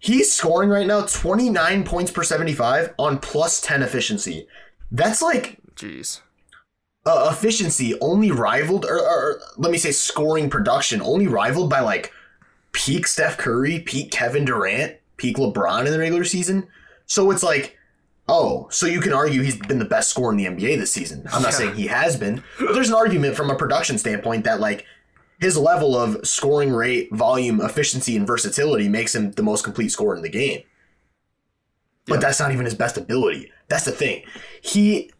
He's 0.00 0.32
scoring 0.32 0.70
right 0.70 0.86
now 0.86 1.02
29 1.02 1.84
points 1.84 2.10
per 2.10 2.22
75 2.24 2.94
on 2.98 3.18
plus 3.18 3.60
10 3.60 3.82
efficiency. 3.82 4.46
That's 4.90 5.20
like 5.22 5.58
Jeez. 5.76 6.20
uh, 7.06 7.28
efficiency 7.32 7.94
only 8.00 8.30
rivaled 8.30 8.84
or, 8.86 8.98
or 8.98 9.40
let 9.58 9.70
me 9.70 9.78
say 9.78 9.92
scoring 9.92 10.48
production 10.50 11.00
only 11.02 11.26
rivaled 11.26 11.68
by 11.70 11.80
like 11.80 12.12
peak 12.72 13.06
Steph 13.06 13.36
Curry, 13.36 13.80
peak 13.80 14.10
Kevin 14.10 14.44
Durant, 14.46 14.96
peak 15.18 15.36
LeBron 15.36 15.84
in 15.86 15.92
the 15.92 15.98
regular 15.98 16.24
season. 16.24 16.66
So 17.06 17.30
it's 17.30 17.42
like, 17.42 17.76
oh, 18.28 18.68
so 18.70 18.86
you 18.86 19.00
can 19.00 19.12
argue 19.12 19.42
he's 19.42 19.56
been 19.56 19.80
the 19.80 19.84
best 19.84 20.08
scorer 20.10 20.30
in 20.32 20.38
the 20.38 20.46
NBA 20.46 20.78
this 20.78 20.92
season. 20.92 21.26
I'm 21.32 21.42
not 21.42 21.52
Yeah. 21.52 21.58
saying 21.58 21.74
he 21.74 21.88
has 21.88 22.16
been, 22.16 22.42
but 22.58 22.72
there's 22.72 22.88
an 22.88 22.94
argument 22.94 23.36
from 23.36 23.50
a 23.50 23.56
production 23.56 23.98
standpoint 23.98 24.44
that 24.44 24.60
like 24.60 24.86
his 25.40 25.56
level 25.56 25.96
of 25.96 26.26
scoring 26.26 26.70
rate, 26.72 27.08
volume, 27.12 27.60
efficiency, 27.60 28.16
and 28.16 28.26
versatility 28.26 28.88
makes 28.88 29.14
him 29.14 29.32
the 29.32 29.42
most 29.42 29.64
complete 29.64 29.88
scorer 29.90 30.14
in 30.16 30.22
the 30.22 30.28
game. 30.28 30.62
But 32.06 32.14
Yeah. 32.14 32.20
that's 32.20 32.40
not 32.40 32.52
even 32.52 32.64
his 32.64 32.74
best 32.74 32.96
ability. 32.96 33.50
That's 33.68 33.84
the 33.84 33.92
thing. 33.92 34.22
He 34.60 35.10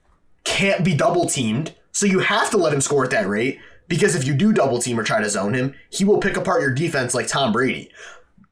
can't 0.45 0.85
be 0.85 0.95
double 0.95 1.27
teamed, 1.29 1.75
so 1.93 2.07
you 2.07 2.19
have 2.21 2.51
to 2.51 2.57
let 2.57 2.73
him 2.73 2.81
score 2.81 3.05
at 3.05 3.11
that 3.11 3.29
rate 3.29 3.59
because 3.89 4.15
if 4.15 4.25
you 4.27 4.35
do 4.35 4.53
double 4.53 4.81
team 4.81 4.99
or 4.99 5.03
try 5.03 5.21
to 5.23 5.31
zone 5.31 5.55
him, 5.55 5.75
he 5.89 6.05
will 6.05 6.19
pick 6.19 6.37
apart 6.37 6.61
your 6.63 6.73
defense 6.75 7.15
like 7.15 7.27
Tom 7.29 7.53
Brady. 7.53 7.91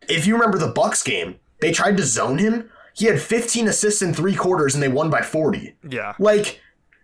If 0.09 0.26
you 0.26 0.35
remember 0.35 0.59
the 0.59 0.68
Bucks 0.72 1.02
game, 1.02 1.37
they 1.61 1.72
tried 1.72 1.96
to 1.98 2.02
zone 2.04 2.38
him. 2.38 2.70
He 2.94 3.07
had 3.07 3.20
15 3.20 3.68
assists 3.68 4.02
in 4.02 4.14
three 4.14 4.35
quarters 4.35 4.74
and 4.74 4.83
they 4.83 4.88
won 4.88 5.11
by 5.11 5.22
40. 5.22 5.76
Yeah. 5.88 6.14
Like 6.18 6.61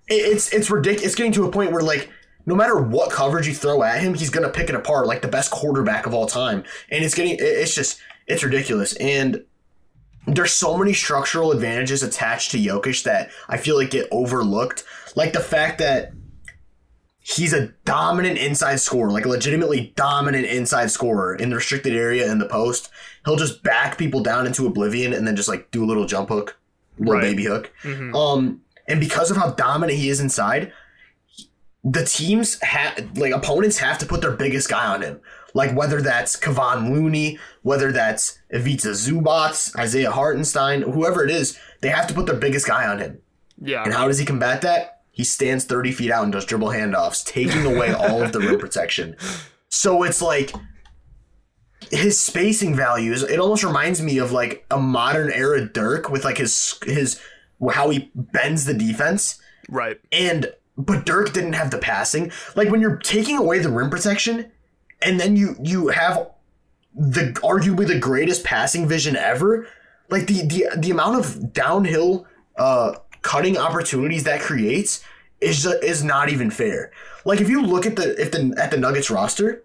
it's 0.09 0.53
it's 0.53 0.71
ridiculous. 0.71 1.07
It's 1.07 1.15
getting 1.15 1.33
to 1.33 1.47
a 1.47 1.51
point 1.51 1.73
where 1.73 1.83
like 1.83 2.11
no 2.47 2.55
matter 2.55 2.77
what 2.79 3.11
coverage 3.11 3.47
you 3.49 3.55
throw 3.55 3.83
at 3.83 4.01
him, 4.01 4.15
he's 4.15 4.31
gonna 4.31 4.49
pick 4.51 4.69
it 4.69 4.75
apart 4.75 5.07
like 5.07 5.23
the 5.23 5.29
best 5.29 5.51
quarterback 5.51 6.07
of 6.07 6.15
all 6.15 6.27
time. 6.27 6.65
And 6.91 7.05
it's 7.05 7.15
getting, 7.15 7.37
it's 7.39 7.75
just 7.75 7.99
it's 8.27 8.43
ridiculous. 8.45 8.95
And 8.97 9.45
there's 10.27 10.53
so 10.53 10.79
many 10.79 10.95
structural 10.95 11.53
advantages 11.53 12.03
attached 12.03 12.51
to 12.53 12.59
Jokic 12.59 13.03
that 13.05 13.31
I 13.49 13.57
feel 13.59 13.77
like 13.77 13.91
get 13.91 14.09
overlooked. 14.11 14.85
Like 15.17 15.33
the 15.35 15.41
fact 15.41 15.79
that 15.79 16.13
he's 17.21 17.53
a 17.55 17.69
dominant 17.85 18.39
inside 18.39 18.77
scorer, 18.81 19.11
like 19.11 19.25
a 19.25 19.29
legitimately 19.29 19.93
dominant 19.97 20.47
inside 20.47 20.91
scorer 20.91 21.35
in 21.35 21.51
the 21.51 21.57
restricted 21.57 21.95
area 21.95 22.31
in 22.31 22.39
the 22.39 22.47
post. 22.47 22.91
He'll 23.25 23.37
just 23.37 23.63
back 23.63 23.97
people 23.97 24.21
down 24.21 24.47
into 24.47 24.67
oblivion 24.67 25.13
and 25.15 25.27
then 25.27 25.37
just 25.37 25.49
like 25.49 25.71
do 25.71 25.83
a 25.85 25.87
little 25.87 26.07
jump 26.07 26.29
hook, 26.29 26.59
little 26.99 27.15
Right. 27.15 27.23
baby 27.23 27.45
hook. 27.45 27.71
Mhm. 27.83 28.15
Um, 28.15 28.61
and 28.87 29.01
because 29.01 29.31
of 29.31 29.37
how 29.39 29.51
dominant 29.53 29.99
he 29.99 30.11
is 30.11 30.21
inside, 30.21 30.73
the 31.85 32.05
teams 32.05 32.61
have 32.63 33.17
like 33.17 33.33
opponents 33.33 33.79
have 33.79 33.99
to 33.99 34.07
put 34.07 34.23
their 34.23 34.33
biggest 34.33 34.69
guy 34.71 34.87
on 34.87 35.03
him. 35.03 35.21
Like 35.53 35.77
whether 35.77 36.01
that's 36.01 36.37
Kevon 36.37 36.91
Looney, 36.91 37.39
whether 37.63 37.93
that's 37.93 38.39
Ivica 38.51 38.89
Zubac, 38.89 39.79
Isaiah 39.79 40.11
Hartenstein, 40.11 40.83
whoever 40.83 41.25
it 41.25 41.31
is, 41.31 41.59
they 41.81 41.91
have 41.91 42.07
to 42.07 42.15
put 42.15 42.27
their 42.27 42.37
biggest 42.37 42.67
guy 42.67 42.87
on 42.87 42.99
him. 42.99 43.19
Yeah. 43.61 43.85
And 43.85 43.93
how 43.93 44.09
does 44.09 44.19
he 44.19 44.25
combat 44.25 44.63
that? 44.63 45.03
He 45.11 45.23
stands 45.23 45.65
30 45.65 45.93
feet 45.93 46.11
out 46.11 46.25
and 46.25 46.33
does 46.33 46.45
dribble 46.45 46.69
handoffs, 46.69 47.25
taking 47.25 47.65
away 47.65 47.93
all 47.95 48.23
of 48.23 48.33
the 48.33 48.41
rim 48.41 48.59
protection. 48.59 49.17
So 49.69 50.03
it's 50.03 50.23
like 50.23 50.53
his 51.91 52.19
spacing 52.19 52.75
values, 52.75 53.23
it 53.23 53.39
almost 53.39 53.63
reminds 53.63 54.01
me 54.01 54.19
of 54.19 54.33
like 54.33 54.65
a 54.71 54.79
modern 54.79 55.31
era 55.31 55.65
Dirk 55.65 56.11
with 56.11 56.25
like 56.25 56.39
his 56.39 56.79
his 56.85 57.21
how 57.73 57.91
he 57.91 58.11
bends 58.15 58.65
the 58.65 58.75
defense. 58.75 59.39
Right. 59.69 60.01
And 60.11 60.53
but 60.77 61.07
Dirk 61.07 61.33
didn't 61.33 61.53
have 61.55 61.71
the 61.71 61.79
passing. 61.79 62.33
Like 62.57 62.71
when 62.71 62.81
you're 62.81 62.97
taking 62.97 63.37
away 63.37 63.59
the 63.59 63.71
rim 63.71 63.91
protection 63.91 64.51
and 65.03 65.21
then 65.21 65.37
you 65.37 65.57
you 65.63 65.89
have 65.89 66.31
the 66.95 67.33
arguably 67.43 67.87
the 67.87 67.99
greatest 67.99 68.45
passing 68.45 68.89
vision 68.89 69.17
ever, 69.17 69.69
like 70.11 70.27
the 70.27 70.47
the 70.47 70.67
the 70.77 70.91
amount 70.91 71.19
of 71.19 71.53
downhill 71.53 72.27
uh 72.57 72.95
cutting 73.23 73.57
opportunities 73.57 74.25
that 74.25 74.41
creates 74.41 75.05
is 75.41 75.67
is 75.67 76.03
not 76.03 76.29
even 76.29 76.51
fair. 76.51 76.91
Like 77.25 77.41
if 77.41 77.49
you 77.49 77.63
look 77.63 77.87
at 77.87 77.97
the 77.97 78.21
if 78.21 78.33
the 78.33 78.55
at 78.59 78.71
the 78.71 78.77
Nuggets 78.77 79.11
roster, 79.11 79.63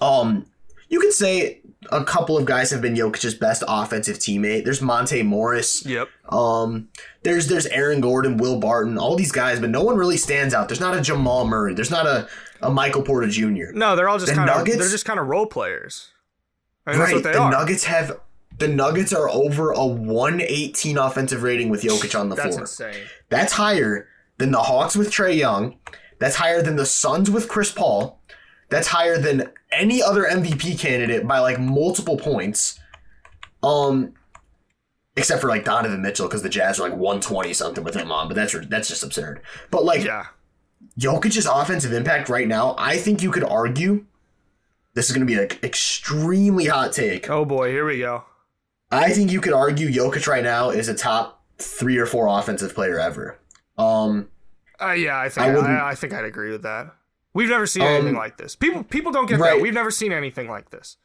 um 0.00 0.46
you 0.88 1.00
could 1.00 1.12
say 1.12 1.60
a 1.92 2.04
couple 2.04 2.36
of 2.38 2.44
guys 2.44 2.70
have 2.70 2.80
been 2.82 2.94
Jokic's 2.94 3.34
best 3.34 3.62
offensive 3.66 4.18
teammate. 4.18 4.64
There's 4.64 4.80
Monte 4.82 5.22
Morris. 5.22 5.84
Yep. 5.86 6.08
Um, 6.30 6.88
there's 7.22 7.46
there's 7.48 7.66
Aaron 7.66 8.00
Gordon, 8.00 8.36
Will 8.36 8.58
Barton, 8.58 8.98
all 8.98 9.16
these 9.16 9.32
guys, 9.32 9.60
but 9.60 9.70
no 9.70 9.82
one 9.82 9.96
really 9.96 10.16
stands 10.16 10.54
out. 10.54 10.68
There's 10.68 10.80
not 10.80 10.96
a 10.96 11.00
Jamal 11.00 11.46
Murray. 11.46 11.74
There's 11.74 11.90
not 11.90 12.06
a, 12.06 12.28
a 12.62 12.70
Michael 12.70 13.02
Porter 13.02 13.28
Jr. 13.28 13.72
No, 13.72 13.96
they're 13.96 14.08
all 14.08 14.18
just 14.18 14.30
The 14.30 14.36
kind 14.36 14.50
of 14.50 14.56
Nuggets- 14.58 14.78
they're 14.78 14.88
just 14.88 15.04
kind 15.04 15.18
of 15.20 15.26
role 15.26 15.46
players. 15.46 16.10
I 16.86 16.90
mean, 16.92 17.00
right. 17.00 17.06
that's 17.06 17.14
what 17.14 17.22
they 17.24 17.32
the 17.32 17.38
are. 17.40 17.50
Nuggets 17.50 17.84
have 17.84 18.20
the 18.58 18.68
Nuggets 18.68 19.12
are 19.12 19.28
over 19.28 19.70
a 19.72 19.84
118 19.86 20.98
offensive 20.98 21.42
rating 21.42 21.68
with 21.70 21.82
Jokic 21.82 22.18
on 22.18 22.28
the 22.28 22.36
That's 22.36 22.48
floor. 22.50 22.60
insane. 22.62 23.04
That's 23.28 23.52
higher 23.54 24.08
than 24.38 24.50
the 24.52 24.60
Hawks 24.62 24.96
with 24.96 25.10
Trae 25.10 25.36
Young. 25.36 25.76
That's 26.18 26.36
higher 26.36 26.62
than 26.62 26.76
the 26.76 26.86
Suns 26.86 27.30
with 27.30 27.48
Chris 27.48 27.72
Paul. 27.72 28.20
That's 28.70 28.88
higher 28.88 29.18
than 29.18 29.50
any 29.70 30.02
other 30.02 30.24
MVP 30.24 30.78
candidate 30.78 31.26
by 31.26 31.38
like 31.38 31.60
multiple 31.60 32.16
points. 32.16 32.78
Um, 33.62 34.14
except 35.16 35.40
for 35.40 35.48
like 35.48 35.64
Donovan 35.64 36.02
Mitchell 36.02 36.26
because 36.26 36.42
the 36.42 36.48
Jazz 36.48 36.78
are 36.78 36.88
like 36.88 36.98
120 36.98 37.52
something 37.54 37.84
with 37.84 37.94
him 37.94 38.10
on, 38.10 38.28
but 38.28 38.34
that's 38.34 38.54
that's 38.68 38.88
just 38.88 39.02
absurd. 39.02 39.40
But 39.70 39.84
like 39.84 40.04
Yeah. 40.04 40.26
Jokic's 40.98 41.46
offensive 41.46 41.92
impact 41.92 42.28
right 42.28 42.46
now, 42.46 42.74
I 42.78 42.98
think 42.98 43.22
you 43.22 43.30
could 43.30 43.44
argue 43.44 44.04
this 44.94 45.08
is 45.08 45.16
going 45.16 45.26
to 45.26 45.32
be 45.32 45.40
an 45.40 45.48
extremely 45.62 46.66
hot 46.66 46.92
take. 46.92 47.28
Oh 47.28 47.44
boy, 47.44 47.70
here 47.70 47.84
we 47.84 47.98
go. 47.98 48.24
I 48.90 49.10
think 49.10 49.32
you 49.32 49.40
could 49.40 49.52
argue 49.52 49.90
Jokic 49.90 50.28
right 50.28 50.44
now 50.44 50.70
is 50.70 50.88
a 50.88 50.94
top 50.94 51.42
three 51.58 51.98
or 51.98 52.06
four 52.06 52.26
offensive 52.28 52.74
player 52.74 53.00
ever. 53.00 53.38
Um, 53.76 54.28
Uh, 54.80 54.92
yeah, 54.92 55.18
I 55.18 55.28
think 55.28 55.46
I 55.46 55.52
I, 55.52 55.90
I, 55.90 55.94
think 55.94 56.12
I'd 56.12 56.24
agree 56.24 56.50
with 56.50 56.62
that. 56.62 56.94
We've 57.34 57.48
never 57.50 57.66
seen 57.66 57.82
Um, 57.82 57.88
anything 57.88 58.14
like 58.16 58.36
this. 58.38 58.56
People 58.56 58.84
people 58.84 59.12
don't 59.12 59.26
get 59.26 59.38
right. 59.38 59.56
that. 59.56 59.60
We've 59.62 59.74
never 59.74 59.90
seen 59.90 60.12
anything 60.12 60.48
like 60.48 60.70
this. 60.70 60.96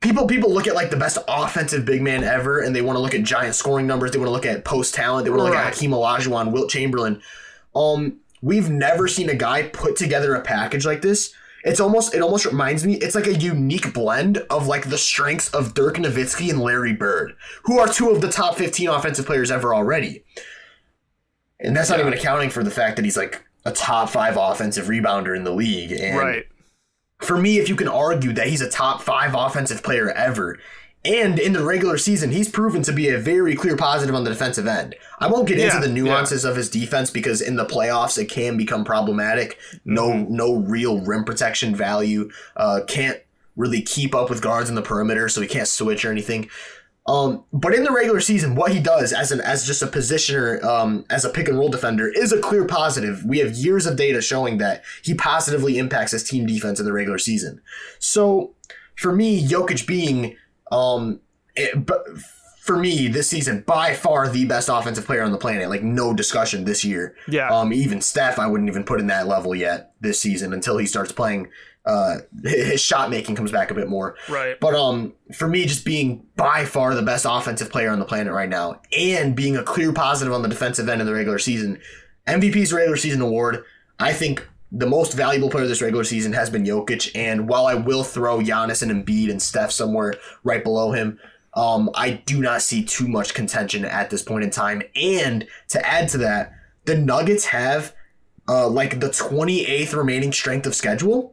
people 0.00 0.26
people 0.26 0.52
look 0.52 0.66
at 0.66 0.74
like 0.74 0.90
the 0.90 0.96
best 0.96 1.18
offensive 1.28 1.84
big 1.84 2.02
man 2.02 2.24
ever, 2.24 2.58
and 2.60 2.74
they 2.74 2.82
want 2.82 2.96
to 2.96 3.00
look 3.00 3.14
at 3.14 3.22
giant 3.22 3.54
scoring 3.54 3.86
numbers. 3.86 4.10
They 4.10 4.18
want 4.18 4.26
to 4.28 4.32
look 4.32 4.44
at 4.46 4.64
post 4.64 4.94
talent. 4.94 5.24
They 5.24 5.30
want 5.30 5.40
to 5.40 5.44
look 5.44 5.54
Right. 5.54 5.66
at 5.68 5.74
Hakeem 5.74 5.92
Olajuwon, 5.92 6.50
Wilt 6.50 6.68
Chamberlain. 6.70 7.22
Um, 7.76 8.18
we've 8.42 8.68
never 8.68 9.06
seen 9.06 9.30
a 9.30 9.34
guy 9.36 9.62
put 9.62 9.94
together 9.96 10.34
a 10.34 10.40
package 10.40 10.84
like 10.84 11.02
this. 11.02 11.32
It's 11.64 11.78
almost 11.78 12.12
it 12.12 12.20
almost 12.22 12.44
reminds 12.44 12.84
me. 12.84 12.94
It's 12.94 13.14
like 13.14 13.28
a 13.28 13.34
unique 13.34 13.94
blend 13.94 14.38
of 14.50 14.66
like 14.66 14.88
the 14.90 14.98
strengths 14.98 15.48
of 15.54 15.74
Dirk 15.74 15.94
Nowitzki 15.94 16.50
and 16.50 16.60
Larry 16.60 16.92
Bird, 16.92 17.34
who 17.66 17.78
are 17.78 17.86
two 17.86 18.10
of 18.10 18.20
the 18.20 18.28
top 18.28 18.56
fifteen 18.56 18.88
offensive 18.88 19.26
players 19.26 19.52
ever 19.52 19.72
already. 19.72 20.24
And 21.60 21.76
that's 21.76 21.88
not 21.90 22.00
even 22.00 22.12
accounting 22.12 22.50
for 22.50 22.64
the 22.64 22.72
fact 22.72 22.96
that 22.96 23.04
he's 23.04 23.16
like 23.16 23.40
a 23.64 23.72
top 23.72 24.10
five 24.10 24.36
offensive 24.36 24.86
rebounder 24.86 25.36
in 25.36 25.44
the 25.44 25.52
league. 25.52 25.92
And 25.92 26.18
right. 26.18 26.46
for 27.18 27.38
me, 27.38 27.58
if 27.58 27.68
you 27.68 27.76
can 27.76 27.88
argue 27.88 28.32
that 28.32 28.48
he's 28.48 28.60
a 28.60 28.70
top 28.70 29.02
five 29.02 29.34
offensive 29.34 29.82
player 29.82 30.10
ever, 30.10 30.58
and 31.04 31.38
in 31.40 31.52
the 31.52 31.64
regular 31.64 31.98
season, 31.98 32.30
he's 32.30 32.48
proven 32.48 32.82
to 32.84 32.92
be 32.92 33.08
a 33.08 33.18
very 33.18 33.56
clear 33.56 33.76
positive 33.76 34.14
on 34.14 34.22
the 34.22 34.30
defensive 34.30 34.68
end. 34.68 34.94
I 35.18 35.26
won't 35.26 35.48
get 35.48 35.58
Yeah, 35.58 35.74
into 35.74 35.86
the 35.88 35.92
nuances 35.92 36.44
of 36.44 36.54
his 36.54 36.70
defense 36.70 37.10
because 37.10 37.40
in 37.40 37.56
the 37.56 37.66
playoffs 37.66 38.18
it 38.18 38.26
can 38.26 38.56
become 38.56 38.84
problematic. 38.84 39.58
No, 39.84 40.10
Mm-hmm. 40.10 40.34
no 40.36 40.54
real 40.58 41.00
rim 41.00 41.24
protection 41.24 41.74
value. 41.74 42.30
Uh, 42.56 42.80
can't 42.86 43.18
really 43.56 43.82
keep 43.82 44.14
up 44.14 44.30
with 44.30 44.40
guards 44.42 44.68
in 44.68 44.76
the 44.76 44.82
perimeter, 44.82 45.28
so 45.28 45.40
he 45.40 45.48
can't 45.48 45.66
switch 45.68 46.04
or 46.04 46.10
anything. 46.12 46.48
Um, 47.06 47.44
but 47.52 47.74
in 47.74 47.82
the 47.82 47.90
regular 47.90 48.20
season, 48.20 48.54
what 48.54 48.72
he 48.72 48.78
does 48.78 49.12
as 49.12 49.32
an 49.32 49.40
as 49.40 49.66
just 49.66 49.82
a 49.82 49.86
positioner, 49.86 50.62
um, 50.62 51.04
as 51.10 51.24
a 51.24 51.30
pick 51.30 51.48
and 51.48 51.58
roll 51.58 51.68
defender, 51.68 52.08
is 52.08 52.32
a 52.32 52.40
clear 52.40 52.64
positive. 52.64 53.24
We 53.24 53.38
have 53.38 53.52
years 53.54 53.86
of 53.86 53.96
data 53.96 54.22
showing 54.22 54.58
that 54.58 54.84
he 55.02 55.14
positively 55.14 55.78
impacts 55.78 56.12
his 56.12 56.22
team 56.22 56.46
defense 56.46 56.78
in 56.78 56.86
the 56.86 56.92
regular 56.92 57.18
season. 57.18 57.60
So 57.98 58.54
for 58.94 59.12
me, 59.12 59.44
Jokic 59.44 59.84
being 59.86 60.36
um, 60.70 61.20
it, 61.56 61.84
but 61.84 62.06
for 62.62 62.76
me 62.76 63.08
this 63.08 63.28
season 63.28 63.64
by 63.66 63.92
far 63.92 64.28
the 64.28 64.44
best 64.44 64.68
offensive 64.68 65.04
player 65.04 65.22
on 65.22 65.32
the 65.32 65.38
planet, 65.38 65.68
like 65.68 65.82
no 65.82 66.14
discussion 66.14 66.64
this 66.64 66.84
year. 66.84 67.16
Yeah. 67.26 67.48
Um, 67.48 67.72
even 67.72 68.00
Steph, 68.00 68.38
I 68.38 68.46
wouldn't 68.46 68.70
even 68.70 68.84
put 68.84 69.00
in 69.00 69.08
that 69.08 69.26
level 69.26 69.52
yet 69.52 69.92
this 70.00 70.20
season 70.20 70.52
until 70.52 70.78
he 70.78 70.86
starts 70.86 71.10
playing. 71.10 71.48
Uh, 71.84 72.18
his 72.44 72.80
shot 72.80 73.10
making 73.10 73.34
comes 73.34 73.50
back 73.50 73.70
a 73.70 73.74
bit 73.74 73.88
more. 73.88 74.16
right. 74.28 74.58
But 74.60 74.74
um, 74.74 75.14
for 75.34 75.48
me, 75.48 75.66
just 75.66 75.84
being 75.84 76.24
by 76.36 76.64
far 76.64 76.94
the 76.94 77.02
best 77.02 77.26
offensive 77.28 77.70
player 77.70 77.90
on 77.90 77.98
the 77.98 78.04
planet 78.04 78.32
right 78.32 78.48
now, 78.48 78.80
and 78.96 79.34
being 79.34 79.56
a 79.56 79.62
clear 79.62 79.92
positive 79.92 80.32
on 80.32 80.42
the 80.42 80.48
defensive 80.48 80.88
end 80.88 81.00
of 81.00 81.06
the 81.06 81.12
regular 81.12 81.38
season, 81.38 81.80
MVP's 82.26 82.72
regular 82.72 82.96
season 82.96 83.20
award, 83.20 83.64
I 83.98 84.12
think 84.12 84.46
the 84.72 84.86
most 84.86 85.12
valuable 85.12 85.50
player 85.50 85.66
this 85.66 85.82
regular 85.82 86.04
season 86.04 86.32
has 86.32 86.48
been 86.48 86.64
Jokic. 86.64 87.10
And 87.14 87.46
while 87.48 87.66
I 87.66 87.74
will 87.74 88.04
throw 88.04 88.38
Giannis 88.38 88.82
and 88.82 88.90
Embiid 88.90 89.30
and 89.30 89.40
Steph 89.40 89.70
somewhere 89.70 90.14
right 90.44 90.64
below 90.64 90.92
him, 90.92 91.20
um, 91.54 91.90
I 91.94 92.12
do 92.12 92.40
not 92.40 92.62
see 92.62 92.82
too 92.82 93.06
much 93.06 93.34
contention 93.34 93.84
at 93.84 94.08
this 94.08 94.22
point 94.22 94.44
in 94.44 94.50
time. 94.50 94.82
And 94.96 95.46
to 95.68 95.86
add 95.86 96.08
to 96.10 96.18
that, 96.18 96.54
the 96.86 96.96
Nuggets 96.96 97.46
have 97.46 97.94
uh, 98.48 98.68
like 98.68 99.00
the 99.00 99.08
28th 99.08 99.94
remaining 99.94 100.32
strength 100.32 100.66
of 100.66 100.74
schedule. 100.74 101.31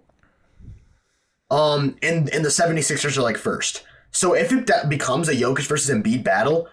Um, 1.51 1.95
and, 2.01 2.29
and 2.29 2.45
the 2.45 2.49
76ers 2.49 3.17
are 3.17 3.21
like 3.21 3.37
first. 3.37 3.83
So 4.11 4.33
if 4.33 4.51
it 4.51 4.67
that 4.67 4.89
becomes 4.89 5.29
a 5.29 5.35
Jokic 5.35 5.67
versus 5.67 5.95
Embiid 5.95 6.23
battle, 6.23 6.67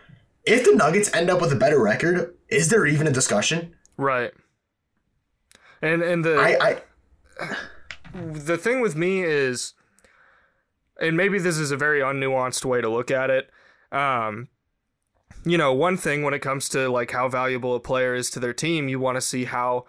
if 0.45 0.65
the 0.65 0.75
Nuggets 0.75 1.13
end 1.13 1.31
up 1.31 1.41
with 1.41 1.53
a 1.53 1.57
better 1.57 1.83
record, 1.83 2.35
is 2.49 2.69
there 2.69 2.87
even 2.87 3.07
a 3.07 3.13
discussion? 3.13 3.75
Right. 3.97 4.33
And 5.83 6.03
and 6.03 6.25
the 6.25 6.37
I, 6.37 6.81
I 7.41 7.57
the 8.15 8.57
thing 8.57 8.81
with 8.81 8.97
me 8.97 9.23
is 9.23 9.75
and 11.01 11.17
maybe 11.17 11.39
this 11.39 11.59
is 11.59 11.71
a 11.71 11.77
very 11.77 12.01
unnuanced 12.01 12.65
way 12.65 12.81
to 12.81 12.89
look 12.89 13.11
at 13.11 13.31
it. 13.31 13.51
Um, 13.93 14.49
you 15.45 15.59
know, 15.59 15.73
one 15.73 15.97
thing 15.97 16.23
when 16.23 16.35
it 16.35 16.41
comes 16.41 16.69
to 16.71 16.89
like 16.89 17.11
how 17.11 17.29
valuable 17.29 17.75
a 17.75 17.81
player 17.81 18.15
is 18.15 18.31
to 18.31 18.41
their 18.41 18.55
team, 18.55 18.89
you 18.89 18.99
want 18.99 19.17
to 19.17 19.21
see 19.21 19.45
how 19.45 19.85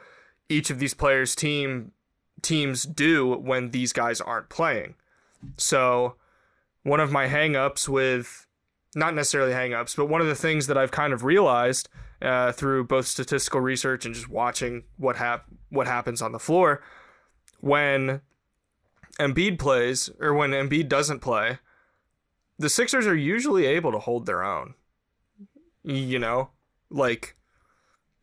each 0.50 0.70
of 0.70 0.80
these 0.80 0.94
players' 0.94 1.36
team 1.36 1.92
teams 2.42 2.84
do 2.84 3.36
when 3.36 3.72
these 3.72 3.94
guys 3.94 4.22
aren't 4.22 4.50
playing. 4.50 4.96
So, 5.58 6.16
one 6.84 7.00
of 7.00 7.12
my 7.12 7.28
hangups 7.28 7.88
with 7.88 8.48
not 8.96 9.14
necessarily 9.14 9.54
hangups, 9.54 9.96
but 9.96 10.06
one 10.08 10.22
of 10.22 10.28
the 10.28 10.36
things 10.36 10.68
that 10.68 10.78
I've 10.78 10.92
kind 10.92 11.14
of 11.14 11.24
realized 11.24 11.90
uh, 12.22 12.52
through 12.52 12.86
both 12.86 13.06
statistical 13.06 13.60
research 13.60 14.06
and 14.06 14.16
just 14.16 14.30
watching 14.30 14.84
what 14.98 15.18
hap- 15.18 15.46
what 15.70 15.88
happens 15.88 16.22
on 16.22 16.32
the 16.32 16.40
floor 16.40 16.82
when 17.60 18.22
Embiid 19.20 19.60
plays 19.60 20.10
or 20.20 20.34
when 20.34 20.52
Embiid 20.52 20.88
doesn't 20.88 21.20
play, 21.20 21.60
the 22.58 22.70
Sixers 22.70 23.08
are 23.08 23.16
usually 23.16 23.66
able 23.66 23.92
to 23.92 24.00
hold 24.00 24.26
their 24.26 24.44
own. 24.44 24.76
You 25.84 26.20
know, 26.20 26.50
like 26.90 27.36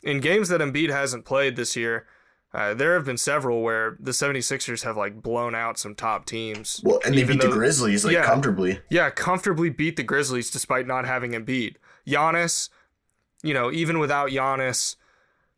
in 0.02 0.20
games 0.20 0.48
that 0.48 0.60
Embiid 0.60 0.90
hasn't 0.90 1.24
played 1.24 1.56
this 1.56 1.76
year, 1.76 2.06
uh, 2.54 2.72
there 2.72 2.94
have 2.94 3.04
been 3.04 3.18
several 3.18 3.62
where 3.62 3.96
the 3.98 4.12
76ers 4.12 4.84
have 4.84 4.96
like 4.96 5.20
blown 5.20 5.56
out 5.56 5.76
some 5.76 5.94
top 5.96 6.24
teams. 6.24 6.80
Well, 6.84 7.00
and 7.04 7.12
they 7.16 7.24
beat 7.24 7.40
though, 7.40 7.48
the 7.48 7.54
Grizzlies 7.54 8.04
like 8.04 8.14
yeah, 8.14 8.24
comfortably. 8.24 8.80
Yeah, 8.88 9.10
comfortably 9.10 9.70
beat 9.70 9.96
the 9.96 10.04
Grizzlies 10.04 10.52
despite 10.52 10.86
not 10.86 11.04
having 11.04 11.32
Embiid. 11.32 11.76
Giannis, 12.06 12.68
you 13.42 13.54
know, 13.54 13.72
even 13.72 13.98
without 13.98 14.30
Giannis, 14.30 14.94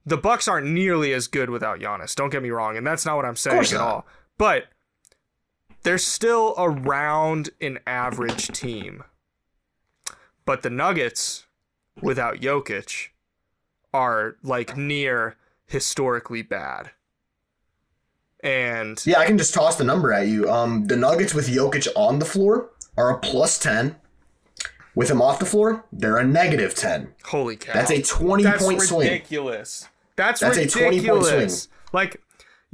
the 0.06 0.16
Bucks 0.16 0.48
aren't 0.48 0.68
nearly 0.68 1.12
as 1.12 1.28
good 1.28 1.50
without 1.50 1.80
Giannis. 1.80 2.14
Don't 2.14 2.30
get 2.30 2.42
me 2.42 2.50
wrong, 2.50 2.78
and 2.78 2.86
that's 2.86 3.04
not 3.04 3.16
what 3.16 3.26
I'm 3.26 3.36
saying 3.36 3.58
at 3.58 3.74
all. 3.74 4.06
But 4.38 4.64
they're 5.82 5.98
still 5.98 6.54
around 6.56 7.50
an 7.60 7.78
average 7.86 8.48
team. 8.48 9.04
But 10.46 10.62
the 10.62 10.70
Nuggets, 10.70 11.44
without 12.00 12.36
Jokic, 12.36 13.08
are 13.92 14.36
like 14.42 14.78
near 14.78 15.36
historically 15.66 16.42
bad. 16.42 16.90
And 18.42 19.02
yeah, 19.06 19.18
I 19.18 19.26
can 19.26 19.38
just 19.38 19.54
toss 19.54 19.76
the 19.76 19.84
number 19.84 20.12
at 20.12 20.28
you. 20.28 20.50
Um, 20.50 20.86
the 20.86 20.96
Nuggets 20.96 21.34
with 21.34 21.48
Jokic 21.48 21.88
on 21.96 22.18
the 22.18 22.24
floor 22.24 22.70
are 22.96 23.10
a 23.10 23.18
plus 23.18 23.58
ten. 23.58 23.96
With 24.94 25.10
him 25.10 25.20
off 25.20 25.38
the 25.38 25.46
floor, 25.46 25.84
they're 25.92 26.16
a 26.16 26.24
negative 26.24 26.74
ten. 26.74 27.14
Holy 27.24 27.56
cow! 27.56 27.74
That's 27.74 27.90
a 27.90 28.00
twenty 28.02 28.44
That's 28.44 28.62
point 28.62 28.78
ridiculous. 28.78 28.88
swing. 28.88 29.08
Ridiculous. 29.12 29.88
That's, 30.16 30.40
That's 30.40 30.56
ridiculous. 30.56 30.96
a 30.96 31.00
twenty 31.02 31.08
point 31.08 31.50
swing. 31.50 31.72
Like 31.92 32.22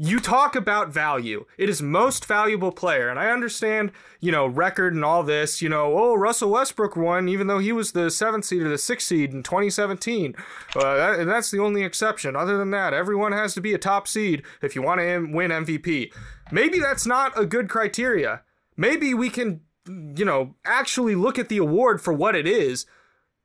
you 0.02 0.18
talk 0.18 0.56
about 0.56 0.88
value. 0.88 1.44
It 1.56 1.68
is 1.68 1.80
most 1.80 2.24
valuable 2.24 2.72
player. 2.72 3.08
And 3.08 3.20
I 3.20 3.30
understand, 3.30 3.92
you 4.18 4.32
know, 4.32 4.46
record 4.46 4.94
and 4.94 5.04
all 5.04 5.22
this, 5.22 5.62
you 5.62 5.68
know, 5.68 5.96
oh, 5.96 6.16
Russell 6.16 6.50
Westbrook 6.50 6.96
won, 6.96 7.28
even 7.28 7.46
though 7.46 7.60
he 7.60 7.70
was 7.70 7.92
the 7.92 8.10
seventh 8.10 8.44
seed 8.44 8.62
or 8.62 8.68
the 8.68 8.78
sixth 8.78 9.06
seed 9.06 9.32
in 9.32 9.44
2017. 9.44 10.34
Uh, 10.74 10.96
that, 10.96 11.20
and 11.20 11.30
that's 11.30 11.52
the 11.52 11.60
only 11.60 11.84
exception. 11.84 12.34
Other 12.34 12.58
than 12.58 12.72
that, 12.72 12.92
everyone 12.92 13.30
has 13.30 13.54
to 13.54 13.60
be 13.60 13.74
a 13.74 13.78
top 13.78 14.08
seed 14.08 14.42
if 14.60 14.74
you 14.74 14.82
want 14.82 15.00
to 15.00 15.28
win 15.32 15.52
MVP. 15.52 16.12
Maybe 16.50 16.80
that's 16.80 17.06
not 17.06 17.38
a 17.38 17.46
good 17.46 17.68
criteria. 17.68 18.42
Maybe 18.76 19.14
we 19.14 19.30
can, 19.30 19.60
you 19.86 20.24
know, 20.24 20.56
actually 20.64 21.14
look 21.14 21.38
at 21.38 21.48
the 21.48 21.58
award 21.58 22.00
for 22.00 22.12
what 22.12 22.34
it 22.34 22.48
is 22.48 22.86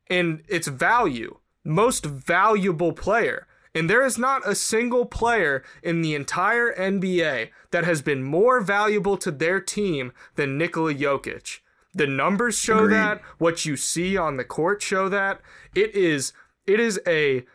and 0.10 0.41
its 0.47 0.68
value. 0.68 1.38
Most 1.64 2.03
valuable 2.03 2.93
player. 2.93 3.45
And 3.78 3.88
there 3.88 4.03
is 4.03 4.17
not 4.17 4.41
a 4.43 4.55
single 4.55 5.05
player 5.05 5.63
in 5.84 6.01
the 6.01 6.15
entire 6.15 6.73
NBA 6.73 7.49
that 7.69 7.84
has 7.84 8.01
been 8.01 8.23
more 8.23 8.59
valuable 8.59 9.17
to 9.17 9.30
their 9.30 9.61
team 9.61 10.13
than 10.34 10.57
Nikola 10.57 10.95
Jokic. 10.95 11.59
The 11.93 12.07
numbers 12.07 12.57
show 12.57 12.86
Agreed. 12.86 12.95
that. 12.95 13.21
What 13.38 13.65
you 13.65 13.78
see 13.78 14.17
on 14.17 14.38
the 14.38 14.43
court 14.43 14.82
show 14.82 15.09
that. 15.09 15.41
It 15.75 15.93
is 15.93 16.34
it 16.65 16.80
is 16.80 16.99
a 17.05 17.45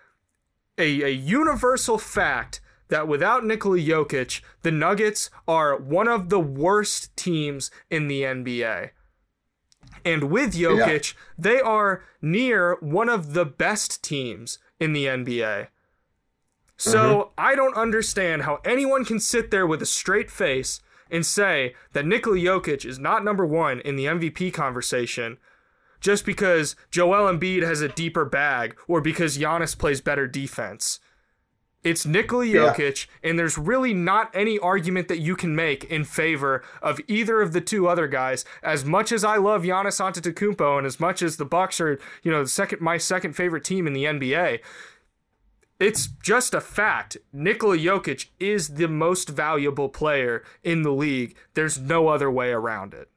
a, 0.78 1.02
a 1.02 1.10
universal 1.10 1.98
fact 1.98 2.60
that 2.86 3.08
without 3.08 3.44
Nikola 3.44 3.78
Jokic, 3.78 4.42
the 4.62 4.70
Nuggets 4.70 5.28
are 5.48 5.76
one 5.76 6.06
of 6.06 6.28
the 6.28 6.38
worst 6.38 7.16
teams 7.16 7.72
in 7.90 8.06
the 8.06 8.22
NBA. 8.22 8.90
And 10.04 10.30
with 10.30 10.54
Jokic, 10.54 11.14
yeah. 11.14 11.20
they 11.36 11.60
are 11.60 12.04
near 12.20 12.76
one 12.78 13.08
of 13.08 13.34
the 13.34 13.44
best 13.44 14.04
teams 14.04 14.60
in 14.78 14.92
the 14.92 15.06
NBA. 15.06 15.66
So 16.82 16.98
mm-hmm. 16.98 17.30
I 17.38 17.54
don't 17.54 17.76
understand 17.76 18.42
how 18.42 18.58
anyone 18.64 19.04
can 19.04 19.20
sit 19.20 19.52
there 19.52 19.68
with 19.68 19.80
a 19.82 19.86
straight 19.86 20.32
face 20.32 20.80
and 21.12 21.24
say 21.24 21.76
that 21.92 22.04
Nikola 22.04 22.38
Jokic 22.38 22.84
is 22.84 22.98
not 22.98 23.22
number 23.22 23.46
one 23.46 23.78
in 23.78 23.94
the 23.94 24.06
MVP 24.06 24.52
conversation 24.52 25.38
just 26.00 26.26
because 26.26 26.74
Joel 26.90 27.32
Embiid 27.32 27.62
has 27.62 27.82
a 27.82 27.88
deeper 27.88 28.24
bag 28.24 28.76
or 28.88 29.00
because 29.00 29.38
Giannis 29.38 29.78
plays 29.78 30.00
better 30.00 30.26
defense. 30.26 30.98
It's 31.84 32.04
Nikola 32.04 32.46
Jokic, 32.46 33.06
yeah. 33.06 33.30
and 33.30 33.38
there's 33.38 33.58
really 33.58 33.94
not 33.94 34.34
any 34.34 34.58
argument 34.58 35.06
that 35.06 35.20
you 35.20 35.36
can 35.36 35.54
make 35.54 35.84
in 35.84 36.02
favor 36.02 36.64
of 36.80 37.00
either 37.06 37.40
of 37.40 37.52
the 37.52 37.60
two 37.60 37.86
other 37.86 38.08
guys. 38.08 38.44
As 38.62 38.84
much 38.84 39.12
as 39.12 39.22
I 39.22 39.36
love 39.36 39.62
Giannis 39.62 40.00
Antetokounmpo, 40.00 40.78
and 40.78 40.86
as 40.86 40.98
much 40.98 41.22
as 41.22 41.36
the 41.36 41.44
Bucks 41.44 41.80
are, 41.80 41.98
you 42.22 42.30
know, 42.32 42.44
second 42.44 42.80
my 42.80 42.98
second 42.98 43.34
favorite 43.34 43.64
team 43.64 43.88
in 43.88 43.92
the 43.92 44.04
NBA, 44.04 44.60
it's 45.82 46.06
just 46.06 46.54
a 46.54 46.60
fact. 46.60 47.16
Nikola 47.32 47.76
Jokic 47.76 48.26
is 48.38 48.74
the 48.74 48.88
most 48.88 49.28
valuable 49.28 49.88
player 49.88 50.44
in 50.62 50.82
the 50.82 50.92
league. 50.92 51.36
There's 51.54 51.78
no 51.78 52.08
other 52.08 52.30
way 52.30 52.50
around 52.50 52.94
it. 52.94 53.08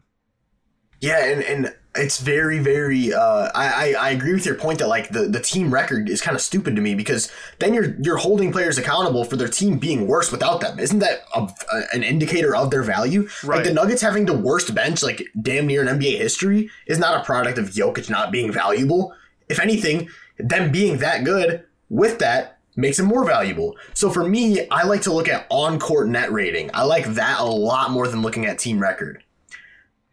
Yeah, 1.01 1.23
and, 1.25 1.43
and 1.43 1.75
it's 1.93 2.19
very, 2.19 2.59
very. 2.59 3.13
Uh, 3.13 3.51
I, 3.53 3.93
I 3.93 4.09
agree 4.09 4.33
with 4.33 4.45
your 4.45 4.55
point 4.55 4.79
that 4.79 4.87
like 4.87 5.09
the, 5.09 5.27
the 5.27 5.39
team 5.39 5.71
record 5.71 6.09
is 6.09 6.21
kind 6.21 6.35
of 6.35 6.41
stupid 6.41 6.75
to 6.75 6.81
me 6.81 6.95
because 6.95 7.31
then 7.59 7.73
you're 7.73 7.95
you're 8.01 8.17
holding 8.17 8.51
players 8.51 8.77
accountable 8.77 9.23
for 9.25 9.35
their 9.35 9.47
team 9.47 9.77
being 9.77 10.07
worse 10.07 10.31
without 10.31 10.61
them. 10.61 10.79
Isn't 10.79 10.99
that 10.99 11.19
a, 11.35 11.47
an 11.93 12.03
indicator 12.03 12.55
of 12.55 12.71
their 12.71 12.81
value? 12.81 13.29
Right. 13.43 13.57
Like 13.57 13.65
the 13.65 13.73
Nuggets 13.73 14.01
having 14.01 14.25
the 14.25 14.37
worst 14.37 14.73
bench, 14.73 15.03
like 15.03 15.21
damn 15.39 15.67
near 15.67 15.81
in 15.81 15.87
NBA 15.87 16.17
history, 16.17 16.69
is 16.87 16.97
not 16.97 17.21
a 17.21 17.23
product 17.23 17.57
of 17.57 17.69
Jokic 17.69 18.09
not 18.09 18.31
being 18.31 18.51
valuable. 18.51 19.13
If 19.49 19.59
anything, 19.59 20.09
them 20.39 20.71
being 20.71 20.97
that 20.97 21.23
good 21.23 21.65
with 21.89 22.19
that 22.19 22.54
makes 22.75 22.99
it 22.99 23.03
more 23.03 23.25
valuable. 23.25 23.75
So 23.93 24.09
for 24.09 24.27
me, 24.27 24.67
I 24.69 24.83
like 24.83 25.01
to 25.03 25.13
look 25.13 25.27
at 25.27 25.47
on 25.49 25.79
court 25.79 26.07
net 26.07 26.31
rating. 26.31 26.69
I 26.73 26.83
like 26.83 27.05
that 27.13 27.39
a 27.39 27.45
lot 27.45 27.91
more 27.91 28.07
than 28.07 28.21
looking 28.21 28.45
at 28.45 28.59
team 28.59 28.79
record. 28.79 29.23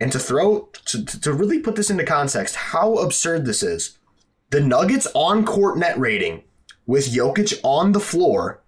And 0.01 0.11
to 0.13 0.19
throw, 0.19 0.69
to, 0.87 1.05
to 1.05 1.33
really 1.33 1.61
put 1.61 1.77
this 1.77 1.91
into 1.91 2.05
context, 2.05 2.57
how 2.57 2.95
absurd 2.95 3.45
this 3.45 3.63
is. 3.63 3.99
The 4.51 4.61
Nuggets 4.61 5.07
on 5.15 5.45
court 5.45 5.79
net 5.79 5.99
rating 5.99 6.43
with 6.87 7.13
Jokic 7.13 7.59
on 7.63 7.93
the 7.93 8.01
floor 8.01 8.61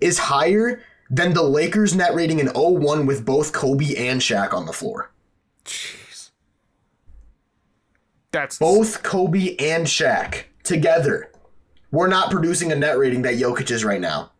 is 0.00 0.18
higher 0.18 0.82
than 1.10 1.34
the 1.34 1.42
Lakers 1.42 1.94
net 1.94 2.14
rating 2.14 2.38
in 2.38 2.48
01 2.48 3.06
with 3.06 3.24
both 3.24 3.52
Kobe 3.52 3.94
and 3.96 4.20
Shaq 4.20 4.54
on 4.54 4.66
the 4.66 4.72
floor. 4.72 5.10
Jeez. 5.64 6.30
That's 8.32 8.58
both 8.58 9.02
Kobe 9.02 9.56
and 9.56 9.86
Shaq 9.86 10.44
together 10.62 11.29
we're 11.90 12.08
not 12.08 12.30
producing 12.30 12.72
a 12.72 12.76
net 12.76 12.98
rating 12.98 13.22
that 13.22 13.34
Jokic 13.34 13.70
is 13.70 13.84
right 13.84 14.00
now. 14.00 14.30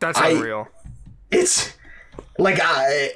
That's 0.00 0.20
unreal. 0.20 0.68
I, 0.68 0.88
it's 1.30 1.76
like 2.38 2.58
I 2.62 3.10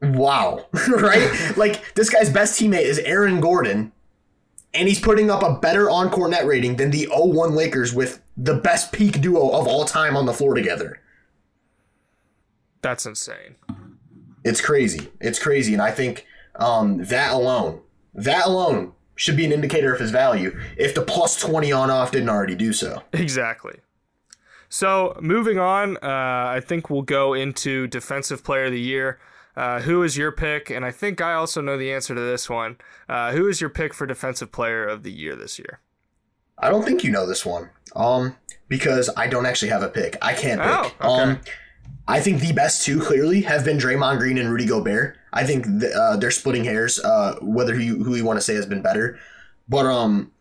wow, 0.00 0.66
right? 0.88 1.52
like 1.56 1.94
this 1.94 2.10
guy's 2.10 2.30
best 2.30 2.60
teammate 2.60 2.82
is 2.82 2.98
Aaron 3.00 3.40
Gordon, 3.40 3.92
and 4.72 4.88
he's 4.88 5.00
putting 5.00 5.30
up 5.30 5.42
a 5.42 5.58
better 5.58 5.90
on-court 5.90 6.30
net 6.30 6.46
rating 6.46 6.76
than 6.76 6.90
the 6.90 7.08
01 7.10 7.54
Lakers 7.54 7.92
with 7.92 8.22
the 8.36 8.54
best 8.54 8.92
peak 8.92 9.20
duo 9.20 9.50
of 9.50 9.66
all 9.66 9.84
time 9.84 10.16
on 10.16 10.26
the 10.26 10.32
floor 10.32 10.54
together. 10.54 11.00
That's 12.82 13.04
insane. 13.04 13.56
It's 14.44 14.60
crazy. 14.60 15.10
It's 15.20 15.38
crazy, 15.38 15.74
and 15.74 15.82
I 15.82 15.90
think 15.90 16.26
um, 16.54 17.04
that 17.04 17.32
alone, 17.32 17.82
that 18.14 18.46
alone 18.46 18.92
should 19.20 19.36
be 19.36 19.44
an 19.44 19.52
indicator 19.52 19.92
of 19.92 20.00
his 20.00 20.10
value 20.10 20.58
if 20.78 20.94
the 20.94 21.02
plus 21.02 21.36
20 21.36 21.70
on 21.72 21.90
off 21.90 22.10
didn't 22.10 22.30
already 22.30 22.54
do 22.54 22.72
so. 22.72 23.02
Exactly. 23.12 23.80
So 24.70 25.18
moving 25.20 25.58
on, 25.58 25.98
uh, 25.98 26.00
I 26.02 26.62
think 26.64 26.88
we'll 26.88 27.02
go 27.02 27.34
into 27.34 27.86
defensive 27.86 28.42
player 28.42 28.64
of 28.64 28.72
the 28.72 28.80
year. 28.80 29.18
Uh, 29.54 29.80
who 29.80 30.02
is 30.02 30.16
your 30.16 30.32
pick? 30.32 30.70
And 30.70 30.86
I 30.86 30.90
think 30.90 31.20
I 31.20 31.34
also 31.34 31.60
know 31.60 31.76
the 31.76 31.92
answer 31.92 32.14
to 32.14 32.20
this 32.20 32.48
one. 32.48 32.78
Uh, 33.10 33.32
who 33.32 33.46
is 33.46 33.60
your 33.60 33.68
pick 33.68 33.92
for 33.92 34.06
defensive 34.06 34.52
player 34.52 34.86
of 34.86 35.02
the 35.02 35.12
year 35.12 35.36
this 35.36 35.58
year? 35.58 35.80
I 36.58 36.70
don't 36.70 36.84
think 36.84 37.04
you 37.04 37.10
know 37.10 37.26
this 37.26 37.44
one. 37.44 37.68
Um, 37.94 38.36
because 38.68 39.10
I 39.18 39.26
don't 39.26 39.44
actually 39.44 39.68
have 39.68 39.82
a 39.82 39.88
pick. 39.88 40.16
I 40.22 40.32
can't 40.32 40.62
pick. 40.62 40.96
Oh, 41.02 41.14
okay. 41.14 41.32
Um, 41.32 41.40
I 42.08 42.20
think 42.20 42.40
the 42.40 42.52
best 42.52 42.82
two 42.82 43.00
clearly 43.00 43.42
have 43.42 43.64
been 43.64 43.78
Draymond 43.78 44.18
Green 44.18 44.38
and 44.38 44.50
Rudy 44.50 44.66
Gobert. 44.66 45.16
I 45.32 45.44
think 45.44 45.64
th- 45.64 45.92
uh, 45.94 46.16
they're 46.16 46.30
splitting 46.30 46.64
hairs. 46.64 46.98
Uh, 46.98 47.36
whether 47.40 47.78
you 47.78 48.02
who 48.02 48.16
you 48.16 48.24
want 48.24 48.38
to 48.38 48.42
say 48.42 48.54
has 48.54 48.66
been 48.66 48.82
better, 48.82 49.18
but 49.68 49.86
um, 49.86 50.32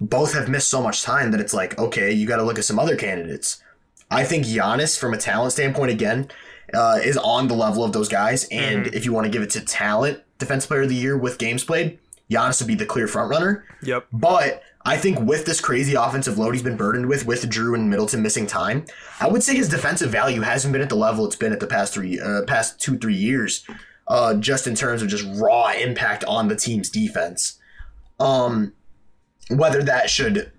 both 0.00 0.34
have 0.34 0.48
missed 0.48 0.68
so 0.68 0.82
much 0.82 1.02
time 1.02 1.30
that 1.32 1.40
it's 1.40 1.54
like 1.54 1.78
okay, 1.78 2.12
you 2.12 2.26
got 2.26 2.36
to 2.36 2.44
look 2.44 2.58
at 2.58 2.64
some 2.64 2.78
other 2.78 2.96
candidates. 2.96 3.62
I 4.10 4.24
think 4.24 4.44
Giannis, 4.44 4.98
from 4.98 5.14
a 5.14 5.18
talent 5.18 5.52
standpoint, 5.52 5.90
again, 5.90 6.28
uh, 6.74 7.00
is 7.02 7.16
on 7.16 7.48
the 7.48 7.54
level 7.54 7.82
of 7.82 7.92
those 7.92 8.08
guys. 8.08 8.44
And 8.50 8.88
if 8.88 9.04
you 9.04 9.12
want 9.12 9.24
to 9.24 9.30
give 9.30 9.42
it 9.42 9.50
to 9.50 9.60
talent, 9.60 10.22
Defense 10.38 10.66
Player 10.66 10.82
of 10.82 10.90
the 10.90 10.94
Year 10.94 11.16
with 11.16 11.38
games 11.38 11.64
played, 11.64 11.98
Giannis 12.30 12.60
would 12.60 12.68
be 12.68 12.74
the 12.74 12.86
clear 12.86 13.08
front 13.08 13.30
runner. 13.30 13.64
Yep. 13.82 14.06
But 14.12 14.62
I 14.84 14.96
think 14.96 15.20
with 15.20 15.46
this 15.46 15.60
crazy 15.60 15.94
offensive 15.94 16.38
load 16.38 16.54
he's 16.54 16.62
been 16.62 16.76
burdened 16.76 17.06
with, 17.08 17.24
with 17.24 17.48
Jrue 17.48 17.74
and 17.76 17.88
Middleton 17.88 18.20
missing 18.22 18.46
time, 18.46 18.84
I 19.20 19.28
would 19.28 19.42
say 19.42 19.54
his 19.54 19.68
defensive 19.68 20.10
value 20.10 20.40
hasn't 20.40 20.72
been 20.72 20.82
at 20.82 20.88
the 20.88 20.96
level 20.96 21.24
it's 21.24 21.36
been 21.36 21.52
at 21.52 21.60
the 21.60 21.66
past 21.68 21.94
three, 21.94 22.18
uh, 22.20 22.42
past 22.46 22.80
two, 22.80 22.98
three 22.98 23.14
years. 23.14 23.64
Uh, 24.08 24.34
just 24.34 24.66
in 24.66 24.74
terms 24.74 25.00
of 25.00 25.08
just 25.08 25.24
raw 25.40 25.70
impact 25.70 26.24
on 26.24 26.48
the 26.48 26.56
team's 26.56 26.90
defense. 26.90 27.60
Um, 28.18 28.72
whether 29.48 29.80
that 29.84 30.10
should 30.10 30.50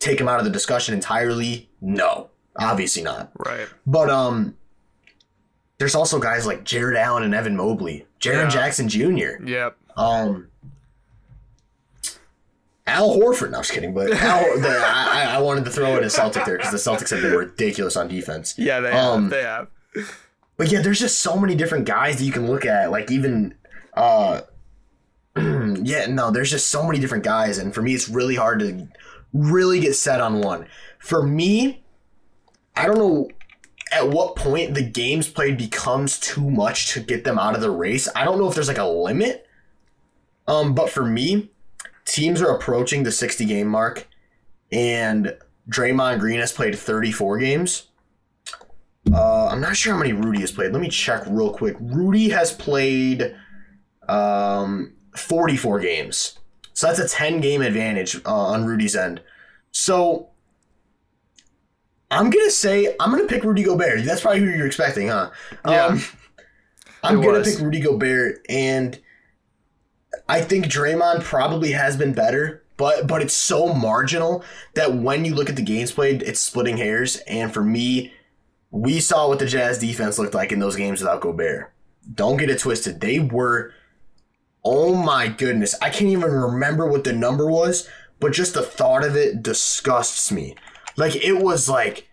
take 0.00 0.20
him 0.20 0.28
out 0.28 0.38
of 0.40 0.44
the 0.44 0.50
discussion 0.50 0.92
entirely, 0.92 1.70
no, 1.80 2.30
obviously 2.58 3.02
not. 3.02 3.30
Right. 3.38 3.68
But 3.86 4.10
um, 4.10 4.56
there's 5.78 5.94
also 5.94 6.18
guys 6.18 6.46
like 6.46 6.64
Jarrett 6.64 6.96
Allen 6.96 7.22
and 7.22 7.34
Evan 7.34 7.56
Mobley, 7.56 8.06
Jaren 8.20 8.44
Yeah. 8.44 8.48
Jackson 8.48 8.88
Jr. 8.88 9.42
Yep. 9.44 9.76
Um, 9.96 10.48
Al 12.86 13.16
Horford. 13.16 13.50
No, 13.50 13.56
I 13.56 13.60
was 13.60 13.70
kidding, 13.70 13.94
but 13.94 14.12
Al, 14.22 14.58
the, 14.60 14.68
I, 14.84 15.36
I 15.36 15.38
wanted 15.40 15.64
to 15.64 15.70
throw 15.70 15.96
in 15.96 16.04
a 16.04 16.10
Celtic 16.10 16.44
there 16.44 16.56
because 16.58 16.72
the 16.72 16.78
Celtics 16.90 17.10
have 17.10 17.22
been 17.22 17.32
ridiculous 17.32 17.96
on 17.96 18.08
defense. 18.08 18.54
Yeah, 18.58 18.80
they 18.80 18.90
Um, 18.90 19.22
have. 19.24 19.30
They 19.30 19.42
have. 19.42 19.68
But 20.56 20.70
yeah, 20.70 20.82
there's 20.82 21.00
just 21.00 21.20
so 21.20 21.36
many 21.38 21.54
different 21.54 21.86
guys 21.86 22.18
that 22.18 22.24
you 22.24 22.32
can 22.32 22.46
look 22.46 22.64
at. 22.66 22.90
Like 22.90 23.10
even, 23.10 23.54
uh, 23.94 24.42
yeah, 25.36 26.06
no, 26.08 26.30
there's 26.30 26.50
just 26.50 26.68
so 26.68 26.84
many 26.86 26.98
different 26.98 27.24
guys, 27.24 27.58
and 27.58 27.74
for 27.74 27.82
me, 27.82 27.94
it's 27.94 28.08
really 28.08 28.36
hard 28.36 28.60
to 28.60 28.86
really 29.32 29.80
get 29.80 29.94
set 29.94 30.20
on 30.20 30.40
one. 30.40 30.66
For 30.98 31.26
me, 31.26 31.82
I 32.76 32.86
don't 32.86 32.98
know 32.98 33.28
at 33.92 34.08
what 34.08 34.36
point 34.36 34.74
the 34.74 34.82
games 34.82 35.28
played 35.28 35.56
becomes 35.56 36.18
too 36.18 36.50
much 36.50 36.92
to 36.92 37.00
get 37.00 37.24
them 37.24 37.38
out 37.38 37.54
of 37.54 37.60
the 37.60 37.70
race. 37.70 38.08
I 38.14 38.24
don't 38.24 38.38
know 38.38 38.48
if 38.48 38.54
there's 38.54 38.68
like 38.68 38.78
a 38.78 38.84
limit. 38.88 39.46
Um, 40.46 40.74
but 40.74 40.90
for 40.90 41.04
me, 41.04 41.50
teams 42.04 42.42
are 42.42 42.54
approaching 42.54 43.02
the 43.02 43.12
60 43.12 43.44
game 43.44 43.68
mark, 43.68 44.06
and 44.72 45.36
Draymond 45.70 46.20
Green 46.20 46.40
has 46.40 46.52
played 46.52 46.78
34 46.78 47.38
games. 47.38 47.88
Uh, 49.12 49.48
I'm 49.48 49.60
not 49.60 49.76
sure 49.76 49.92
how 49.92 49.98
many 49.98 50.12
Rudy 50.12 50.40
has 50.40 50.52
played. 50.52 50.72
Let 50.72 50.80
me 50.80 50.88
check 50.88 51.24
real 51.26 51.52
quick. 51.52 51.76
Rudy 51.78 52.30
has 52.30 52.52
played 52.52 53.36
um, 54.08 54.94
44 55.16 55.80
games. 55.80 56.38
So 56.72 56.86
that's 56.86 56.98
a 56.98 57.08
10 57.08 57.40
game 57.40 57.62
advantage 57.62 58.16
uh, 58.24 58.34
on 58.34 58.64
Rudy's 58.64 58.96
end. 58.96 59.20
So 59.70 60.30
I'm 62.10 62.30
going 62.30 62.44
to 62.46 62.50
say, 62.50 62.94
I'm 62.98 63.10
going 63.10 63.26
to 63.26 63.32
pick 63.32 63.44
Rudy 63.44 63.62
Gobert. 63.62 64.04
That's 64.04 64.22
probably 64.22 64.40
who 64.40 64.46
you're 64.46 64.66
expecting, 64.66 65.08
huh? 65.08 65.30
Yeah. 65.66 65.86
Um, 65.86 66.02
I'm 67.02 67.20
going 67.20 67.42
to 67.42 67.48
pick 67.48 67.60
Rudy 67.60 67.80
Gobert. 67.80 68.44
And 68.48 68.98
I 70.28 70.40
think 70.40 70.66
Draymond 70.66 71.22
probably 71.22 71.72
has 71.72 71.96
been 71.96 72.12
better. 72.12 72.62
But, 72.76 73.06
but 73.06 73.22
it's 73.22 73.34
so 73.34 73.72
marginal 73.72 74.44
that 74.74 74.94
when 74.94 75.24
you 75.24 75.34
look 75.34 75.48
at 75.48 75.56
the 75.56 75.62
games 75.62 75.92
played, 75.92 76.22
it's 76.22 76.40
splitting 76.40 76.76
hairs. 76.76 77.18
And 77.28 77.54
for 77.54 77.62
me, 77.62 78.12
we 78.70 78.98
saw 78.98 79.28
what 79.28 79.38
the 79.38 79.46
Jazz 79.46 79.78
defense 79.78 80.18
looked 80.18 80.34
like 80.34 80.50
in 80.50 80.58
those 80.58 80.74
games 80.74 81.00
without 81.00 81.20
Gobert. 81.20 81.72
Don't 82.12 82.36
get 82.36 82.50
it 82.50 82.58
twisted. 82.58 83.00
They 83.00 83.20
were, 83.20 83.72
oh 84.64 84.94
my 84.94 85.28
goodness. 85.28 85.76
I 85.80 85.90
can't 85.90 86.10
even 86.10 86.32
remember 86.32 86.86
what 86.86 87.04
the 87.04 87.12
number 87.12 87.48
was, 87.48 87.88
but 88.18 88.32
just 88.32 88.54
the 88.54 88.62
thought 88.62 89.04
of 89.04 89.14
it 89.14 89.42
disgusts 89.42 90.32
me. 90.32 90.56
Like, 90.96 91.14
it 91.14 91.34
was 91.34 91.68
like 91.68 92.08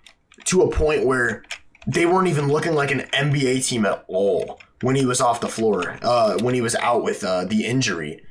to 0.45 0.61
a 0.61 0.71
point 0.71 1.05
where 1.05 1.43
they 1.87 2.05
weren't 2.05 2.27
even 2.27 2.47
looking 2.47 2.73
like 2.73 2.91
an 2.91 3.07
NBA 3.13 3.65
team 3.65 3.85
at 3.85 4.05
all 4.07 4.59
when 4.81 4.95
he 4.95 5.05
was 5.05 5.21
off 5.21 5.41
the 5.41 5.47
floor, 5.47 5.97
uh, 6.01 6.37
when 6.41 6.53
he 6.53 6.61
was 6.61 6.75
out 6.75 7.03
with 7.03 7.23
uh, 7.23 7.45
the 7.45 7.65
injury. 7.65 8.21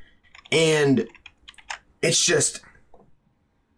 And 0.51 1.07
it's 2.01 2.23
just, 2.25 2.61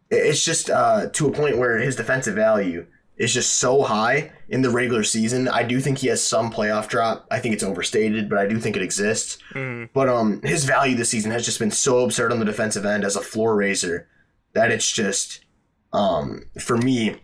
it's 0.10 0.44
just 0.44 0.70
uh, 0.70 1.10
to 1.14 1.28
a 1.28 1.32
point 1.32 1.58
where 1.58 1.78
his 1.78 1.96
defensive 1.96 2.36
value 2.36 2.86
is 3.16 3.34
just 3.34 3.56
so 3.56 3.84
high 3.84 4.32
in 4.50 4.64
the 4.64 4.70
regular 4.72 5.04
season. 5.04 5.48
I 5.48 5.62
do 5.64 5.80
think 5.80 6.00
he 6.00 6.08
has 6.08 6.24
some 6.26 6.52
playoff 6.52 6.88
drop. 6.88 7.28
I 7.30 7.40
think 7.40 7.54
it's 7.54 7.64
overstated, 7.64 8.28
but 8.28 8.40
I 8.40 8.48
do 8.48 8.60
think 8.60 8.76
it 8.76 8.82
exists. 8.82 9.38
Mhm. 9.54 9.90
But 9.94 10.10
um, 10.10 10.42
his 10.42 10.66
value 10.66 10.96
this 10.96 11.10
season 11.10 11.32
has 11.32 11.46
just 11.46 11.60
been 11.60 11.72
so 11.72 12.04
absurd 12.04 12.32
on 12.32 12.40
the 12.40 12.46
defensive 12.46 12.86
end 12.86 13.04
as 13.04 13.16
a 13.16 13.22
floor 13.22 13.56
raiser 13.56 14.08
that 14.54 14.72
it's 14.72 14.92
just 14.92 15.46
um 15.94 16.44
for 16.60 16.76
me. 16.78 17.18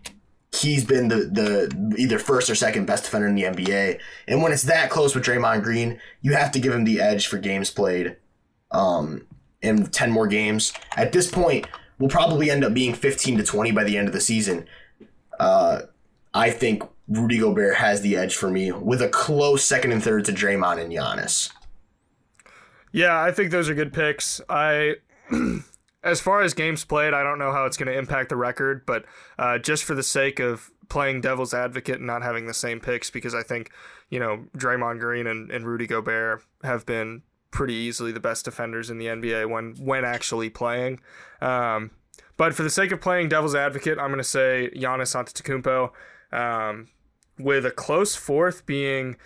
He's 0.52 0.84
been 0.84 1.08
the, 1.08 1.16
the 1.16 1.94
either 1.96 2.18
first 2.18 2.50
or 2.50 2.54
second 2.54 2.86
best 2.86 3.04
defender 3.04 3.28
in 3.28 3.34
the 3.36 3.44
NBA, 3.44 4.00
and 4.26 4.42
when 4.42 4.52
it's 4.52 4.64
that 4.64 4.90
close 4.90 5.14
with 5.14 5.24
Draymond 5.24 5.62
Green, 5.62 6.00
you 6.22 6.32
have 6.32 6.50
to 6.52 6.58
give 6.58 6.72
him 6.72 6.84
the 6.84 7.00
edge 7.00 7.28
for 7.28 7.38
games 7.38 7.70
played. 7.70 8.16
Um, 8.72 9.26
in 9.62 9.86
ten 9.86 10.10
more 10.10 10.26
games. 10.26 10.72
At 10.96 11.12
this 11.12 11.30
point, 11.30 11.66
we'll 11.98 12.08
probably 12.08 12.50
end 12.50 12.64
up 12.64 12.74
being 12.74 12.94
fifteen 12.94 13.36
to 13.38 13.44
twenty 13.44 13.70
by 13.70 13.84
the 13.84 13.96
end 13.96 14.08
of 14.08 14.14
the 14.14 14.20
season. 14.20 14.66
Uh, 15.38 15.82
I 16.34 16.50
think 16.50 16.82
Rudy 17.08 17.38
Gobert 17.38 17.76
has 17.76 18.02
the 18.02 18.16
edge 18.16 18.36
for 18.36 18.50
me 18.50 18.72
with 18.72 19.02
a 19.02 19.08
close 19.08 19.64
second 19.64 19.92
and 19.92 20.02
third 20.02 20.24
to 20.26 20.32
Draymond 20.32 20.80
and 20.80 20.92
Giannis. 20.92 21.50
Yeah, 22.92 23.20
I 23.20 23.32
think 23.32 23.50
those 23.50 23.68
are 23.68 23.74
good 23.74 23.92
picks. 23.92 24.40
I, 24.48 24.96
as 26.02 26.20
far 26.20 26.42
as 26.42 26.54
games 26.54 26.84
played, 26.84 27.12
I 27.12 27.22
don't 27.22 27.38
know 27.38 27.52
how 27.52 27.66
it's 27.66 27.76
going 27.76 27.92
to 27.92 27.98
impact 27.98 28.30
the 28.30 28.36
record, 28.36 28.86
but 28.86 29.04
uh, 29.38 29.58
just 29.58 29.84
for 29.84 29.94
the 29.94 30.02
sake 30.02 30.40
of 30.40 30.70
playing 30.88 31.20
devil's 31.20 31.52
advocate 31.52 31.96
and 31.96 32.06
not 32.06 32.22
having 32.22 32.46
the 32.46 32.54
same 32.54 32.80
picks, 32.80 33.10
because 33.10 33.34
I 33.34 33.42
think 33.42 33.70
you 34.08 34.18
know 34.18 34.46
Draymond 34.56 35.00
Green 35.00 35.26
and, 35.26 35.50
and 35.50 35.66
Rudy 35.66 35.86
Gobert 35.86 36.42
have 36.62 36.86
been 36.86 37.22
pretty 37.50 37.74
easily 37.74 38.12
the 38.12 38.20
best 38.20 38.44
defenders 38.44 38.90
in 38.90 38.98
the 38.98 39.06
NBA 39.06 39.48
when 39.48 39.74
when 39.78 40.04
actually 40.04 40.48
playing. 40.48 41.00
Um, 41.40 41.90
but 42.36 42.54
for 42.54 42.62
the 42.62 42.70
sake 42.70 42.92
of 42.92 43.00
playing 43.00 43.28
devil's 43.28 43.54
advocate, 43.54 43.98
I'm 43.98 44.08
going 44.08 44.18
to 44.18 44.24
say 44.24 44.70
Giannis 44.74 45.14
Antetokounmpo, 45.14 45.90
um, 46.32 46.88
with 47.38 47.66
a 47.66 47.70
close 47.70 48.14
fourth 48.14 48.64
being. 48.64 49.16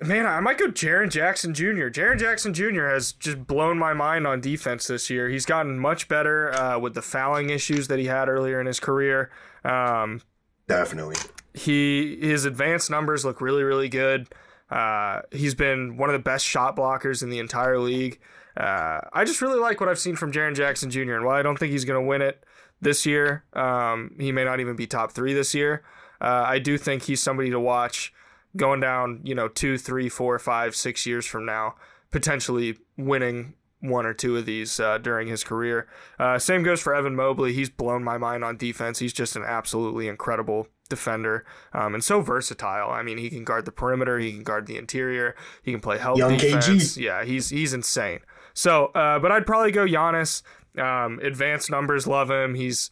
Man, 0.00 0.26
I 0.26 0.40
might 0.40 0.58
go 0.58 0.66
Jaren 0.66 1.10
Jackson 1.10 1.54
Jr. 1.54 1.88
Jaren 1.88 2.18
Jackson 2.18 2.52
Jr. 2.52 2.86
has 2.86 3.12
just 3.12 3.46
blown 3.46 3.78
my 3.78 3.94
mind 3.94 4.26
on 4.26 4.40
defense 4.40 4.86
this 4.86 5.08
year. 5.08 5.28
He's 5.28 5.46
gotten 5.46 5.78
much 5.78 6.06
better 6.08 6.52
uh, 6.52 6.78
with 6.78 6.94
the 6.94 7.02
fouling 7.02 7.48
issues 7.50 7.88
that 7.88 7.98
he 7.98 8.04
had 8.06 8.28
earlier 8.28 8.60
in 8.60 8.66
his 8.66 8.78
career. 8.78 9.30
Um, 9.64 10.20
Definitely. 10.68 11.16
he 11.54 12.18
his 12.20 12.44
advanced 12.44 12.90
numbers 12.90 13.24
look 13.24 13.40
really 13.40 13.62
really 13.62 13.88
good. 13.88 14.28
Uh, 14.70 15.22
he's 15.32 15.54
been 15.54 15.96
one 15.96 16.10
of 16.10 16.14
the 16.14 16.22
best 16.22 16.44
shot 16.44 16.76
blockers 16.76 17.22
in 17.22 17.30
the 17.30 17.38
entire 17.38 17.78
league. 17.78 18.18
Uh, 18.56 19.00
I 19.12 19.24
just 19.24 19.40
really 19.40 19.60
like 19.60 19.80
what 19.80 19.88
I've 19.88 19.98
seen 19.98 20.16
from 20.16 20.32
Jaren 20.32 20.54
Jackson 20.56 20.90
Jr. 20.90 21.14
And 21.14 21.24
while 21.24 21.36
I 21.36 21.42
don't 21.42 21.58
think 21.58 21.72
he's 21.72 21.84
going 21.84 22.02
to 22.02 22.06
win 22.06 22.20
it 22.22 22.42
this 22.80 23.06
year, 23.06 23.44
um, 23.52 24.14
he 24.18 24.32
may 24.32 24.44
not 24.44 24.60
even 24.60 24.76
be 24.76 24.86
top 24.86 25.12
three 25.12 25.34
this 25.34 25.54
year. 25.54 25.84
Uh, 26.20 26.44
I 26.46 26.58
do 26.58 26.78
think 26.78 27.04
he's 27.04 27.22
somebody 27.22 27.50
to 27.50 27.60
watch 27.60 28.12
going 28.56 28.80
down, 28.80 29.20
you 29.24 29.34
know, 29.34 29.48
two, 29.48 29.78
three, 29.78 30.08
four, 30.08 30.38
five, 30.38 30.74
six 30.74 31.06
years 31.06 31.26
from 31.26 31.44
now, 31.46 31.74
potentially 32.10 32.78
winning 32.96 33.54
one 33.80 34.06
or 34.06 34.14
two 34.14 34.36
of 34.36 34.46
these 34.46 34.80
uh, 34.80 34.98
during 34.98 35.28
his 35.28 35.44
career. 35.44 35.86
Uh, 36.18 36.38
same 36.38 36.62
goes 36.62 36.80
for 36.80 36.94
Evan 36.94 37.14
Mobley. 37.14 37.52
He's 37.52 37.70
blown 37.70 38.02
my 38.02 38.18
mind 38.18 38.42
on 38.42 38.56
defense. 38.56 38.98
He's 38.98 39.12
just 39.12 39.36
an 39.36 39.44
absolutely 39.44 40.08
incredible 40.08 40.68
defender 40.88 41.44
um, 41.72 41.94
and 41.94 42.04
so 42.04 42.20
versatile. 42.20 42.90
I 42.90 43.02
mean, 43.02 43.18
he 43.18 43.30
can 43.30 43.44
guard 43.44 43.64
the 43.64 43.72
perimeter, 43.72 44.18
he 44.18 44.32
can 44.32 44.42
guard 44.42 44.66
the 44.66 44.76
interior, 44.76 45.34
he 45.62 45.72
can 45.72 45.80
play 45.80 45.98
help 45.98 46.18
Young 46.18 46.36
defense. 46.36 46.66
KG. 46.66 47.02
Yeah, 47.02 47.24
he's 47.24 47.50
he's 47.50 47.72
insane. 47.72 48.20
So, 48.54 48.86
uh, 48.86 49.18
but 49.18 49.32
I'd 49.32 49.46
probably 49.46 49.72
go 49.72 49.84
Giannis. 49.84 50.42
Um, 50.78 51.20
advanced 51.22 51.70
numbers, 51.70 52.06
love 52.06 52.30
him. 52.30 52.54
He's 52.54 52.90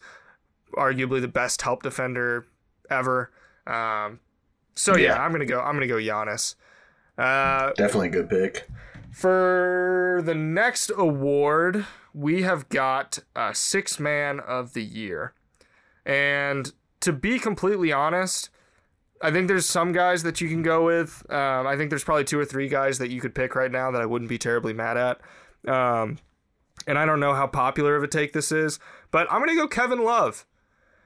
arguably 0.73 1.21
the 1.21 1.27
best 1.27 1.61
help 1.61 1.83
defender 1.83 2.47
ever. 2.89 3.31
Um, 3.67 4.19
so 4.75 4.95
yeah, 4.95 5.15
Yeah. 5.15 5.21
I'm 5.23 5.31
gonna 5.31 5.45
go. 5.45 5.59
I'm 5.61 5.75
gonna 5.75 5.87
go 5.87 5.95
Giannis. 5.95 6.55
Uh, 7.17 7.71
Definitely 7.77 8.07
a 8.09 8.11
good 8.11 8.29
pick. 8.29 8.67
for 9.11 10.21
the 10.23 10.35
next 10.35 10.91
award, 10.97 11.85
we 12.13 12.41
have 12.43 12.67
got 12.69 13.19
uh, 13.35 13.53
Six 13.53 13.99
Man 13.99 14.39
of 14.39 14.73
the 14.73 14.83
Year. 14.83 15.33
And 16.05 16.71
to 16.99 17.13
be 17.13 17.39
completely 17.39 17.91
honest, 17.91 18.49
I 19.21 19.31
think 19.31 19.47
there's 19.47 19.65
some 19.65 19.91
guys 19.93 20.23
that 20.23 20.41
you 20.41 20.49
can 20.49 20.61
go 20.61 20.85
with. 20.85 21.25
Um, 21.31 21.65
I 21.65 21.77
think 21.77 21.89
there's 21.89 22.03
probably 22.03 22.25
two 22.25 22.37
or 22.39 22.45
three 22.45 22.67
guys 22.67 22.97
that 22.99 23.09
you 23.09 23.21
could 23.21 23.33
pick 23.33 23.55
right 23.55 23.71
now 23.71 23.89
that 23.91 24.01
I 24.01 24.05
wouldn't 24.05 24.29
be 24.29 24.37
terribly 24.37 24.73
mad 24.73 24.97
at. 24.97 25.21
Um, 25.71 26.17
and 26.85 26.99
I 26.99 27.05
don't 27.05 27.19
know 27.19 27.33
how 27.33 27.47
popular 27.47 27.95
of 27.95 28.03
a 28.03 28.07
take 28.07 28.33
this 28.33 28.51
is, 28.51 28.79
but 29.11 29.25
I'm 29.31 29.39
gonna 29.39 29.55
go 29.55 29.67
Kevin 29.67 30.03
Love. 30.03 30.45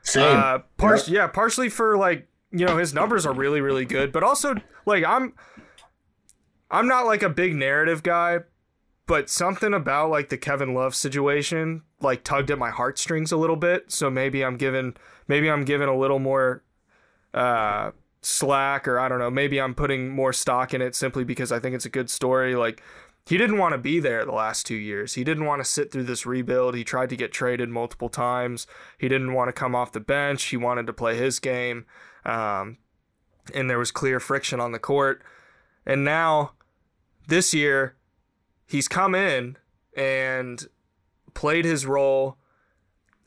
Same. 0.01 0.35
Uh, 0.37 0.59
par- 0.77 0.95
Yep. 0.97 1.07
Yeah, 1.07 1.27
partially 1.27 1.69
for 1.69 1.95
like 1.97 2.27
you 2.51 2.65
know 2.65 2.77
his 2.77 2.93
numbers 2.93 3.25
are 3.25 3.33
really 3.33 3.61
really 3.61 3.85
good, 3.85 4.11
but 4.11 4.23
also 4.23 4.55
like 4.85 5.03
I'm 5.03 5.33
I'm 6.71 6.87
not 6.87 7.05
like 7.05 7.23
a 7.23 7.29
big 7.29 7.55
narrative 7.55 8.03
guy, 8.03 8.39
but 9.07 9.29
something 9.29 9.73
about 9.73 10.09
like 10.09 10.29
the 10.29 10.37
Kevin 10.37 10.73
Love 10.73 10.95
situation 10.95 11.83
like 12.01 12.23
tugged 12.23 12.51
at 12.51 12.57
my 12.57 12.69
heartstrings 12.69 13.31
a 13.31 13.37
little 13.37 13.55
bit. 13.55 13.91
So 13.91 14.09
maybe 14.09 14.43
I'm 14.43 14.57
giving 14.57 14.95
maybe 15.27 15.49
I'm 15.49 15.65
giving 15.65 15.87
a 15.87 15.97
little 15.97 16.19
more 16.19 16.63
uh 17.33 17.91
slack 18.21 18.87
or 18.87 18.99
I 18.99 19.07
don't 19.07 19.19
know, 19.19 19.29
maybe 19.29 19.61
I'm 19.61 19.73
putting 19.75 20.09
more 20.09 20.33
stock 20.33 20.73
in 20.73 20.81
it 20.81 20.95
simply 20.95 21.23
because 21.23 21.51
I 21.51 21.59
think 21.59 21.75
it's 21.75 21.85
a 21.85 21.89
good 21.89 22.09
story. 22.09 22.55
Like 22.55 22.81
he 23.29 23.37
didn't 23.37 23.59
want 23.59 23.73
to 23.73 23.77
be 23.77 23.99
there 23.99 24.25
the 24.25 24.31
last 24.31 24.65
two 24.65 24.73
years. 24.73 25.13
He 25.13 25.23
didn't 25.23 25.45
want 25.45 25.63
to 25.63 25.69
sit 25.69 25.91
through 25.91 26.05
this 26.05 26.25
rebuild. 26.25 26.73
He 26.73 26.83
tried 26.83 27.09
to 27.11 27.15
get 27.15 27.31
traded 27.31 27.69
multiple 27.69 28.09
times. 28.09 28.65
He 28.97 29.07
didn't 29.07 29.33
want 29.33 29.49
to 29.49 29.53
come 29.53 29.75
off 29.75 29.91
the 29.91 29.99
bench. 29.99 30.45
He 30.45 30.57
wanted 30.57 30.87
to 30.87 30.93
play 30.93 31.15
his 31.15 31.37
game. 31.37 31.85
Um, 32.25 32.79
and 33.53 33.69
there 33.69 33.77
was 33.77 33.91
clear 33.91 34.19
friction 34.19 34.59
on 34.59 34.71
the 34.71 34.79
court. 34.79 35.21
And 35.85 36.03
now, 36.03 36.53
this 37.27 37.53
year, 37.53 37.95
he's 38.65 38.87
come 38.87 39.13
in 39.13 39.57
and 39.95 40.65
played 41.35 41.65
his 41.65 41.85
role 41.85 42.35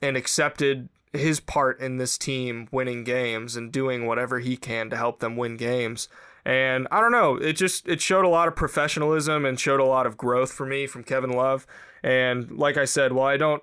and 0.01 0.17
accepted 0.17 0.89
his 1.13 1.39
part 1.39 1.79
in 1.79 1.99
this 1.99 2.19
team 2.19 2.67
winning 2.73 3.05
games 3.05 3.55
and 3.55 3.71
doing 3.71 4.05
whatever 4.07 4.41
he 4.41 4.57
can 4.57 4.91
to 4.91 4.97
help 4.97 5.21
them 5.21 5.37
win 5.37 5.57
games. 5.57 6.09
And 6.45 6.89
I 6.91 7.01
don't 7.01 7.13
know, 7.13 7.37
it 7.37 7.53
just 7.53 7.87
it 7.89 8.01
showed 8.01 8.25
a 8.25 8.29
lot 8.29 8.49
of 8.49 8.57
professionalism 8.57 9.45
and 9.45 9.59
showed 9.59 9.81
a 9.81 9.85
lot 9.85 10.07
of 10.07 10.17
growth 10.17 10.53
for 10.53 10.67
me 10.67 10.87
from 10.87 11.05
Kevin 11.05 11.31
Love. 11.31 11.67
And 12.03 12.51
like 12.51 12.77
I 12.77 12.85
said, 12.85 13.13
while 13.13 13.29
I 13.29 13.37
don't 13.37 13.63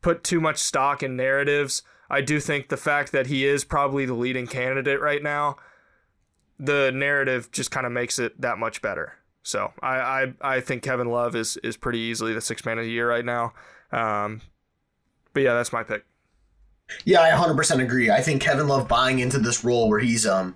put 0.00 0.22
too 0.22 0.40
much 0.40 0.58
stock 0.58 1.02
in 1.02 1.16
narratives, 1.16 1.82
I 2.08 2.20
do 2.20 2.38
think 2.38 2.68
the 2.68 2.76
fact 2.76 3.12
that 3.12 3.26
he 3.26 3.44
is 3.44 3.64
probably 3.64 4.06
the 4.06 4.14
leading 4.14 4.46
candidate 4.46 5.00
right 5.00 5.22
now, 5.22 5.56
the 6.58 6.92
narrative 6.94 7.50
just 7.50 7.70
kind 7.70 7.86
of 7.86 7.92
makes 7.92 8.18
it 8.18 8.40
that 8.40 8.58
much 8.58 8.80
better. 8.80 9.14
So 9.42 9.72
I, 9.82 9.96
I, 9.96 10.32
I 10.40 10.60
think 10.60 10.82
Kevin 10.82 11.08
Love 11.08 11.34
is 11.34 11.56
is 11.58 11.76
pretty 11.76 11.98
easily 11.98 12.32
the 12.32 12.40
sixth 12.40 12.64
man 12.64 12.78
of 12.78 12.84
the 12.84 12.90
year 12.90 13.08
right 13.08 13.24
now. 13.24 13.54
Um, 13.90 14.42
but 15.32 15.42
yeah, 15.42 15.54
that's 15.54 15.72
my 15.72 15.82
pick. 15.82 16.04
Yeah, 17.04 17.22
I 17.22 17.30
100% 17.30 17.82
agree. 17.82 18.10
I 18.10 18.20
think 18.20 18.42
Kevin 18.42 18.68
Love 18.68 18.88
buying 18.88 19.20
into 19.20 19.38
this 19.38 19.64
role 19.64 19.88
where 19.88 20.00
he's 20.00 20.26
um 20.26 20.54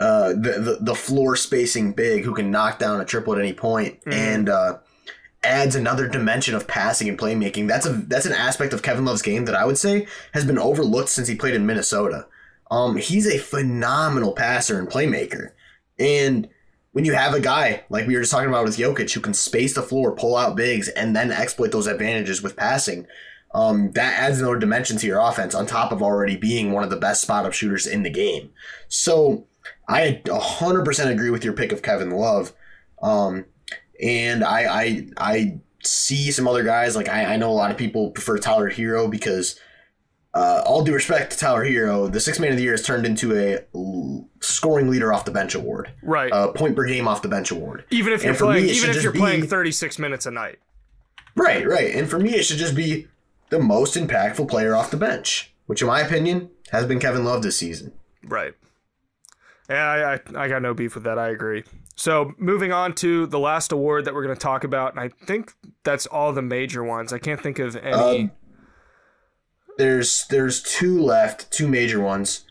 uh 0.00 0.28
the 0.30 0.60
the, 0.60 0.78
the 0.80 0.94
floor 0.94 1.36
spacing 1.36 1.92
big 1.92 2.24
who 2.24 2.34
can 2.34 2.50
knock 2.50 2.78
down 2.78 3.00
a 3.00 3.04
triple 3.04 3.32
at 3.34 3.38
any 3.40 3.52
point 3.52 4.02
Mhm. 4.04 4.12
and 4.12 4.48
uh 4.48 4.78
adds 5.42 5.74
another 5.76 6.08
dimension 6.08 6.54
of 6.56 6.66
passing 6.66 7.08
and 7.08 7.18
playmaking. 7.18 7.68
That's 7.68 7.86
a 7.86 7.92
that's 7.92 8.26
an 8.26 8.32
aspect 8.32 8.72
of 8.72 8.82
Kevin 8.82 9.04
Love's 9.04 9.22
game 9.22 9.44
that 9.46 9.54
I 9.54 9.64
would 9.64 9.78
say 9.78 10.06
has 10.32 10.44
been 10.44 10.58
overlooked 10.58 11.08
since 11.08 11.28
he 11.28 11.34
played 11.36 11.54
in 11.54 11.66
Minnesota. 11.66 12.26
Um 12.70 12.96
he's 12.96 13.26
a 13.26 13.38
phenomenal 13.38 14.32
passer 14.32 14.78
and 14.78 14.88
playmaker. 14.88 15.50
And 15.98 16.48
when 16.92 17.04
you 17.04 17.12
have 17.14 17.32
a 17.34 17.40
guy 17.40 17.84
like 17.88 18.06
we 18.06 18.14
were 18.14 18.20
just 18.22 18.32
talking 18.32 18.48
about 18.48 18.64
with 18.64 18.76
Jokic 18.76 19.12
who 19.14 19.20
can 19.20 19.34
space 19.34 19.74
the 19.74 19.82
floor, 19.82 20.12
pull 20.16 20.36
out 20.36 20.56
bigs, 20.56 20.88
and 20.88 21.14
then 21.14 21.30
exploit 21.30 21.70
those 21.70 21.86
advantages 21.86 22.42
with 22.42 22.56
passing, 22.56 23.06
um, 23.54 23.92
that 23.92 24.18
adds 24.18 24.40
another 24.40 24.58
dimension 24.58 24.96
to 24.98 25.06
your 25.06 25.20
offense 25.20 25.54
on 25.54 25.66
top 25.66 25.92
of 25.92 26.02
already 26.02 26.36
being 26.36 26.72
one 26.72 26.82
of 26.84 26.90
the 26.90 26.96
best 26.96 27.22
spot 27.22 27.46
up 27.46 27.52
shooters 27.52 27.86
in 27.86 28.02
the 28.02 28.10
game. 28.10 28.50
So 28.88 29.46
I 29.88 30.20
100% 30.24 31.06
agree 31.12 31.30
with 31.30 31.44
your 31.44 31.52
pick 31.54 31.72
of 31.72 31.82
Kevin 31.82 32.10
Love. 32.10 32.52
Um, 33.02 33.44
and 34.02 34.42
I, 34.44 34.82
I, 34.82 35.08
I 35.16 35.60
see 35.82 36.30
some 36.30 36.48
other 36.48 36.64
guys, 36.64 36.96
like 36.96 37.08
I, 37.08 37.34
I 37.34 37.36
know 37.36 37.50
a 37.50 37.54
lot 37.54 37.70
of 37.70 37.76
people 37.76 38.10
prefer 38.10 38.38
Tyler 38.38 38.70
Herro 38.70 39.08
because, 39.10 39.58
uh, 40.34 40.62
all 40.66 40.82
due 40.84 40.92
respect 40.92 41.32
to 41.32 41.38
Tyler 41.38 41.64
Herro, 41.64 42.08
the 42.12 42.20
six 42.20 42.38
man 42.38 42.50
of 42.50 42.56
the 42.56 42.62
year 42.62 42.72
has 42.72 42.82
turned 42.82 43.06
into 43.06 43.34
a 43.34 43.60
l- 43.74 44.28
scoring 44.40 44.90
leader 44.90 45.12
off 45.12 45.24
the 45.24 45.30
bench 45.30 45.54
award, 45.54 45.90
Right. 46.02 46.30
uh, 46.32 46.48
point 46.48 46.76
per 46.76 46.84
game 46.84 47.08
off 47.08 47.22
the 47.22 47.28
bench 47.28 47.50
award. 47.50 47.84
even 47.90 48.12
if 48.12 48.22
you're 48.22 48.32
and 48.32 48.40
me, 48.40 48.46
playing, 48.46 48.64
even 48.68 48.90
if 48.90 49.02
you're 49.02 49.12
be- 49.12 49.18
playing 49.18 49.46
36 49.46 49.98
minutes 49.98 50.26
a 50.26 50.30
night. 50.30 50.58
Right, 51.36 51.66
right. 51.66 51.94
And 51.94 52.08
for 52.08 52.18
me, 52.18 52.34
it 52.34 52.42
should 52.44 52.58
just 52.58 52.74
be 52.74 53.08
the 53.50 53.58
most 53.60 53.94
impactful 53.94 54.48
player 54.48 54.74
off 54.74 54.90
the 54.90 54.96
bench, 54.96 55.54
which, 55.66 55.80
in 55.80 55.86
my 55.88 56.00
opinion, 56.00 56.50
has 56.70 56.84
been 56.86 56.98
Kevin 56.98 57.24
Love 57.24 57.42
this 57.42 57.58
season. 57.58 57.92
Right. 58.24 58.54
Yeah, 59.68 59.84
I, 59.84 60.14
I, 60.14 60.44
I 60.44 60.48
got 60.48 60.62
no 60.62 60.74
beef 60.74 60.94
with 60.94 61.04
that. 61.04 61.18
I 61.18 61.28
agree. 61.28 61.64
So 61.96 62.34
moving 62.38 62.72
on 62.72 62.94
to 62.96 63.26
the 63.26 63.38
last 63.38 63.72
award 63.72 64.04
that 64.04 64.14
we're 64.14 64.24
going 64.24 64.36
to 64.36 64.40
talk 64.40 64.64
about, 64.64 64.92
and 64.92 65.00
I 65.00 65.08
think 65.26 65.54
that's 65.82 66.06
all 66.06 66.32
the 66.32 66.42
major 66.42 66.84
ones. 66.84 67.12
I 67.12 67.18
can't 67.18 67.40
think 67.40 67.58
of 67.58 67.74
any. 67.76 67.94
Um, 67.94 68.32
There's 69.78 70.26
there's 70.28 70.62
two 70.62 71.00
left, 71.02 71.50
two 71.50 71.68
major 71.68 72.00
ones. 72.00 72.44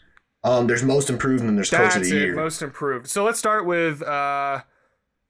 Um, 0.43 0.67
there's 0.67 0.83
most 0.83 1.09
improved 1.09 1.41
and 1.41 1.49
then 1.49 1.55
there's 1.55 1.71
coach 1.71 1.95
of 1.95 2.03
the 2.03 2.15
it, 2.15 2.21
year. 2.21 2.35
most 2.35 2.61
improved. 2.61 3.07
So 3.07 3.23
let's 3.23 3.39
start 3.39 3.65
with 3.65 4.03
uh, 4.03 4.61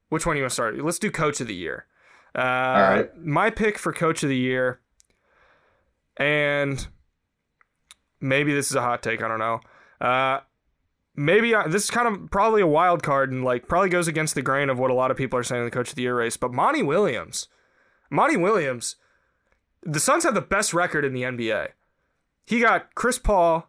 which 0.10 0.26
one 0.26 0.36
you 0.36 0.44
want 0.44 0.52
to 0.52 0.54
start? 0.54 0.78
Let's 0.78 1.00
do 1.00 1.10
coach 1.10 1.40
of 1.40 1.48
the 1.48 1.56
year. 1.56 1.86
Uh, 2.38 2.42
all 2.42 2.82
right. 2.82 3.18
My 3.18 3.50
pick 3.50 3.78
for 3.78 3.94
coach 3.94 4.24
of 4.24 4.30
the 4.30 4.36
year, 4.36 4.82
and 6.18 6.86
maybe 8.20 8.54
this 8.54 8.70
is 8.70 8.76
a 8.76 8.82
hot 8.82 9.02
take. 9.04 9.24
I 9.24 9.28
don't 9.30 9.40
know. 9.40 9.62
Uh, 10.02 10.40
maybe 11.16 11.56
I, 11.56 11.68
this 11.68 11.86
is 11.86 11.92
kind 11.92 12.08
of 12.08 12.32
probably 12.32 12.62
a 12.62 12.68
wild 12.68 13.04
card 13.04 13.32
and 13.32 13.44
like 13.44 13.68
probably 13.68 13.90
goes 13.90 14.08
against 14.08 14.36
the 14.36 14.42
grain 14.42 14.70
of 14.70 14.80
what 14.80 14.92
a 14.92 14.94
lot 14.96 15.12
of 15.12 15.18
people 15.18 15.40
are 15.40 15.44
saying 15.44 15.62
in 15.62 15.66
the 15.66 15.72
coach 15.72 15.90
of 15.90 15.96
the 15.96 16.04
year 16.04 16.18
race. 16.18 16.38
But 16.38 16.54
Monty 16.54 16.84
Williams, 16.84 17.48
Monty 18.10 18.38
Williams, 18.38 18.96
the 19.84 20.00
Suns 20.00 20.24
have 20.24 20.34
the 20.34 20.42
best 20.42 20.74
record 20.74 21.06
in 21.06 21.14
the 21.14 21.24
NBA. 21.24 21.70
He 22.46 22.60
got 22.60 22.94
Chris 22.96 23.18
Paul 23.20 23.68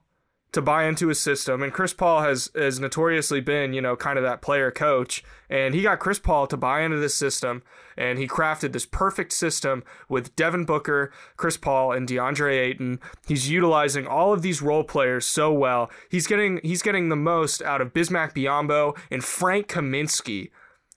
to 0.57 0.63
buy 0.63 0.85
into 0.87 1.09
his 1.09 1.21
system, 1.21 1.63
and 1.63 1.71
Chris 1.71 1.93
Paul 1.93 2.23
has 2.23 2.51
has 2.57 2.81
notoriously 2.81 3.43
been, 3.43 3.75
you 3.75 3.83
know, 3.83 3.95
kind 3.95 4.17
of 4.17 4.25
that 4.25 4.41
player 4.41 4.71
coach, 4.71 5.23
and 5.51 5.75
he 5.75 5.83
got 5.83 5.99
Chris 5.99 6.19
Paul 6.19 6.47
to 6.47 6.57
buy 6.57 6.81
into 6.81 6.97
this 6.97 7.15
system, 7.15 7.63
and 7.95 8.19
he 8.19 8.27
crafted 8.27 8.73
this 8.73 8.87
perfect 8.87 9.35
system 9.35 9.85
with 10.09 10.35
Devin 10.35 10.65
Booker, 10.65 11.13
Chris 11.37 11.59
Paul, 11.59 11.93
and 11.93 12.09
DeAndre 12.09 12.59
Ayton. 12.59 13.01
He's 13.29 13.51
utilizing 13.51 14.07
all 14.07 14.33
of 14.33 14.41
these 14.41 14.63
role 14.63 14.83
players 14.83 15.27
so 15.27 15.53
well. 15.53 15.91
He's 16.09 16.27
getting 16.27 16.59
he's 16.63 16.81
getting 16.81 17.11
the 17.11 17.17
most 17.17 17.61
out 17.61 17.83
of 17.83 17.93
Bismack 17.93 18.35
Biyombo 18.35 18.97
and 19.11 19.23
Frank 19.23 19.69
Kaminsky. 19.69 20.51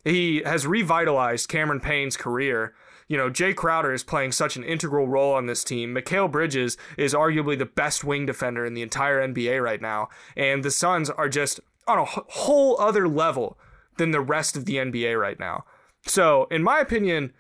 He 0.05 0.41
has 0.45 0.66
revitalized 0.66 1.49
Cameron 1.49 1.82
Payne's 1.82 2.16
career. 2.16 2.74
You 3.10 3.18
know, 3.18 3.30
Jae 3.30 3.55
Crowder 3.55 3.91
is 3.91 4.03
playing 4.03 4.32
such 4.32 4.55
an 4.55 4.64
integral 4.64 5.07
role 5.07 5.34
on 5.34 5.47
this 5.47 5.64
team. 5.64 5.95
Mikal 5.95 6.32
Bridges 6.32 6.78
is 6.95 7.14
arguably 7.14 7.57
the 7.57 7.66
best 7.66 8.03
wing 8.03 8.28
defender 8.28 8.66
in 8.66 8.76
the 8.76 8.84
entire 8.84 9.28
NBA 9.28 9.62
right 9.62 9.82
now. 9.82 10.10
And 10.38 10.64
the 10.64 10.72
Suns 10.72 11.10
are 11.10 11.28
just 11.28 11.60
on 11.88 11.97
a 11.97 12.05
whole 12.05 12.80
other 12.80 13.07
level 13.07 13.57
than 13.97 14.12
the 14.12 14.22
rest 14.22 14.55
of 14.55 14.66
the 14.66 14.76
NBA 14.76 15.20
right 15.20 15.39
now. 15.39 15.66
So, 16.05 16.47
in 16.51 16.62
my 16.62 16.80
opinion, 16.80 17.34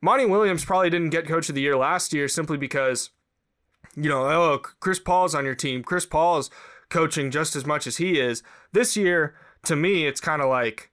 Monty 0.00 0.26
Williams 0.26 0.64
probably 0.64 0.90
didn't 0.90 1.10
get 1.10 1.26
coach 1.26 1.48
of 1.48 1.56
the 1.56 1.60
year 1.60 1.76
last 1.76 2.12
year 2.12 2.28
simply 2.28 2.56
because, 2.56 3.10
you 3.96 4.08
know, 4.08 4.26
oh, 4.26 4.58
Chris 4.78 5.00
Paul's 5.00 5.34
on 5.34 5.44
your 5.44 5.56
team. 5.56 5.82
Chris 5.82 6.06
Paul's 6.06 6.50
coaching 6.88 7.32
just 7.32 7.56
as 7.56 7.66
much 7.66 7.86
as 7.88 7.96
he 7.96 8.20
is. 8.20 8.44
This 8.72 8.96
year, 8.96 9.34
to 9.64 9.74
me, 9.74 10.06
it's 10.06 10.20
kind 10.20 10.40
of 10.40 10.48
like, 10.48 10.90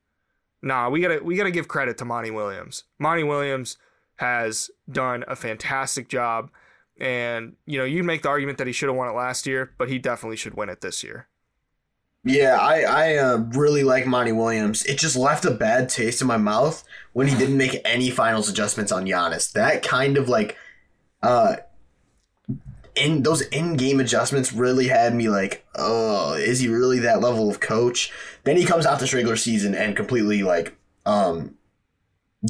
nah, 0.62 0.90
we 0.90 1.02
gotta 1.02 1.24
we 1.24 1.36
gotta 1.36 1.52
give 1.52 1.68
credit 1.68 2.00
to 2.00 2.06
Monty 2.06 2.32
Williams. 2.32 2.84
Monty 3.00 3.24
Williams 3.24 3.78
has 4.18 4.70
done 4.92 5.24
a 5.28 5.36
fantastic 5.36 6.10
job. 6.10 6.52
And, 7.00 7.56
you 7.66 7.78
know, 7.78 7.86
you 7.86 8.04
make 8.04 8.24
the 8.24 8.30
argument 8.30 8.58
that 8.58 8.68
he 8.68 8.74
should 8.74 8.90
have 8.90 8.96
won 8.96 9.08
it 9.08 9.14
last 9.14 9.48
year, 9.48 9.72
but 9.78 9.90
he 9.90 10.00
definitely 10.00 10.38
should 10.38 10.56
win 10.56 10.70
it 10.70 10.82
this 10.82 11.04
year. 11.04 11.28
Yeah, 12.24 12.58
I 12.60 12.82
I 12.82 13.16
uh, 13.16 13.38
really 13.54 13.84
like 13.84 14.06
Monty 14.06 14.34
Williams. 14.34 14.84
It 14.84 14.98
just 14.98 15.16
left 15.16 15.46
a 15.46 15.52
bad 15.52 15.88
taste 15.88 16.22
in 16.22 16.28
my 16.28 16.36
mouth 16.38 16.84
when 17.14 17.28
he 17.28 17.38
didn't 17.38 17.56
make 17.56 17.80
any 17.86 18.10
finals 18.10 18.50
adjustments 18.50 18.92
on 18.92 19.06
Giannis. 19.06 19.52
That 19.54 19.84
kind 19.84 20.18
of 20.18 20.28
like, 20.28 20.58
uh, 21.22 21.58
in 22.96 23.22
those 23.22 23.42
in-game 23.42 24.00
adjustments 24.00 24.52
really 24.52 24.88
had 24.88 25.14
me 25.14 25.30
like, 25.30 25.66
oh, 25.76 26.34
is 26.34 26.60
he 26.60 26.68
really 26.68 27.00
that 27.00 27.22
level 27.22 27.50
of 27.50 27.60
coach? 27.60 28.12
Then 28.44 28.58
he 28.58 28.66
comes 28.66 28.86
out 28.86 29.00
this 29.00 29.14
regular 29.14 29.38
season 29.38 29.76
and 29.76 29.96
completely 29.96 30.42
like, 30.42 30.76
um, 31.06 31.56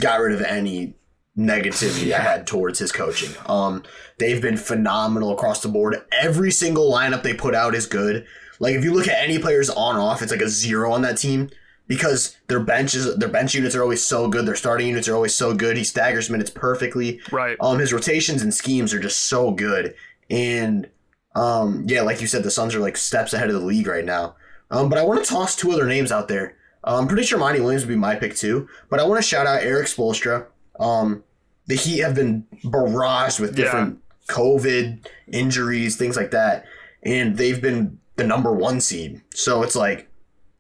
got 0.02 0.22
rid 0.22 0.34
of 0.34 0.42
any 0.42 0.96
negativity 1.38 2.14
I 2.14 2.20
had 2.20 2.48
towards 2.48 2.80
his 2.80 2.92
coaching. 2.92 3.34
Um, 3.46 3.84
they've 4.18 4.42
been 4.42 4.58
phenomenal 4.58 5.32
across 5.32 5.62
the 5.62 5.70
board. 5.70 5.96
Every 6.12 6.52
single 6.52 6.92
lineup 6.92 7.24
they 7.24 7.34
put 7.34 7.54
out 7.54 7.76
is 7.76 7.86
good. 7.86 8.26
Like 8.60 8.76
if 8.76 8.84
you 8.84 8.94
look 8.94 9.08
at 9.08 9.24
any 9.24 9.38
players 9.38 9.70
on 9.70 9.98
off, 9.98 10.22
it's 10.22 10.32
like 10.32 10.42
a 10.42 10.50
zero 10.50 10.92
on 10.92 11.04
that 11.04 11.18
team 11.18 11.50
because 11.88 12.36
their 12.48 12.60
benches, 12.60 13.16
their 13.18 13.30
bench 13.30 13.54
units 13.54 13.76
are 13.76 13.84
always 13.84 14.04
so 14.04 14.28
good. 14.28 14.46
Their 14.46 14.56
starting 14.56 14.88
units 14.88 15.08
are 15.08 15.16
always 15.16 15.36
so 15.36 15.54
good. 15.54 15.78
He 15.78 15.84
staggers 15.84 16.30
minutes 16.30 16.50
perfectly. 16.50 17.22
Right. 17.32 17.56
Um, 17.60 17.80
his 17.80 17.94
rotations 17.94 18.42
and 18.42 18.54
schemes 18.54 18.94
are 18.94 19.00
just 19.00 19.26
so 19.26 19.52
good. 19.52 19.96
And 20.30 20.90
um, 21.36 21.86
yeah, 21.88 22.02
like 22.02 22.20
you 22.20 22.28
said, 22.28 22.44
the 22.44 22.52
Suns 22.52 22.74
are 22.74 22.80
like 22.80 22.98
steps 22.98 23.34
ahead 23.34 23.50
of 23.50 23.54
the 23.54 23.66
league 23.66 23.88
right 23.88 24.06
now. 24.06 24.36
Um, 24.72 24.90
but 24.90 24.98
I 24.98 25.04
want 25.04 25.24
to 25.24 25.30
toss 25.30 25.56
two 25.56 25.72
other 25.72 25.86
names 25.86 26.12
out 26.12 26.28
there. 26.28 26.58
Uh, 26.84 26.98
I'm 27.00 27.08
pretty 27.08 27.24
sure 27.24 27.38
Monty 27.38 27.62
Williams 27.62 27.84
would 27.84 27.92
be 27.92 27.96
my 27.96 28.16
pick 28.16 28.36
too. 28.36 28.68
But 28.90 29.00
I 29.00 29.04
want 29.04 29.22
to 29.22 29.28
shout 29.28 29.46
out 29.46 29.62
Erik 29.62 29.88
Spoelstra. 29.88 30.48
Um, 30.80 31.24
the 31.68 31.76
Heat 31.76 32.00
have 32.00 32.16
been 32.16 32.46
barraged 32.64 33.40
with 33.40 33.58
Yeah. 33.58 33.66
different 33.66 34.00
COVID 34.30 35.06
injuries, 35.32 35.96
things 35.96 36.16
like 36.18 36.32
that, 36.32 36.66
and 37.04 37.38
they've 37.38 37.62
been 37.62 38.00
the 38.16 38.24
number 38.26 38.52
one 38.52 38.82
seed. 38.82 39.22
So 39.34 39.64
it's 39.64 39.76
like, 39.76 40.10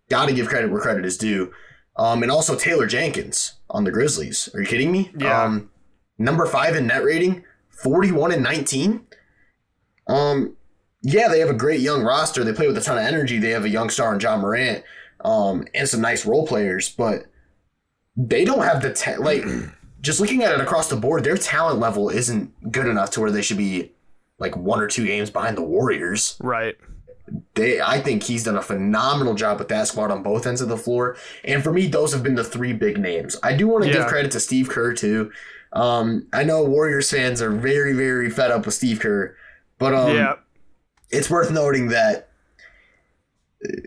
got 0.09 0.27
to 0.27 0.33
give 0.33 0.47
credit 0.47 0.69
where 0.71 0.81
credit 0.81 1.05
is 1.05 1.17
due. 1.17 1.51
Um, 1.97 2.21
and 2.23 2.31
also 2.31 2.55
Taylor 2.55 2.85
Jenkins 2.85 3.53
on 3.69 3.83
the 3.83 3.91
Grizzlies. 3.91 4.49
Are 4.53 4.61
you 4.61 4.67
kidding 4.67 4.91
me? 4.91 5.11
Yeah. 5.17 5.41
Um, 5.43 5.69
number 6.17 6.45
five 6.45 6.75
in 6.75 6.85
net 6.87 7.03
rating, 7.03 7.43
forty-one 7.69 8.31
and 8.31 8.43
nineteen. 8.43 9.07
Um, 10.07 10.55
yeah, 11.01 11.27
they 11.27 11.39
have 11.39 11.49
a 11.49 11.53
great 11.55 11.79
young 11.81 12.03
roster. 12.03 12.43
They 12.43 12.53
play 12.53 12.67
with 12.67 12.77
a 12.77 12.81
ton 12.81 12.97
of 12.97 13.03
energy. 13.03 13.39
They 13.39 13.49
have 13.49 13.65
a 13.65 13.69
young 13.69 13.89
star 13.89 14.13
in 14.13 14.19
Ja 14.19 14.37
Morant, 14.37 14.83
um, 15.25 15.65
and 15.73 15.87
some 15.89 16.01
nice 16.01 16.25
role 16.25 16.45
players, 16.47 16.89
but 16.89 17.25
they 18.15 18.45
don't 18.45 18.63
have 18.63 18.81
the 18.81 18.93
ta- 18.93 19.15
like. 19.19 19.43
just 20.07 20.21
looking 20.21 20.41
at 20.41 20.53
it 20.53 20.61
across 20.61 20.87
the 20.87 20.95
board, 20.95 21.25
their 21.25 21.35
talent 21.35 21.79
level 21.79 22.09
isn't 22.09 22.71
good 22.71 22.87
enough 22.87 23.11
to 23.11 23.19
where 23.19 23.29
they 23.29 23.41
should 23.41 23.57
be 23.57 23.91
like 24.39 24.55
one 24.55 24.79
or 24.79 24.87
two 24.87 25.05
games 25.05 25.29
behind 25.29 25.57
the 25.57 25.61
Warriors. 25.61 26.37
Right. 26.41 26.77
They, 27.55 27.81
I 27.81 27.99
think 27.99 28.23
he's 28.23 28.45
done 28.45 28.55
a 28.55 28.61
phenomenal 28.61 29.35
job 29.35 29.59
with 29.59 29.67
that 29.67 29.85
squad 29.89 30.09
on 30.09 30.23
both 30.23 30.47
ends 30.47 30.61
of 30.61 30.69
the 30.69 30.77
floor. 30.77 31.17
And 31.43 31.61
for 31.61 31.73
me, 31.73 31.87
those 31.87 32.13
have 32.13 32.23
been 32.23 32.35
the 32.35 32.43
three 32.45 32.71
big 32.71 32.97
names. 32.97 33.35
I 33.43 33.53
do 33.53 33.67
want 33.67 33.83
to 33.83 33.91
give 33.91 34.07
credit 34.07 34.31
to 34.31 34.39
Steve 34.39 34.69
Kerr 34.69 34.93
too. 34.93 35.29
Um, 35.73 36.27
I 36.31 36.43
know 36.43 36.63
Warriors 36.63 37.11
fans 37.11 37.41
are 37.41 37.51
very, 37.51 37.91
very 37.91 38.29
fed 38.29 38.49
up 38.49 38.65
with 38.65 38.75
Steve 38.75 39.01
Kerr, 39.01 39.35
but 39.77 39.93
um, 39.93 40.15
yeah. 40.15 40.35
it's 41.09 41.29
worth 41.29 41.51
noting 41.51 41.89
that 41.89 42.29
uh, 43.65 43.81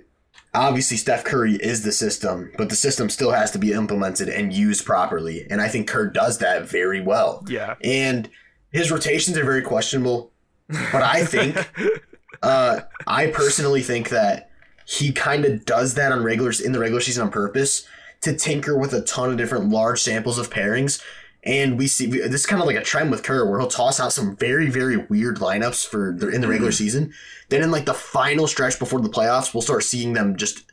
obviously 0.55 0.97
Steph 0.97 1.25
Curry 1.25 1.55
is 1.55 1.83
the 1.83 1.93
system, 1.93 2.53
but 2.57 2.69
the 2.69 2.77
system 2.77 3.09
still 3.09 3.31
has 3.31 3.51
to 3.53 3.59
be 3.59 3.73
implemented 3.73 4.29
and 4.29 4.53
used 4.53 4.85
properly. 4.85 5.47
And 5.51 5.61
I 5.61 5.69
think 5.69 5.89
Kerr 5.89 6.07
does 6.07 6.39
that 6.39 6.69
very 6.69 7.01
well. 7.01 7.45
Yeah. 7.49 7.77
And 7.85 8.29
his 8.73 8.91
rotations 8.91 9.37
are 9.37 9.45
very 9.45 9.63
questionable, 9.63 10.33
but 10.69 11.03
I 11.03 11.25
think, 11.25 11.57
uh, 12.43 12.81
I 13.07 13.29
personally 13.29 13.83
think 13.83 14.09
that 14.11 14.51
he 14.87 15.13
kind 15.13 15.45
of 15.45 15.65
does 15.65 15.95
that 15.95 16.11
on 16.11 16.25
regulars 16.25 16.61
in 16.61 16.73
the 16.73 16.79
regular 16.79 17.01
season 17.01 17.25
on 17.25 17.31
purpose 17.31 17.87
to 18.23 18.35
tinker 18.35 18.77
with 18.77 18.93
a 18.93 19.03
ton 19.03 19.31
of 19.31 19.37
different 19.37 19.71
large 19.71 20.01
samples 20.01 20.39
of 20.39 20.51
pairings. 20.51 21.03
And 21.43 21.79
we 21.79 21.87
see 21.87 22.07
this 22.07 22.43
is 22.43 22.47
kind 22.47 22.61
of 22.61 22.67
like 22.67 22.77
a 22.77 22.83
trend 22.83 23.11
with 23.11 23.23
Kerr, 23.23 23.49
where 23.49 23.59
he'll 23.59 23.69
toss 23.69 23.99
out 23.99 24.13
some 24.13 24.37
very, 24.37 24.69
very 24.69 24.99
weird 24.99 25.39
lineups 25.39 25.87
for 25.87 26.15
the, 26.17 26.29
in 26.29 26.43
the 26.43 26.49
regular 26.49 26.71
mm-hmm. 26.71 26.77
season. 26.77 27.15
Then 27.49 27.63
in 27.63 27.71
like 27.71 27.87
the 27.87 27.95
final 27.95 28.47
stretch 28.47 28.79
before 28.79 29.01
the 29.01 29.09
playoffs, 29.09 29.55
we'll 29.55 29.63
start 29.63 29.85
seeing 29.85 30.13
them 30.13 30.37
just 30.37 30.71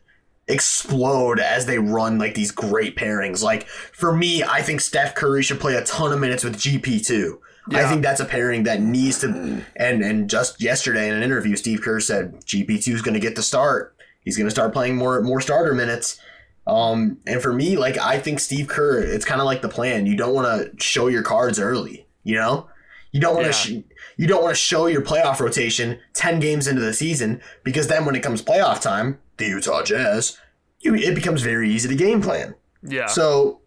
explode 0.47 1.39
as 1.39 1.65
they 1.65 1.77
run 1.77 2.17
like 2.17 2.33
these 2.33 2.51
great 2.51 2.95
pairings. 2.95 3.41
Like 3.41 3.67
for 3.67 4.13
me, 4.13 4.43
I 4.43 4.61
think 4.61 4.81
Steph 4.81 5.15
Curry 5.15 5.43
should 5.43 5.59
play 5.59 5.75
a 5.75 5.83
ton 5.83 6.11
of 6.11 6.19
minutes 6.19 6.43
with 6.43 6.57
GP 6.57 7.05
two. 7.05 7.41
I 7.69 7.85
think 7.85 8.01
that's 8.01 8.21
a 8.21 8.25
pairing 8.25 8.63
that 8.63 8.81
needs 8.81 9.19
to. 9.21 9.61
And 9.75 10.01
and 10.01 10.29
just 10.29 10.61
yesterday 10.61 11.09
in 11.09 11.15
an 11.15 11.23
interview, 11.23 11.55
Steve 11.55 11.81
Kerr 11.81 11.99
said 11.99 12.35
GP 12.45 12.83
two 12.83 12.93
is 12.93 13.01
going 13.01 13.13
to 13.13 13.19
get 13.19 13.35
the 13.35 13.43
start. 13.43 13.95
He's 14.21 14.37
going 14.37 14.47
to 14.47 14.51
start 14.51 14.73
playing 14.73 14.95
more 14.95 15.21
more 15.21 15.41
starter 15.41 15.73
minutes. 15.73 16.19
Um, 16.67 17.17
and 17.25 17.41
for 17.41 17.53
me, 17.53 17.77
like 17.77 17.97
I 17.97 18.19
think 18.19 18.39
Steve 18.39 18.67
Kerr, 18.67 18.99
it's 18.99 19.25
kind 19.25 19.39
of 19.39 19.45
like 19.45 19.61
the 19.61 19.69
plan. 19.69 20.05
You 20.05 20.17
don't 20.17 20.33
want 20.33 20.47
to 20.47 20.83
show 20.83 21.07
your 21.07 21.23
cards 21.23 21.59
early. 21.59 22.05
You 22.23 22.35
know, 22.35 22.67
you 23.11 23.21
don't 23.21 23.35
want 23.35 23.53
to. 23.53 23.73
Yeah. 23.73 23.81
Sh- 23.81 23.83
you 24.17 24.27
don't 24.27 24.43
want 24.43 24.53
to 24.53 24.59
show 24.59 24.87
your 24.87 25.01
playoff 25.01 25.39
rotation 25.39 25.99
ten 26.13 26.39
games 26.39 26.67
into 26.67 26.81
the 26.81 26.93
season 26.93 27.41
because 27.63 27.87
then 27.87 28.03
when 28.05 28.15
it 28.15 28.23
comes 28.23 28.41
playoff 28.41 28.81
time, 28.81 29.19
the 29.37 29.45
Utah 29.45 29.81
Jazz, 29.83 30.37
you, 30.81 30.93
it 30.93 31.15
becomes 31.15 31.41
very 31.41 31.69
easy 31.69 31.87
to 31.87 31.95
game 31.95 32.21
plan. 32.21 32.53
Yeah. 32.83 33.05
So 33.05 33.61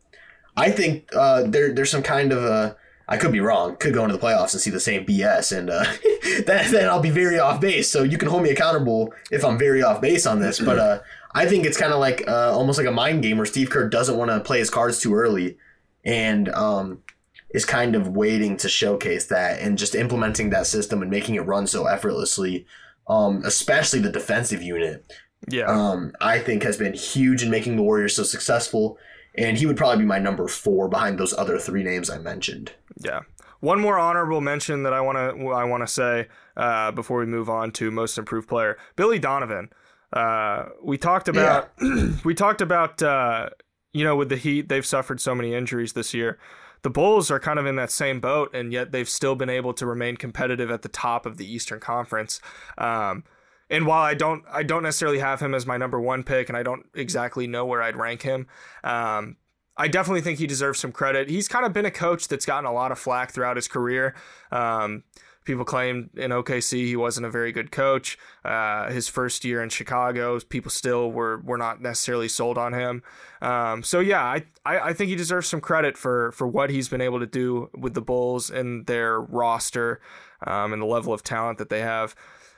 I 0.57 0.71
think 0.71 1.09
uh, 1.17 1.45
there 1.45 1.73
there's 1.73 1.91
some 1.91 2.03
kind 2.03 2.33
of 2.33 2.45
a 2.45 2.77
I 3.09 3.17
could 3.17 3.33
be 3.33 3.41
wrong. 3.41 3.77
Could 3.77 3.95
go 3.95 4.05
into 4.05 4.17
the 4.17 4.23
playoffs 4.23 4.53
and 4.53 4.61
see 4.61 4.71
the 4.71 4.79
same 4.79 5.05
BS, 5.07 5.57
and 5.57 5.71
uh, 5.71 5.85
that 6.47 6.71
then 6.71 6.89
I'll 6.89 7.01
be 7.01 7.11
very 7.11 7.39
off 7.39 7.61
base. 7.61 7.91
So 7.91 8.03
you 8.03 8.19
can 8.19 8.29
hold 8.29 8.43
me 8.43 8.51
accountable 8.51 9.13
if 9.31 9.45
I'm 9.45 9.59
very 9.59 9.83
off 9.83 10.01
base 10.01 10.27
on 10.27 10.41
this. 10.41 10.61
But 10.61 10.79
uh, 10.79 11.01
I 11.35 11.47
think 11.47 11.65
it's 11.65 11.79
kind 11.79 11.93
of 11.93 12.01
like 12.01 12.27
uh, 12.29 12.53
almost 12.53 12.79
like 12.79 12.89
a 12.89 12.93
mind 12.93 13.23
game 13.23 13.37
where 13.37 13.47
Steve 13.47 13.71
Kerr 13.71 13.89
doesn't 13.89 14.17
want 14.17 14.31
to 14.31 14.41
play 14.41 14.59
his 14.59 14.71
cards 14.71 15.01
too 15.01 15.15
early, 15.15 15.57
and 16.05 16.49
um, 16.51 17.03
is 17.51 17.65
kind 17.65 17.95
of 17.95 18.09
waiting 18.09 18.57
to 18.59 18.69
showcase 18.69 19.27
that 19.27 19.61
and 19.61 19.79
just 19.79 19.95
implementing 19.95 20.51
that 20.51 20.67
system 20.67 21.03
and 21.03 21.11
making 21.11 21.37
it 21.37 21.47
run 21.47 21.67
so 21.67 21.87
effortlessly. 21.87 22.67
Um, 23.09 23.43
especially 23.45 23.99
the 23.99 24.13
defensive 24.13 24.63
unit 24.63 25.05
yeah. 25.49 25.67
um, 25.67 26.13
I 26.21 26.39
think 26.39 26.63
has 26.63 26.77
been 26.77 26.95
huge 26.95 27.43
in 27.43 27.51
making 27.51 27.77
the 27.77 27.83
Warriors 27.83 28.17
so 28.17 28.23
successful. 28.23 28.99
And 29.37 29.57
he 29.57 29.67
would 29.67 29.77
probably 29.77 29.99
be 29.99 30.05
my 30.05 30.19
number 30.19 30.49
four 30.49 30.89
behind 30.89 31.19
those 31.19 31.33
other 31.33 31.59
three 31.59 31.83
names 31.83 32.11
I 32.11 32.19
mentioned. 32.19 32.73
Yeah. 32.99 33.21
One 33.61 33.81
more 33.81 33.99
honorable 33.99 34.41
mention 34.41 34.83
that 34.83 34.93
I 34.93 35.01
want 35.01 35.19
to 35.19 35.49
I 35.49 35.65
want 35.65 35.83
to 35.83 35.87
say 35.87 36.29
uh, 36.57 36.91
before 36.93 37.21
we 37.21 37.27
move 37.27 37.49
on 37.49 37.71
to 37.73 37.91
most 37.91 38.19
improved 38.19 38.49
player, 38.49 38.77
Billy 38.97 39.19
Donovan. 39.19 39.71
Uh, 40.13 40.67
we 40.83 40.99
talked 40.99 41.29
about 41.29 41.71
we 42.25 42.35
talked 42.35 42.61
about 42.61 43.03
uh, 43.03 43.51
you 43.93 44.05
know 44.05 44.17
with 44.17 44.29
the 44.29 44.37
Heat 44.37 44.69
they've 44.69 44.87
suffered 44.87 45.21
so 45.21 45.35
many 45.35 45.55
injuries 45.55 45.93
this 45.93 46.13
year. 46.15 46.39
The 46.83 46.91
Bulls 46.91 47.31
are 47.31 47.39
kind 47.39 47.59
of 47.59 47.67
in 47.67 47.77
that 47.77 47.91
same 47.91 48.21
boat, 48.21 48.55
and 48.55 48.73
yet 48.73 48.91
they've 48.91 49.09
still 49.09 49.35
been 49.35 49.51
able 49.51 49.75
to 49.75 49.87
remain 49.87 50.17
competitive 50.17 50.71
at 50.71 50.83
the 50.83 50.89
top 50.89 51.27
of 51.27 51.37
the 51.37 51.51
Eastern 51.51 51.79
Conference. 51.79 52.41
Um, 52.79 53.25
and 53.69 53.87
while 53.87 54.03
I 54.03 54.15
don't 54.15 54.45
I 54.51 54.63
don't 54.63 54.83
necessarily 54.83 55.19
have 55.19 55.41
him 55.41 55.55
as 55.55 55.67
my 55.67 55.77
number 55.77 56.01
one 56.01 56.25
pick, 56.25 56.49
and 56.49 56.57
I 56.57 56.63
don't 56.63 56.87
exactly 56.95 57.47
know 57.47 57.65
where 57.65 57.83
I'd 57.83 57.97
rank 57.97 58.23
him, 58.23 58.49
um, 58.83 59.37
I 59.77 59.89
definitely 59.89 60.23
think 60.23 60.39
he 60.39 60.47
deserves 60.47 60.81
some 60.81 60.93
credit. 60.93 61.31
He's 61.31 61.49
kind 61.49 61.65
of 61.65 61.73
been 61.73 61.87
a 61.87 61.91
coach 61.91 62.29
that's 62.29 62.45
gotten 62.45 62.67
a 62.67 62.73
lot 62.73 62.93
of 62.93 62.99
flack 62.99 63.31
throughout 63.31 63.57
his 63.57 63.69
career. 63.69 64.15
Um, 64.51 65.05
people 65.45 65.65
claim 65.65 66.11
in 66.17 66.31
OKC 66.31 66.87
he 66.87 66.97
wasn't 66.97 67.27
a 67.27 67.31
very 67.31 67.53
good 67.53 67.73
coach. 67.73 68.19
Uh, 68.45 68.91
his 68.91 69.09
first 69.09 69.45
year 69.45 69.63
in 69.63 69.69
Chicago, 69.69 70.39
people 70.41 70.71
still 70.71 71.11
were 71.11 71.39
were 71.39 71.59
not 71.59 71.81
necessarily 71.81 72.29
sold 72.29 72.59
on 72.59 72.73
him. 72.73 73.03
Um, 73.41 73.83
so 73.83 74.01
yeah, 74.01 74.23
I, 74.23 74.45
I 74.65 74.79
I 74.79 74.93
think 74.93 75.09
he 75.09 75.17
deserves 75.17 75.49
some 75.49 75.61
credit 75.61 75.97
for 75.97 76.33
for 76.33 76.47
what 76.47 76.71
he's 76.71 76.89
been 76.89 77.01
able 77.01 77.21
to 77.21 77.27
do 77.27 77.71
with 77.77 77.95
the 77.95 78.03
Bulls 78.03 78.51
and 78.51 78.87
their 78.87 79.21
roster 79.21 80.01
um, 80.47 80.73
and 80.73 80.83
the 80.83 80.87
level 80.87 81.13
of 81.13 81.23
talent 81.23 81.59
that 81.59 81.69
they 81.69 81.81
have. 81.81 82.15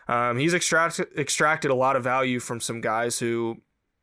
Um, 0.08 0.38
he's 0.38 0.54
extracted 0.54 1.08
extracted 1.16 1.70
a 1.70 1.74
lot 1.74 1.96
of 1.96 2.04
value 2.04 2.40
from 2.40 2.60
some 2.60 2.80
guys 2.80 3.18
who, 3.18 3.58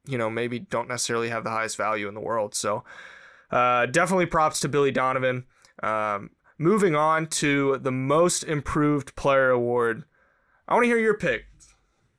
you 0.07 0.17
know, 0.17 0.29
maybe 0.29 0.59
don't 0.59 0.87
necessarily 0.87 1.29
have 1.29 1.43
the 1.43 1.49
highest 1.49 1.77
value 1.77 2.07
in 2.07 2.13
the 2.13 2.21
world. 2.21 2.55
So, 2.55 2.83
uh, 3.51 3.85
definitely 3.87 4.25
props 4.25 4.61
to 4.61 4.69
Billy 4.69 4.91
Donovan. 4.91 5.45
Um, 5.83 6.31
moving 6.59 6.95
on 6.95 7.25
to 7.27 7.77
the 7.79 7.91
most 7.91 8.43
improved 8.43 9.15
player 9.15 9.49
award. 9.49 10.03
I 10.67 10.75
want 10.75 10.83
to 10.83 10.87
hear 10.87 10.99
your 10.99 11.15
pick. 11.15 11.45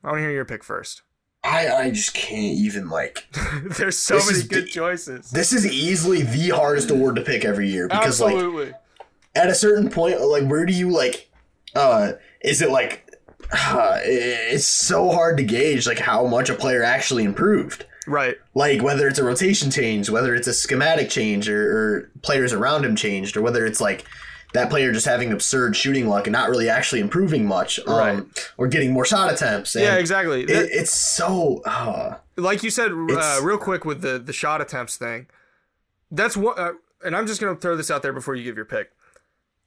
I 0.02 0.08
want 0.08 0.18
to 0.18 0.22
hear 0.22 0.32
your 0.32 0.44
pick 0.44 0.64
first. 0.64 1.02
I, 1.44 1.68
I 1.68 1.90
just 1.90 2.12
can't 2.14 2.56
even 2.58 2.88
like. 2.88 3.26
There's 3.64 3.98
so 3.98 4.18
many 4.18 4.42
good 4.42 4.64
the- 4.64 4.68
choices. 4.70 5.30
This 5.30 5.52
is 5.52 5.64
easily 5.66 6.22
the 6.22 6.48
hardest 6.50 6.90
award 6.90 7.16
to 7.16 7.22
pick 7.22 7.44
every 7.44 7.68
year 7.70 7.86
because 7.86 8.20
like 8.20 8.74
at 9.34 9.48
a 9.48 9.54
certain 9.54 9.88
point, 9.90 10.20
like 10.20 10.44
where 10.46 10.66
do 10.66 10.72
you 10.72 10.90
like? 10.90 11.30
Uh, 11.74 12.12
is 12.42 12.60
it 12.60 12.70
like? 12.70 13.06
Uh, 13.52 13.98
it's 14.02 14.66
so 14.66 15.10
hard 15.10 15.36
to 15.36 15.42
gauge 15.42 15.86
like 15.86 15.98
how 15.98 16.26
much 16.26 16.50
a 16.50 16.54
player 16.54 16.82
actually 16.82 17.24
improved. 17.24 17.84
right. 18.06 18.36
like 18.54 18.80
whether 18.82 19.08
it's 19.08 19.18
a 19.18 19.24
rotation 19.24 19.70
change, 19.70 20.08
whether 20.10 20.34
it's 20.34 20.46
a 20.46 20.52
schematic 20.52 21.08
change, 21.10 21.48
or, 21.48 21.62
or 21.72 22.10
players 22.22 22.52
around 22.52 22.84
him 22.84 22.94
changed, 22.94 23.36
or 23.36 23.42
whether 23.42 23.64
it's 23.66 23.80
like 23.80 24.04
that 24.52 24.68
player 24.70 24.92
just 24.92 25.06
having 25.06 25.32
absurd 25.32 25.76
shooting 25.76 26.08
luck 26.08 26.26
and 26.26 26.32
not 26.32 26.48
really 26.50 26.68
actually 26.68 27.00
improving 27.00 27.46
much, 27.46 27.78
um, 27.86 27.96
Right. 27.96 28.52
or 28.56 28.66
getting 28.66 28.92
more 28.92 29.04
shot 29.04 29.32
attempts. 29.32 29.74
And 29.76 29.84
Yeah, 29.84 29.96
exactly. 29.96 30.42
It, 30.42 30.46
That- 30.48 30.68
it's 30.80 30.92
so. 30.92 31.62
Uh, 31.64 32.16
like 32.36 32.62
you 32.62 32.70
said, 32.70 32.90
uh, 32.92 33.40
real 33.42 33.58
quick 33.58 33.84
with 33.84 34.00
the 34.02 34.18
the 34.18 34.32
shot 34.32 34.60
attempts 34.60 34.96
thing. 34.96 35.26
That's 36.10 36.36
what, 36.36 36.58
uh, 36.58 36.72
and 37.04 37.14
I'm 37.16 37.26
just 37.26 37.40
gonna 37.40 37.54
throw 37.56 37.76
this 37.76 37.90
out 37.90 38.02
there 38.02 38.12
before 38.12 38.34
you 38.34 38.42
give 38.44 38.56
your 38.56 38.64
pick. 38.64 38.90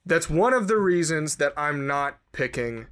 That's 0.04 0.28
one 0.28 0.52
of 0.52 0.68
the 0.68 0.76
reasons 0.76 1.36
that 1.36 1.54
I'm 1.56 1.86
not 1.86 2.18
picking 2.32 2.86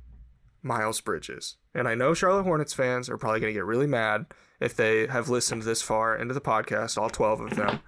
Miles 0.63 1.01
Bridges. 1.03 1.57
And 1.75 1.87
I 1.89 1.95
know 1.95 2.15
Charlotte 2.15 2.45
Hornets 2.45 2.73
fans 2.73 3.11
are 3.11 3.19
probably 3.19 3.41
gonna 3.41 3.53
get 3.53 3.65
really 3.67 3.87
mad 3.87 4.27
if 4.61 4.75
they 4.75 5.07
have 5.09 5.29
listened 5.29 5.63
this 5.65 5.83
far 5.83 6.17
into 6.17 6.33
the 6.33 6.41
podcast, 6.41 6.97
all 6.97 7.11
12 7.11 7.41
of 7.41 7.57
them. 7.57 7.81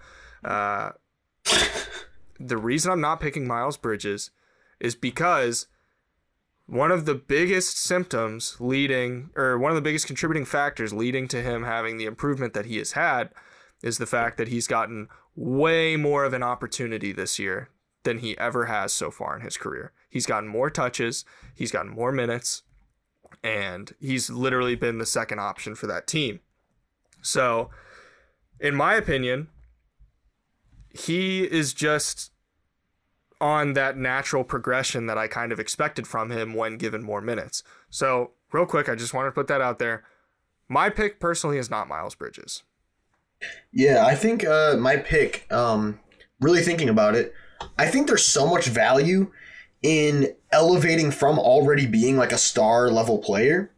Uh, 0.44 0.90
the 2.38 2.56
reason 2.56 2.90
I'm 2.90 3.00
not 3.00 3.20
picking 3.20 3.46
Miles 3.46 3.76
Bridges 3.76 4.30
is 4.80 4.94
because 4.94 5.66
one 6.66 6.90
of 6.90 7.04
the 7.04 7.14
biggest 7.14 7.78
symptoms 7.78 8.56
leading, 8.58 9.30
or 9.36 9.58
one 9.58 9.70
of 9.70 9.76
the 9.76 9.82
biggest 9.82 10.06
contributing 10.06 10.44
factors 10.44 10.92
leading 10.92 11.28
to 11.28 11.42
him 11.42 11.64
having 11.64 11.98
the 11.98 12.06
improvement 12.06 12.54
that 12.54 12.66
he 12.66 12.78
has 12.78 12.92
had 12.92 13.30
is 13.82 13.98
the 13.98 14.06
fact 14.06 14.38
that 14.38 14.48
he's 14.48 14.66
gotten 14.66 15.08
way 15.36 15.96
more 15.96 16.24
of 16.24 16.32
an 16.32 16.42
opportunity 16.42 17.12
this 17.12 17.38
year 17.38 17.68
than 18.04 18.18
he 18.18 18.36
ever 18.38 18.66
has 18.66 18.92
so 18.92 19.10
far 19.10 19.36
in 19.36 19.42
his 19.42 19.56
career. 19.56 19.92
He's 20.08 20.26
gotten 20.26 20.48
more 20.48 20.70
touches, 20.70 21.24
he's 21.54 21.72
gotten 21.72 21.90
more 21.90 22.12
minutes, 22.12 22.62
and 23.42 23.92
he's 24.00 24.30
literally 24.30 24.74
been 24.74 24.98
the 24.98 25.06
second 25.06 25.40
option 25.40 25.74
for 25.74 25.86
that 25.86 26.06
team. 26.06 26.40
So, 27.20 27.70
in 28.60 28.74
my 28.74 28.94
opinion, 28.94 29.48
he 30.94 31.42
is 31.42 31.74
just 31.74 32.30
on 33.40 33.74
that 33.74 33.98
natural 33.98 34.44
progression 34.44 35.06
that 35.06 35.18
I 35.18 35.26
kind 35.26 35.52
of 35.52 35.58
expected 35.58 36.06
from 36.06 36.30
him 36.30 36.54
when 36.54 36.78
given 36.78 37.02
more 37.02 37.20
minutes. 37.20 37.62
So, 37.90 38.30
real 38.52 38.64
quick, 38.64 38.88
I 38.88 38.94
just 38.94 39.12
wanted 39.12 39.28
to 39.28 39.32
put 39.32 39.48
that 39.48 39.60
out 39.60 39.78
there. 39.78 40.04
My 40.68 40.88
pick 40.88 41.20
personally 41.20 41.58
is 41.58 41.68
not 41.68 41.88
Miles 41.88 42.14
Bridges. 42.14 42.62
Yeah, 43.72 44.06
I 44.06 44.14
think 44.14 44.46
uh, 44.46 44.76
my 44.78 44.96
pick, 44.96 45.52
um, 45.52 45.98
really 46.40 46.62
thinking 46.62 46.88
about 46.88 47.16
it, 47.16 47.34
I 47.76 47.88
think 47.88 48.06
there's 48.06 48.24
so 48.24 48.46
much 48.46 48.66
value 48.66 49.30
in 49.82 50.34
elevating 50.52 51.10
from 51.10 51.38
already 51.38 51.86
being 51.86 52.16
like 52.16 52.32
a 52.32 52.38
star 52.38 52.88
level 52.88 53.18
player 53.18 53.73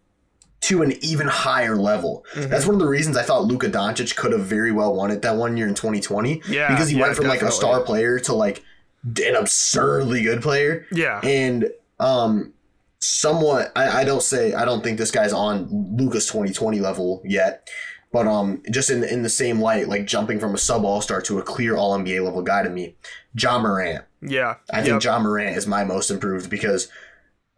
to 0.67 0.83
an 0.83 0.93
even 1.01 1.29
higher 1.29 1.77
level. 1.77 2.25
Mm-hmm. 2.35 2.51
That's 2.51 2.67
one 2.67 2.75
of 2.75 2.81
the 2.81 2.89
reasons 2.89 3.17
I 3.17 3.23
thought 3.23 3.45
Luka 3.45 3.69
Doncic 3.69 4.17
could 4.17 4.33
have 4.33 4.47
very 4.47 4.73
well 4.73 4.93
won 4.95 5.13
it 5.13 5.23
that 5.23 5.37
one 5.37 5.57
year 5.57 5.69
in 5.69 5.75
2020. 5.75 6.43
Yeah. 6.49 6.69
Because 6.69 6.89
he 6.89 6.97
yeah, 6.97 7.03
went 7.03 7.15
from 7.15 7.27
definitely. 7.27 7.47
like 7.47 7.55
a 7.55 7.57
star 7.57 7.81
player 7.83 8.19
to 8.21 8.35
like 8.35 8.65
an 9.05 9.37
absurdly 9.37 10.25
good 10.25 10.43
player. 10.43 10.85
Yeah. 10.91 11.21
And 11.23 11.71
um 12.01 12.53
somewhat 12.99 13.71
I, 13.77 14.01
I 14.01 14.05
don't 14.05 14.25
say 14.25 14.55
I 14.55 14.65
don't 14.65 14.83
think 14.83 14.99
this 14.99 15.13
guy's 15.13 15.33
on 15.33 15.69
Luka's 15.97 16.27
2020 16.27 16.81
level 16.81 17.23
yet. 17.25 17.69
But 18.11 18.27
um 18.27 18.61
just 18.73 18.91
in 18.91 19.05
in 19.05 19.23
the 19.23 19.29
same 19.29 19.61
light, 19.61 19.87
like 19.87 20.05
jumping 20.05 20.41
from 20.41 20.53
a 20.53 20.59
sub 20.59 20.85
all 20.85 21.01
star 21.01 21.23
to 21.23 21.39
a 21.39 21.43
clear 21.43 21.77
all 21.77 21.97
NBA 21.97 22.25
level 22.25 22.43
guy 22.43 22.65
to 22.65 22.71
me, 22.71 22.97
Ja 23.39 23.61
Morant. 23.61 24.05
Yeah. 24.21 24.57
I 24.73 24.83
think 24.83 25.05
Ja 25.05 25.21
Morant 25.21 25.57
is 25.57 25.69
my 25.69 25.85
most 25.85 26.11
improved 26.11 26.51
because 26.51 26.89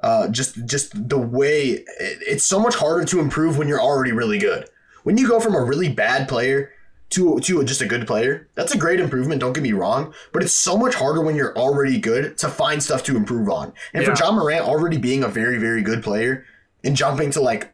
uh, 0.00 0.28
just 0.28 0.64
just 0.66 1.08
the 1.08 1.18
way 1.18 1.70
it, 1.70 1.84
it's 1.98 2.44
so 2.44 2.60
much 2.60 2.74
harder 2.76 3.04
to 3.06 3.20
improve 3.20 3.58
when 3.58 3.68
you're 3.68 3.80
already 3.80 4.12
really 4.12 4.38
good. 4.38 4.68
When 5.04 5.16
you 5.18 5.26
go 5.28 5.40
from 5.40 5.54
a 5.54 5.62
really 5.64 5.88
bad 5.88 6.28
player 6.28 6.72
to 7.10 7.40
to 7.40 7.64
just 7.64 7.80
a 7.80 7.86
good 7.86 8.06
player, 8.06 8.48
that's 8.54 8.74
a 8.74 8.78
great 8.78 9.00
improvement. 9.00 9.40
Don't 9.40 9.52
get 9.54 9.62
me 9.62 9.72
wrong, 9.72 10.12
but 10.32 10.42
it's 10.42 10.52
so 10.52 10.76
much 10.76 10.94
harder 10.94 11.20
when 11.22 11.34
you're 11.36 11.56
already 11.56 11.98
good 11.98 12.36
to 12.38 12.48
find 12.48 12.82
stuff 12.82 13.02
to 13.04 13.16
improve 13.16 13.48
on. 13.48 13.72
And 13.94 14.04
Yeah. 14.04 14.14
for 14.14 14.22
Ja 14.24 14.30
Morant 14.32 14.64
already 14.64 14.98
being 14.98 15.24
a 15.24 15.28
very 15.28 15.58
very 15.58 15.82
good 15.82 16.02
player 16.02 16.44
and 16.84 16.94
jumping 16.96 17.30
to 17.32 17.40
like 17.40 17.72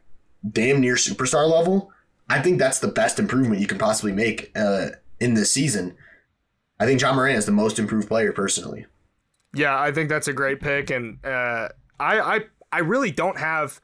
damn 0.49 0.79
near 0.79 0.95
superstar 0.95 1.49
level, 1.49 1.91
I 2.29 2.39
think 2.41 2.59
that's 2.59 2.79
the 2.79 2.87
best 2.87 3.19
improvement 3.19 3.61
you 3.61 3.67
can 3.67 3.77
possibly 3.77 4.11
make 4.13 4.51
uh, 4.55 4.89
in 5.19 5.33
this 5.33 5.51
season. 5.51 5.95
I 6.79 6.85
think 6.85 7.01
Ja 7.01 7.13
Morant 7.13 7.37
is 7.37 7.45
the 7.45 7.51
most 7.51 7.77
improved 7.79 8.07
player 8.07 8.31
personally. 8.31 8.85
Yeah, 9.53 9.79
I 9.79 9.91
think 9.91 10.09
that's 10.09 10.27
a 10.27 10.33
great 10.33 10.59
pick, 10.59 10.89
and 10.89 11.23
uh, 11.25 11.69
I, 11.99 12.19
I 12.19 12.39
I 12.71 12.79
really 12.79 13.11
don't 13.11 13.37
have 13.39 13.79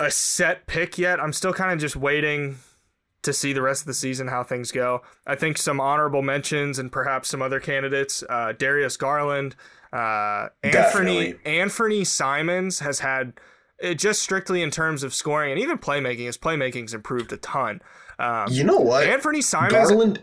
a 0.00 0.10
set 0.10 0.66
pick 0.66 0.98
yet. 0.98 1.20
I'm 1.20 1.32
still 1.32 1.52
kind 1.52 1.72
of 1.72 1.78
just 1.78 1.96
waiting 1.96 2.56
to 3.22 3.32
see 3.32 3.52
the 3.52 3.62
rest 3.62 3.82
of 3.82 3.86
the 3.86 3.94
season 3.94 4.28
how 4.28 4.42
things 4.42 4.70
go. 4.70 5.02
I 5.26 5.34
think 5.34 5.56
some 5.56 5.80
honorable 5.80 6.22
mentions 6.22 6.78
and 6.78 6.90
perhaps 6.92 7.28
some 7.28 7.40
other 7.42 7.60
candidates. 7.60 8.22
Uh, 8.28 8.52
Darius 8.52 8.96
Garland, 8.96 9.56
uh, 9.92 10.48
Anthony. 10.62 11.34
Anthony 11.44 12.04
Simons 12.04 12.80
has 12.80 12.98
had 12.98 13.32
it 13.78 13.96
just 13.98 14.22
strictly 14.22 14.62
in 14.62 14.70
terms 14.70 15.02
of 15.02 15.14
scoring 15.14 15.52
and 15.52 15.60
even 15.60 15.78
playmaking. 15.78 16.26
His 16.26 16.38
playmaking's 16.38 16.92
improved 16.94 17.32
a 17.32 17.36
ton. 17.38 17.80
Um, 18.18 18.46
You 18.50 18.64
know 18.64 18.78
what? 18.78 19.06
Anthony 19.06 19.40
Simons. 19.40 19.72
Garland. 19.90 20.22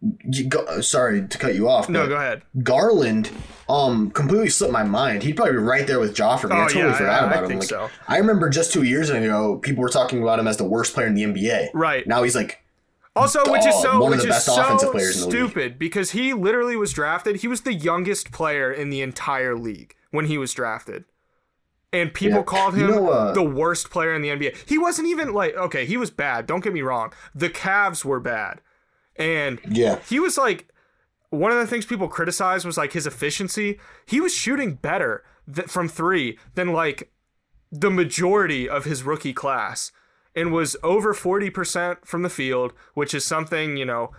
You 0.00 0.44
go, 0.44 0.80
sorry 0.80 1.26
to 1.26 1.38
cut 1.38 1.54
you 1.56 1.68
off. 1.68 1.88
no, 1.88 2.06
go 2.06 2.14
ahead. 2.14 2.42
Garland, 2.62 3.30
um, 3.68 4.10
completely 4.12 4.48
slipped 4.48 4.72
my 4.72 4.84
mind. 4.84 5.24
He'd 5.24 5.34
probably 5.36 5.54
be 5.54 5.58
right 5.58 5.86
there 5.86 5.98
with 5.98 6.14
Joffrey. 6.14 6.50
me. 6.50 6.56
I 6.56 6.64
Oh, 6.64 6.68
totally 6.68 6.84
yeah, 6.84 6.92
forgot 6.94 7.22
yeah, 7.22 7.26
I 7.26 7.26
about 7.32 7.42
him. 7.44 7.48
think 7.48 7.60
Like, 7.62 7.68
so. 7.68 7.90
I 8.06 8.18
remember 8.18 8.48
just 8.48 8.72
two 8.72 8.84
years 8.84 9.10
ago, 9.10 9.58
people 9.58 9.82
were 9.82 9.88
talking 9.88 10.22
about 10.22 10.38
him 10.38 10.46
as 10.46 10.56
the 10.56 10.64
worst 10.64 10.94
player 10.94 11.08
in 11.08 11.14
the 11.14 11.24
NBA. 11.24 11.70
Right. 11.74 12.06
now, 12.06 12.22
he's 12.22 12.36
like, 12.36 12.62
Also, 13.16 13.40
which 13.50 13.66
is 13.66 13.74
so 13.82 14.00
one 14.00 14.12
of 14.12 14.18
which 14.18 14.22
the 14.22 14.28
is 14.28 14.34
best 14.36 14.46
so 14.46 14.60
offensive 14.62 14.92
players 14.92 15.16
in 15.16 15.28
the 15.30 15.36
league. 15.36 15.46
stupid 15.50 15.78
because 15.80 16.12
he 16.12 16.32
literally 16.32 16.76
was 16.76 16.92
drafted. 16.92 17.36
He 17.36 17.48
was 17.48 17.62
the 17.62 17.74
youngest 17.74 18.30
player 18.30 18.70
in 18.72 18.90
the 18.90 19.02
entire 19.02 19.56
league 19.56 19.96
when 20.12 20.26
he 20.26 20.38
was 20.38 20.54
drafted, 20.54 21.04
and 21.92 22.14
people 22.14 22.38
Yeah. 22.38 22.44
called 22.44 22.76
You 22.76 22.84
him 22.84 22.90
know, 22.90 23.08
uh, 23.10 23.32
the 23.32 23.42
worst 23.42 23.90
player 23.90 24.14
in 24.14 24.22
the 24.22 24.28
NBA. 24.30 24.54
He 24.64 24.78
wasn't 24.78 25.08
even 25.08 25.32
like 25.32 25.56
okay, 25.56 25.84
he 25.86 25.96
was 25.96 26.10
bad. 26.12 26.46
Don't 26.46 26.62
get 26.62 26.72
me 26.72 26.82
wrong. 26.82 27.12
The 27.34 27.50
Cavs 27.50 28.04
were 28.04 28.20
bad, 28.20 28.60
and 29.18 29.60
yeah, 29.68 29.98
he 30.08 30.20
was 30.20 30.38
like 30.38 30.72
one 31.30 31.52
of 31.52 31.58
the 31.58 31.66
things 31.66 31.84
people 31.84 32.08
criticized 32.08 32.64
was 32.64 32.78
like 32.78 32.92
his 32.92 33.06
efficiency. 33.06 33.78
He 34.06 34.20
was 34.20 34.34
shooting 34.34 34.74
better 34.74 35.24
th- 35.52 35.68
from 35.68 35.88
three 35.88 36.38
than 36.54 36.72
like 36.72 37.12
the 37.70 37.90
majority 37.90 38.68
of 38.68 38.84
his 38.84 39.02
rookie 39.02 39.34
class 39.34 39.92
and 40.34 40.52
was 40.52 40.76
over 40.82 41.12
40% 41.12 42.04
from 42.04 42.22
the 42.22 42.30
field, 42.30 42.72
which 42.94 43.12
is 43.12 43.24
something, 43.24 43.76
you 43.76 43.84
know, 43.84 44.10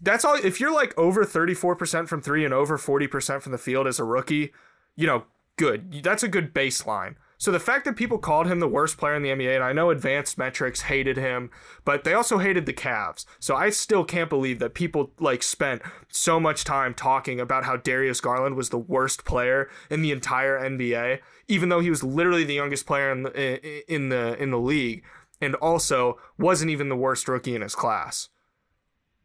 that's 0.00 0.24
all. 0.24 0.34
If 0.34 0.60
you're 0.60 0.72
like 0.72 0.96
over 0.98 1.24
34% 1.24 2.08
from 2.08 2.22
three 2.22 2.44
and 2.44 2.54
over 2.54 2.78
40% 2.78 3.42
from 3.42 3.52
the 3.52 3.58
field 3.58 3.86
as 3.86 3.98
a 3.98 4.04
rookie, 4.04 4.52
you 4.96 5.06
know, 5.06 5.24
good. 5.56 6.02
That's 6.02 6.22
a 6.22 6.28
good 6.28 6.54
baseline. 6.54 7.16
So 7.38 7.52
the 7.52 7.60
fact 7.60 7.84
that 7.84 7.94
people 7.94 8.18
called 8.18 8.48
him 8.48 8.58
the 8.58 8.66
worst 8.66 8.98
player 8.98 9.14
in 9.14 9.22
the 9.22 9.30
NBA, 9.30 9.54
and 9.54 9.64
I 9.64 9.72
know 9.72 9.90
advanced 9.90 10.38
metrics 10.38 10.82
hated 10.82 11.16
him, 11.16 11.50
but 11.84 12.02
they 12.02 12.12
also 12.12 12.38
hated 12.38 12.66
the 12.66 12.72
Cavs. 12.72 13.24
So 13.38 13.54
I 13.54 13.70
still 13.70 14.04
can't 14.04 14.28
believe 14.28 14.58
that 14.58 14.74
people 14.74 15.12
like 15.20 15.44
spent 15.44 15.80
so 16.08 16.40
much 16.40 16.64
time 16.64 16.94
talking 16.94 17.38
about 17.38 17.64
how 17.64 17.76
Darius 17.76 18.20
Garland 18.20 18.56
was 18.56 18.70
the 18.70 18.78
worst 18.78 19.24
player 19.24 19.70
in 19.88 20.02
the 20.02 20.10
entire 20.10 20.58
NBA, 20.58 21.20
even 21.46 21.68
though 21.68 21.78
he 21.78 21.90
was 21.90 22.02
literally 22.02 22.44
the 22.44 22.54
youngest 22.54 22.86
player 22.86 23.12
in 23.12 23.22
the 23.22 23.92
in 23.92 24.08
the 24.08 24.36
in 24.42 24.50
the 24.50 24.58
league, 24.58 25.04
and 25.40 25.54
also 25.56 26.18
wasn't 26.38 26.72
even 26.72 26.88
the 26.88 26.96
worst 26.96 27.28
rookie 27.28 27.54
in 27.54 27.62
his 27.62 27.76
class. 27.76 28.30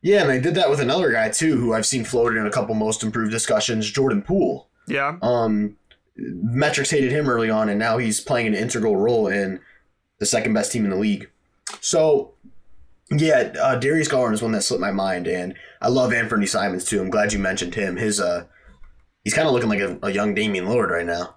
yeah, 0.03 0.21
and 0.21 0.31
I 0.31 0.37
did 0.37 0.53
that 0.53 0.69
with 0.69 0.79
another 0.79 1.11
guy 1.11 1.29
too, 1.29 1.57
who 1.57 1.73
I've 1.73 1.87
seen 1.87 2.03
floated 2.03 2.37
in 2.37 2.45
a 2.45 2.51
couple 2.51 2.75
most 2.75 3.01
improved 3.01 3.31
discussions, 3.31 3.89
Jordan 3.89 4.21
Poole. 4.21 4.69
Yeah, 4.85 5.17
Um, 5.21 5.77
metrics 6.15 6.91
hated 6.91 7.11
him 7.11 7.29
early 7.29 7.49
on, 7.49 7.69
and 7.69 7.79
now 7.79 7.97
he's 7.97 8.19
playing 8.19 8.47
an 8.47 8.55
integral 8.55 8.95
role 8.95 9.27
in 9.27 9.59
the 10.19 10.25
second 10.25 10.53
best 10.53 10.71
team 10.71 10.83
in 10.83 10.91
the 10.91 10.97
league. 10.97 11.29
So, 11.81 12.33
yeah, 13.11 13.53
uh, 13.61 13.75
Darius 13.75 14.07
Garland 14.07 14.35
is 14.35 14.41
one 14.41 14.51
that 14.51 14.63
slipped 14.63 14.81
my 14.81 14.91
mind, 14.91 15.27
and 15.27 15.55
I 15.81 15.89
love 15.89 16.13
Anthony 16.13 16.45
Simons 16.45 16.85
too. 16.85 17.01
I'm 17.01 17.09
glad 17.09 17.33
you 17.33 17.39
mentioned 17.39 17.75
him. 17.75 17.97
His 17.97 18.19
uh, 18.19 18.45
he's 19.23 19.33
kind 19.33 19.47
of 19.47 19.53
looking 19.53 19.69
like 19.69 19.79
a, 19.79 19.99
a 20.03 20.11
young 20.11 20.33
Damian 20.33 20.65
Lillard 20.65 20.89
right 20.89 21.05
now. 21.05 21.35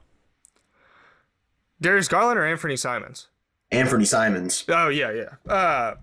Darius 1.80 2.08
Garland 2.08 2.38
or 2.38 2.46
Anthony 2.46 2.76
Simons. 2.76 3.28
Anthony 3.70 4.04
Simons. 4.04 4.64
Oh 4.68 4.88
yeah, 4.88 5.10
yeah. 5.10 5.52
Uh 5.52 5.94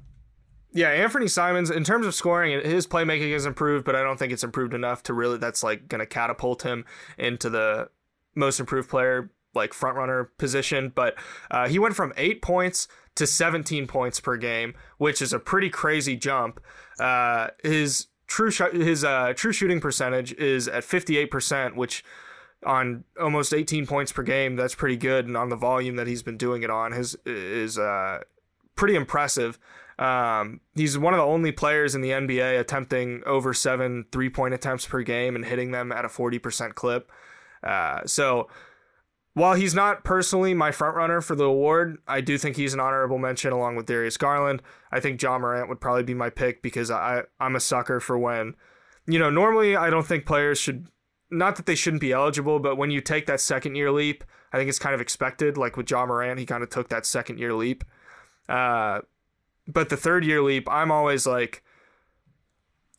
yeah, 0.74 0.89
Anthony 0.89 1.28
Simons 1.28 1.69
in 1.69 1.84
terms 1.84 2.05
of 2.05 2.15
scoring, 2.15 2.59
his 2.63 2.88
playmaking 2.88 3.32
has 3.34 3.45
improved, 3.45 3.86
but 3.86 3.95
I 3.95 4.01
don't 4.01 4.17
think 4.17 4.34
it's 4.34 4.43
improved 4.43 4.74
enough 4.74 5.03
to 5.03 5.13
really 5.13 5.38
that's 5.38 5.63
like 5.63 5.88
going 5.88 5.99
to 5.99 6.05
catapult 6.05 6.63
him 6.63 6.86
into 7.17 7.49
the 7.49 7.89
most 8.36 8.59
improved 8.59 8.89
player 8.89 9.31
like 9.55 9.73
front 9.73 9.97
runner 9.97 10.31
position, 10.38 10.91
but 10.93 11.15
uh, 11.51 11.67
he 11.67 11.77
went 11.77 11.95
from 11.95 12.11
8 12.17 12.41
points 12.41 12.88
to 13.15 13.27
17 13.27 13.86
points 13.88 14.19
per 14.19 14.38
game, 14.38 14.73
which 14.97 15.21
is 15.21 15.34
a 15.34 15.39
pretty 15.39 15.69
crazy 15.69 16.15
jump. 16.15 16.59
Uh, 16.99 17.49
his 17.63 18.07
true 18.27 18.49
sh- 18.49 18.73
his 18.73 19.03
uh, 19.03 19.34
true 19.36 19.51
shooting 19.51 19.79
percentage 19.79 20.34
is 20.34 20.67
at 20.67 20.84
58%, 20.84 21.75
which 21.75 22.03
on 22.65 23.03
almost 23.19 23.53
18 23.53 23.86
points 23.86 24.11
per 24.11 24.23
game, 24.23 24.55
that's 24.55 24.75
pretty 24.75 24.97
good. 24.97 25.27
And 25.27 25.38
on 25.38 25.49
the 25.49 25.55
volume 25.55 25.95
that 25.97 26.07
he's 26.07 26.23
been 26.23 26.38
doing 26.38 26.63
it 26.63 26.69
on, 26.69 26.91
his 26.91 27.15
is 27.25 27.77
uh, 27.77 28.19
pretty 28.75 28.95
impressive. 28.95 29.59
Um, 29.99 30.61
he's 30.73 30.97
one 30.97 31.13
of 31.13 31.19
the 31.19 31.25
only 31.25 31.51
players 31.51 31.93
in 31.93 32.01
the 32.01 32.09
NBA 32.09 32.59
attempting 32.59 33.21
over 33.25 33.53
seven 33.53 34.05
three 34.11 34.29
point 34.29 34.53
attempts 34.53 34.88
per 34.88 35.03
game 35.03 35.36
and 35.36 35.45
hitting 35.45 35.71
them 35.71 35.91
at 35.91 36.05
a 36.05 36.07
40% 36.07 36.73
clip. 36.73 37.11
Uh, 37.64 38.01
so 38.05 38.47
while 39.34 39.55
he's 39.55 39.74
not 39.74 40.03
personally 40.03 40.53
my 40.53 40.72
front 40.72 40.95
runner 40.95 41.22
for 41.22 41.36
the 41.36 41.45
award, 41.45 41.97
I 42.07 42.22
do 42.22 42.38
think 42.38 42.55
he's 42.55 42.74
an 42.74 42.80
honorable 42.80 43.18
mention 43.18 43.51
along 43.51 43.76
with 43.76 43.88
Darius 43.88 44.18
Garland. 44.18 44.61
I 44.91 44.99
think 44.99 45.22
Ja 45.22 45.39
Morant 45.39 45.70
would 45.70 45.82
probably 45.82 46.03
be 46.03 46.14
my 46.14 46.30
pick 46.30 46.61
because 46.61 46.91
I, 46.91 47.24
I'm 47.39 47.55
a 47.55 47.59
sucker 47.59 47.99
for 47.99 48.18
when, 48.18 48.55
you 49.07 49.18
know, 49.18 49.30
normally 49.30 49.76
I 49.76 49.89
don't 49.89 50.05
think 50.05 50.26
players 50.26 50.59
should 50.59 50.88
not 51.32 51.55
that 51.55 51.66
they 51.66 51.74
shouldn't 51.74 52.01
be 52.01 52.11
eligible, 52.11 52.59
but 52.59 52.76
when 52.76 52.91
you 52.91 53.01
take 53.01 53.26
that 53.26 53.41
second 53.41 53.76
year 53.76 53.91
leap, 53.91 54.24
I 54.51 54.57
think 54.57 54.70
it's 54.70 54.78
kind 54.78 54.93
of 54.93 55.01
expected. 55.01 55.57
Like 55.57 55.78
with 55.78 55.88
John 55.88 56.09
Morant, 56.09 56.39
he 56.39 56.45
kind 56.45 56.61
of 56.61 56.70
took 56.70 56.89
that 56.89 57.07
second 57.07 57.39
year 57.39 57.55
leap. 57.55 57.84
Uh, 58.47 59.01
but 59.68 59.89
the 59.89 59.97
third 59.97 60.24
year 60.24 60.43
leap, 60.43 60.70
I'm 60.70 60.91
always 60.91 61.26
like, 61.26 61.64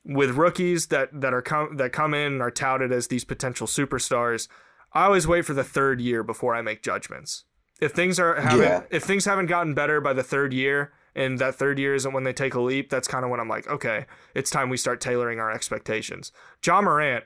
with 0.05 0.30
rookies 0.32 0.88
that 0.88 1.09
that 1.20 1.32
are 1.32 1.42
come 1.42 1.76
that 1.76 1.92
come 1.92 2.14
in 2.14 2.34
and 2.34 2.42
are 2.42 2.50
touted 2.50 2.92
as 2.92 3.09
these 3.09 3.24
potential 3.24 3.66
superstars, 3.66 4.48
I 4.92 5.05
always 5.05 5.26
wait 5.26 5.44
for 5.44 5.55
the 5.55 5.64
third 5.64 6.00
year 6.00 6.22
before 6.22 6.55
I 6.55 6.62
make 6.62 6.82
judgments. 6.82 7.44
If 7.80 7.92
things 7.92 8.20
are 8.20 8.40
haven't 8.40 8.61
Yeah. 8.61 8.82
if 8.90 9.02
things 9.05 9.24
haven't 9.24 9.46
gotten 9.46 9.74
better 9.74 10.00
by 10.00 10.12
the 10.12 10.22
third 10.22 10.52
year, 10.52 10.92
and 11.14 11.38
that 11.38 11.55
third 11.57 11.78
year 11.78 11.94
isn't 11.94 12.12
when 12.12 12.24
they 12.24 12.32
take 12.32 12.55
a 12.55 12.61
leap, 12.61 12.90
that's 12.90 13.09
kind 13.09 13.24
of 13.24 13.30
when 13.30 13.40
I'm 13.40 13.48
like, 13.48 13.66
okay, 13.68 14.07
it's 14.34 14.50
time 14.50 14.68
we 14.68 14.76
start 14.76 15.00
tailoring 15.00 15.40
our 15.40 15.50
expectations. 15.50 16.32
Ja 16.64 16.80
Morant 16.82 17.24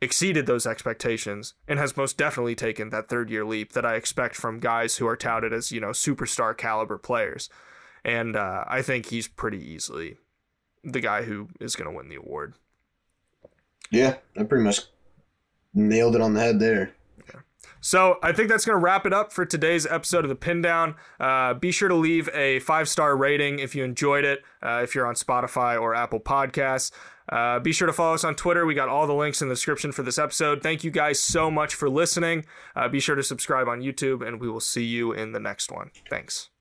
exceeded 0.00 0.46
those 0.46 0.66
expectations 0.66 1.54
and 1.68 1.78
has 1.78 1.96
most 1.96 2.18
definitely 2.18 2.56
taken 2.56 2.90
that 2.90 3.08
third 3.08 3.30
year 3.30 3.44
leap 3.44 3.72
that 3.72 3.86
I 3.86 3.94
expect 3.94 4.34
from 4.34 4.58
guys 4.58 4.96
who 4.96 5.06
are 5.06 5.16
touted 5.16 5.52
as, 5.52 5.70
you 5.70 5.80
know, 5.80 5.90
superstar 5.90 6.56
caliber 6.56 6.98
players. 6.98 7.48
And 8.04 8.34
uh, 8.34 8.64
I 8.66 8.82
think 8.82 9.06
he's 9.06 9.28
pretty 9.28 9.64
easily 9.64 10.16
the 10.84 11.00
guy 11.00 11.22
who 11.22 11.48
is 11.60 11.76
going 11.76 11.90
to 11.90 11.96
win 11.96 12.08
the 12.08 12.16
award. 12.16 12.54
Yeah, 13.90 14.16
I 14.38 14.44
pretty 14.44 14.64
much 14.64 14.80
nailed 15.74 16.14
it 16.14 16.20
on 16.20 16.34
the 16.34 16.40
head 16.40 16.60
there. 16.60 16.92
Yeah. 17.28 17.40
So 17.80 18.18
I 18.22 18.32
think 18.32 18.48
that's 18.48 18.64
going 18.64 18.78
to 18.78 18.82
wrap 18.82 19.06
it 19.06 19.12
up 19.12 19.32
for 19.32 19.44
today's 19.44 19.86
episode 19.86 20.24
of 20.24 20.28
the 20.28 20.34
Pin 20.34 20.62
Down. 20.62 20.94
Uh, 21.20 21.54
be 21.54 21.70
sure 21.70 21.88
to 21.88 21.94
leave 21.94 22.28
a 22.32 22.60
five 22.60 22.88
star 22.88 23.16
rating 23.16 23.58
if 23.58 23.74
you 23.74 23.84
enjoyed 23.84 24.24
it. 24.24 24.42
Uh, 24.62 24.80
if 24.82 24.94
you're 24.94 25.06
on 25.06 25.14
Spotify 25.14 25.80
or 25.80 25.94
Apple 25.94 26.20
Podcasts. 26.20 26.90
Uh, 27.28 27.58
be 27.60 27.72
sure 27.72 27.86
to 27.86 27.92
follow 27.92 28.14
us 28.14 28.24
on 28.24 28.34
Twitter. 28.34 28.66
We 28.66 28.74
got 28.74 28.88
all 28.88 29.06
the 29.06 29.14
links 29.14 29.42
in 29.42 29.48
the 29.48 29.54
description 29.54 29.92
for 29.92 30.02
this 30.02 30.18
episode. 30.18 30.62
Thank 30.62 30.84
you 30.84 30.90
guys 30.90 31.20
so 31.20 31.50
much 31.50 31.74
for 31.74 31.88
listening. 31.88 32.44
Uh, 32.74 32.88
be 32.88 33.00
sure 33.00 33.14
to 33.14 33.22
subscribe 33.22 33.68
on 33.68 33.80
YouTube, 33.80 34.26
and 34.26 34.40
we 34.40 34.48
will 34.48 34.60
see 34.60 34.84
you 34.84 35.12
in 35.12 35.32
the 35.32 35.40
next 35.40 35.70
one. 35.70 35.90
Thanks. 36.10 36.51